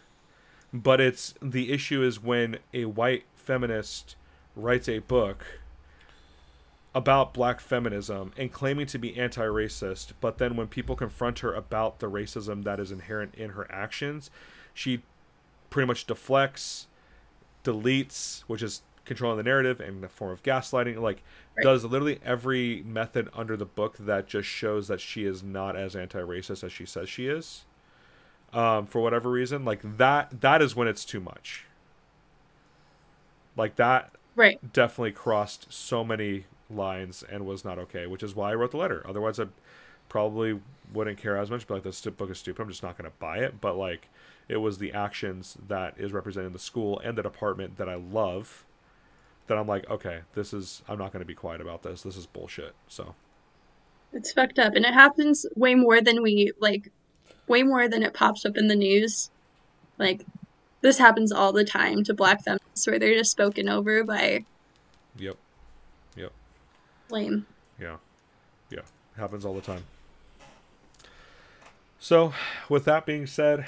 but 0.74 1.00
it's 1.00 1.34
the 1.42 1.72
issue 1.72 2.04
is 2.04 2.22
when 2.22 2.58
a 2.74 2.86
white 2.86 3.26
feminist 3.36 4.16
writes 4.56 4.88
a 4.90 5.00
book 5.00 5.60
about 6.96 7.34
black 7.34 7.60
feminism 7.60 8.32
and 8.38 8.52
claiming 8.52 8.86
to 8.88 8.98
be 8.98 9.16
anti-racist 9.18 10.14
but 10.20 10.38
then 10.38 10.56
when 10.56 10.68
people 10.68 10.96
confront 10.96 11.40
her 11.40 11.54
about 11.54 12.00
the 12.00 12.10
racism 12.10 12.64
that 12.64 12.80
is 12.80 12.92
inherent 12.92 13.34
in 13.36 13.52
her 13.52 13.72
actions 13.72 14.32
she 14.74 15.02
pretty 15.70 15.86
much 15.86 16.06
deflects 16.06 16.88
deletes 17.64 18.42
which 18.48 18.64
is 18.64 18.82
controlling 19.10 19.38
the 19.38 19.44
narrative 19.44 19.82
in 19.82 20.00
the 20.00 20.08
form 20.08 20.32
of 20.32 20.42
gaslighting 20.44 20.98
like 21.02 21.22
Right. 21.58 21.64
does 21.64 21.84
literally 21.84 22.20
every 22.24 22.82
method 22.86 23.28
under 23.34 23.58
the 23.58 23.66
book 23.66 23.98
that 24.00 24.28
just 24.28 24.48
shows 24.48 24.88
that 24.88 25.02
she 25.02 25.26
is 25.26 25.44
not 25.44 25.76
as 25.76 25.94
anti-racist 25.96 26.64
as 26.64 26.72
she 26.72 26.86
says 26.86 27.10
she 27.10 27.28
is 27.28 27.66
um, 28.54 28.86
for 28.86 29.02
whatever 29.02 29.30
reason 29.30 29.66
like 29.66 29.82
that 29.98 30.42
that 30.42 30.62
is 30.62 30.76
when 30.76 30.88
it's 30.88 31.04
too 31.04 31.20
much 31.20 31.66
like 33.58 33.76
that 33.76 34.12
Right. 34.36 34.60
definitely 34.74 35.12
crossed 35.12 35.74
so 35.74 36.04
many 36.06 36.46
lines 36.70 37.24
and 37.30 37.46
was 37.46 37.66
not 37.66 37.78
okay 37.80 38.08
which 38.08 38.24
is 38.24 38.36
why 38.36 38.52
i 38.52 38.56
wrote 38.56 38.72
the 38.72 38.78
letter 38.78 39.04
otherwise 39.08 39.40
i 39.40 39.46
probably 40.08 40.60
wouldn't 40.94 41.18
care 41.18 41.36
as 41.36 41.52
much 41.52 41.68
but 41.68 41.74
like 41.76 41.84
this 41.84 42.00
book 42.02 42.30
is 42.30 42.38
stupid 42.38 42.62
i'm 42.62 42.70
just 42.70 42.84
not 42.84 42.98
going 42.98 43.10
to 43.10 43.18
buy 43.20 43.40
it 43.40 43.60
but 43.60 43.76
like 43.76 44.08
it 44.48 44.58
was 44.58 44.78
the 44.78 44.94
actions 44.94 45.58
that 45.68 45.94
is 45.98 46.14
representing 46.14 46.54
the 46.54 46.60
school 46.60 47.00
and 47.00 47.18
the 47.18 47.24
department 47.24 47.78
that 47.78 47.90
i 47.90 47.96
love 47.96 48.64
that 49.50 49.58
i'm 49.58 49.68
like 49.68 49.88
okay 49.90 50.22
this 50.34 50.54
is 50.54 50.82
i'm 50.88 50.98
not 50.98 51.12
going 51.12 51.20
to 51.20 51.26
be 51.28 51.36
quiet 51.36 51.60
about 51.60 51.84
this 51.84 52.02
this 52.04 52.16
is 52.16 52.26
bullshit 52.26 52.74
so 52.88 53.14
It's 54.14 54.32
fucked 54.32 54.58
up. 54.58 54.74
And 54.76 54.86
it 54.86 54.94
happens 54.94 55.46
way 55.56 55.76
more 55.76 56.02
than 56.02 56.24
we, 56.24 56.52
like, 56.60 56.92
way 57.48 57.62
more 57.62 57.88
than 57.88 58.02
it 58.02 58.14
pops 58.16 58.44
up 58.46 58.58
in 58.58 58.68
the 58.68 58.76
news. 58.76 59.30
Like, 60.00 60.26
this 60.82 60.98
happens 60.98 61.32
all 61.32 61.52
the 61.54 61.64
time 61.64 62.04
to 62.06 62.14
black 62.16 62.44
feminists 62.44 62.88
where 62.88 62.98
they're 62.98 63.14
just 63.14 63.32
spoken 63.32 63.70
over 63.70 64.04
by 64.04 64.46
yep 65.18 65.38
yep 66.16 66.32
lame. 67.12 67.46
Yeah. 67.80 67.98
Yeah. 68.72 68.82
Happens 69.18 69.46
all 69.46 69.54
the 69.54 69.62
time. 69.62 69.84
So, 72.00 72.34
with 72.70 72.86
that 72.86 73.06
being 73.06 73.28
said, 73.28 73.66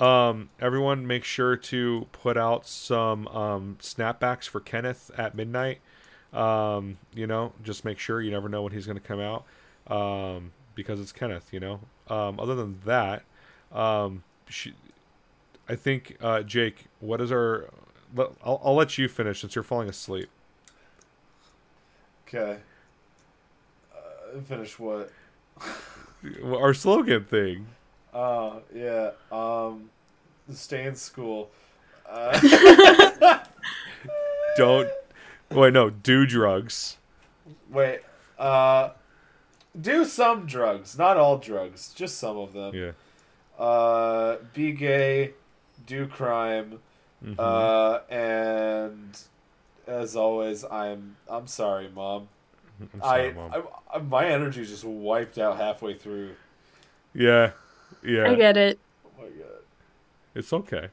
um, 0.00 0.48
everyone 0.60 1.06
make 1.06 1.24
sure 1.24 1.56
to 1.56 2.06
put 2.12 2.36
out 2.36 2.66
some 2.66 3.28
um, 3.28 3.76
snapbacks 3.80 4.48
for 4.48 4.60
Kenneth 4.60 5.10
at 5.16 5.34
midnight. 5.34 5.80
Um, 6.32 6.98
you 7.14 7.26
know, 7.26 7.52
just 7.62 7.84
make 7.84 7.98
sure 7.98 8.20
you 8.20 8.30
never 8.30 8.48
know 8.48 8.62
when 8.62 8.72
he's 8.72 8.86
going 8.86 8.98
to 8.98 9.06
come 9.06 9.20
out 9.20 9.44
um, 9.88 10.52
because 10.74 11.00
it's 11.00 11.12
Kenneth, 11.12 11.52
you 11.52 11.60
know. 11.60 11.80
Um, 12.08 12.40
other 12.40 12.54
than 12.54 12.80
that, 12.84 13.22
um, 13.72 14.24
she, 14.48 14.74
I 15.68 15.74
think, 15.74 16.16
uh, 16.20 16.42
Jake, 16.42 16.86
what 17.00 17.20
is 17.20 17.30
our. 17.30 17.68
I'll, 18.16 18.60
I'll 18.64 18.74
let 18.74 18.98
you 18.98 19.08
finish 19.08 19.40
since 19.40 19.54
you're 19.54 19.62
falling 19.62 19.88
asleep. 19.88 20.28
Okay. 22.26 22.58
Uh, 23.94 24.40
finish 24.40 24.78
what? 24.78 25.12
Our 26.44 26.74
slogan 26.74 27.24
thing. 27.24 27.66
Oh 28.12 28.62
yeah. 28.74 29.10
Um, 29.30 29.49
stay 30.52 30.84
in 30.86 30.94
school. 30.96 31.50
Uh, 32.08 33.38
don't 34.56 34.88
wait 35.50 35.72
no 35.72 35.90
do 35.90 36.26
drugs 36.26 36.96
wait. 37.70 38.00
Uh, 38.38 38.90
do 39.80 40.04
some 40.04 40.46
drugs, 40.46 40.98
not 40.98 41.16
all 41.16 41.38
drugs, 41.38 41.92
just 41.94 42.18
some 42.18 42.36
of 42.38 42.52
them. 42.52 42.74
yeah 42.74 42.92
Uh, 43.58 44.36
be 44.54 44.72
gay, 44.72 45.34
do 45.86 46.06
crime, 46.06 46.80
Mhm. 47.24 47.36
uh, 47.38 48.00
and 48.12 49.18
as 49.86 50.16
always, 50.16 50.64
I'm 50.64 51.16
I'm 51.28 51.46
sorry, 51.46 51.88
mom. 51.94 52.28
I'm 52.94 53.00
sorry, 53.00 53.28
I, 53.28 53.32
Mom. 53.32 53.52
I, 53.52 53.96
I 53.96 53.98
my 54.00 54.24
energy 54.26 54.64
just 54.64 54.84
wiped 54.84 55.38
out 55.38 55.58
halfway 55.58 55.94
through. 55.94 56.34
yeah 57.14 57.50
yeah. 58.02 58.30
I 58.30 58.34
get 58.34 58.56
it. 58.56 58.78
My 60.48 60.60
god. 60.60 60.78
it's 60.78 60.78
okay 60.80 60.88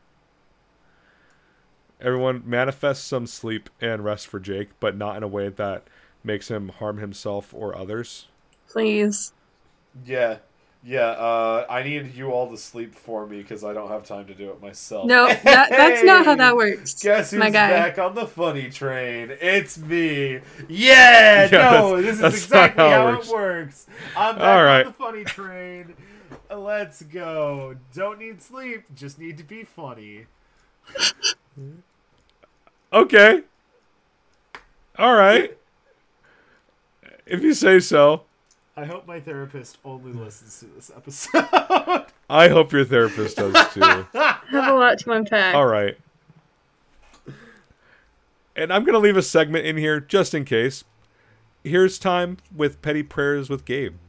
Everyone 2.00 2.44
manifest 2.46 3.06
some 3.08 3.26
sleep 3.26 3.70
and 3.82 4.04
rest 4.04 4.28
for 4.28 4.40
Jake, 4.40 4.70
but 4.80 4.96
not 4.96 5.18
in 5.18 5.24
a 5.24 5.28
way 5.28 5.50
that 5.50 5.88
makes 6.24 6.50
him 6.50 6.70
harm 6.70 6.98
himself 7.00 7.54
or 7.54 7.76
others. 7.76 8.28
Please. 8.68 9.34
Yeah, 10.06 10.38
yeah. 10.84 11.08
Uh, 11.10 11.66
I 11.70 11.84
need 11.84 12.14
you 12.14 12.32
all 12.32 12.50
to 12.52 12.58
sleep 12.58 12.94
for 12.94 13.26
me 13.26 13.38
because 13.42 13.64
I 13.64 13.74
don't 13.74 13.90
have 13.90 14.04
time 14.06 14.28
to 14.28 14.36
do 14.36 14.52
it 14.52 14.62
myself. 14.62 15.06
No, 15.08 15.28
that, 15.44 15.70
that's 15.70 16.04
not 16.04 16.26
how 16.26 16.36
that 16.36 16.56
works. 16.56 16.94
Guess 17.02 17.32
who's 17.32 17.40
my 17.40 17.50
guy. 17.50 17.70
back 17.70 17.98
on 17.98 18.14
the 18.16 18.28
funny 18.28 18.70
train? 18.70 19.36
It's 19.42 19.78
me. 19.78 20.42
Yeah, 20.68 21.50
Yeah, 21.52 21.72
no, 21.72 22.02
this 22.02 22.20
is 22.20 22.44
exactly 22.46 22.84
how 22.84 22.90
it 22.90 22.92
how 22.92 23.06
works. 23.06 23.28
it 23.30 23.34
works. 23.34 23.88
I'm 24.16 24.38
back 24.38 24.44
All 24.44 24.64
right. 24.64 24.86
on 24.86 24.86
the 24.86 24.94
funny 24.94 25.24
train. 25.24 25.96
Let's 26.50 27.02
go. 27.04 27.76
Don't 27.94 28.20
need 28.20 28.42
sleep, 28.42 28.84
just 28.96 29.20
need 29.20 29.38
to 29.38 29.44
be 29.44 29.64
funny. 29.64 30.26
Okay. 32.92 33.44
All 34.98 35.16
right. 35.16 35.58
If 37.26 37.44
you 37.44 37.54
say 37.54 37.80
so. 37.80 38.24
I 38.76 38.86
hope 38.86 39.08
my 39.08 39.20
therapist 39.20 39.80
only 39.84 40.14
listens 40.14 40.60
to 40.60 40.66
this 40.68 40.92
episode. 40.96 42.06
I 42.30 42.48
hope 42.50 42.72
your 42.72 42.86
therapist 42.86 43.38
does 43.38 43.74
too. 43.74 43.82
Have 44.14 44.44
a 44.54 44.74
lot 44.74 45.00
to 45.00 45.12
unpack. 45.12 45.56
All 45.56 45.66
right. 45.66 45.98
And 48.56 48.72
I'm 48.72 48.84
going 48.84 48.94
to 48.94 49.00
leave 49.00 49.18
a 49.18 49.22
segment 49.22 49.66
in 49.66 49.78
here 49.78 50.00
just 50.00 50.34
in 50.34 50.46
case. 50.46 50.84
Here's 51.64 52.00
time 52.00 52.38
with 52.56 52.82
Petty 52.82 53.04
Prayers 53.04 53.50
with 53.50 53.66
Gabe. 53.66 53.96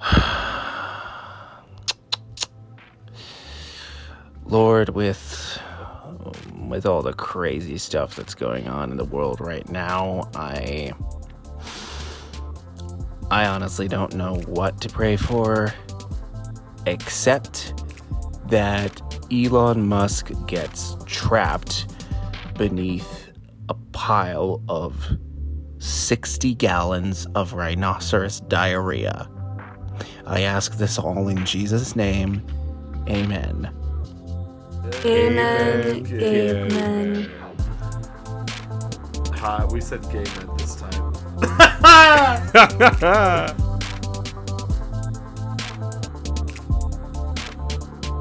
Lord, 4.50 4.88
with 4.88 5.60
with 6.68 6.84
all 6.84 7.02
the 7.02 7.12
crazy 7.12 7.78
stuff 7.78 8.16
that's 8.16 8.34
going 8.34 8.66
on 8.66 8.90
in 8.90 8.96
the 8.96 9.04
world 9.04 9.40
right 9.40 9.68
now, 9.70 10.28
I 10.34 10.92
I 13.30 13.46
honestly 13.46 13.86
don't 13.86 14.14
know 14.14 14.34
what 14.46 14.80
to 14.80 14.88
pray 14.88 15.16
for 15.16 15.72
except 16.86 17.74
that 18.48 19.00
Elon 19.32 19.86
Musk 19.86 20.32
gets 20.46 20.96
trapped 21.06 21.94
beneath 22.58 23.30
a 23.68 23.74
pile 23.92 24.64
of 24.68 25.16
60 25.78 26.56
gallons 26.56 27.26
of 27.36 27.52
rhinoceros 27.52 28.40
diarrhea. 28.40 29.30
I 30.26 30.40
ask 30.40 30.76
this 30.76 30.98
all 30.98 31.28
in 31.28 31.46
Jesus' 31.46 31.94
name. 31.94 32.44
Amen. 33.08 33.79
Amen. 35.04 36.06
Amen. 36.06 36.72
Amen. 36.72 37.30
Ha, 39.34 39.66
we 39.70 39.80
said 39.80 40.02
gay 40.10 40.24
men 40.24 40.56
this 40.58 40.76
time. 40.76 41.12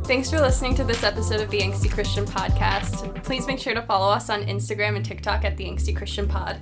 Thanks 0.06 0.32
for 0.32 0.40
listening 0.40 0.74
to 0.76 0.84
this 0.84 1.04
episode 1.04 1.42
of 1.42 1.52
the 1.52 1.60
Angsty 1.60 1.92
Christian 1.92 2.26
Podcast. 2.26 3.24
Please 3.24 3.46
make 3.46 3.60
sure 3.60 3.74
to 3.74 3.82
follow 3.82 4.12
us 4.12 4.30
on 4.30 4.44
Instagram 4.46 4.96
and 4.96 5.06
TikTok 5.06 5.44
at 5.44 5.58
the 5.58 5.66
Angsty 5.66 5.96
Christian 5.96 6.28
Pod. 6.28 6.60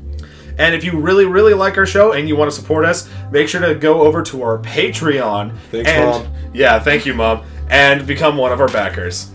And 0.58 0.74
if 0.74 0.84
you 0.84 1.00
really, 1.00 1.26
really 1.26 1.54
like 1.54 1.78
our 1.78 1.86
show 1.86 2.14
and 2.14 2.28
you 2.28 2.36
want 2.36 2.52
to 2.52 2.60
support 2.60 2.84
us, 2.84 3.08
make 3.32 3.48
sure 3.48 3.62
to 3.62 3.76
go 3.76 4.02
over 4.02 4.24
to 4.24 4.42
our 4.42 4.58
Patreon. 4.58 5.56
Thanks, 5.72 5.90
and, 5.90 6.10
Mom. 6.10 6.34
Yeah, 6.54 6.80
thank 6.80 7.06
you, 7.06 7.14
Mom. 7.14 7.46
And 7.70 8.08
become 8.08 8.36
one 8.36 8.52
of 8.52 8.60
our 8.60 8.68
backers. 8.68 9.32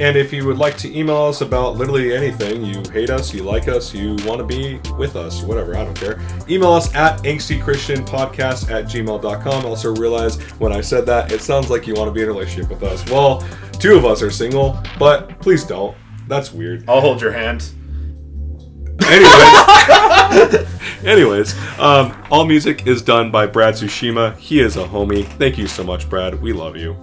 And 0.00 0.16
if 0.16 0.32
you 0.32 0.44
would 0.46 0.58
like 0.58 0.76
to 0.78 0.96
email 0.96 1.22
us 1.22 1.40
about 1.40 1.76
literally 1.76 2.14
anything, 2.14 2.64
you 2.64 2.82
hate 2.92 3.10
us, 3.10 3.32
you 3.32 3.44
like 3.44 3.68
us, 3.68 3.94
you 3.94 4.16
want 4.24 4.38
to 4.38 4.44
be 4.44 4.80
with 4.96 5.14
us, 5.14 5.42
whatever, 5.42 5.76
I 5.76 5.84
don't 5.84 5.94
care. 5.94 6.20
Email 6.48 6.72
us 6.72 6.92
at 6.94 7.20
angstychristianpodcast 7.20 8.70
at 8.70 8.86
gmail.com. 8.86 9.64
Also 9.64 9.94
realize 9.94 10.40
when 10.58 10.72
I 10.72 10.80
said 10.80 11.06
that, 11.06 11.30
it 11.30 11.40
sounds 11.40 11.70
like 11.70 11.86
you 11.86 11.94
want 11.94 12.08
to 12.08 12.12
be 12.12 12.22
in 12.22 12.28
a 12.28 12.32
relationship 12.32 12.70
with 12.70 12.82
us. 12.82 13.08
Well, 13.08 13.46
two 13.78 13.94
of 13.96 14.04
us 14.04 14.20
are 14.20 14.30
single, 14.30 14.78
but 14.98 15.38
please 15.40 15.62
don't. 15.64 15.96
That's 16.26 16.52
weird. 16.52 16.88
I'll 16.88 17.00
hold 17.00 17.20
your 17.20 17.32
hand. 17.32 17.70
Anyways, 19.06 20.66
anyways, 21.04 21.78
um, 21.78 22.16
all 22.30 22.44
music 22.44 22.86
is 22.86 23.02
done 23.02 23.30
by 23.30 23.46
Brad 23.46 23.74
Tsushima. 23.74 24.36
He 24.38 24.60
is 24.60 24.76
a 24.76 24.84
homie. 24.84 25.24
Thank 25.24 25.58
you 25.58 25.66
so 25.66 25.84
much, 25.84 26.08
Brad. 26.08 26.40
We 26.40 26.52
love 26.52 26.76
you. 26.76 26.96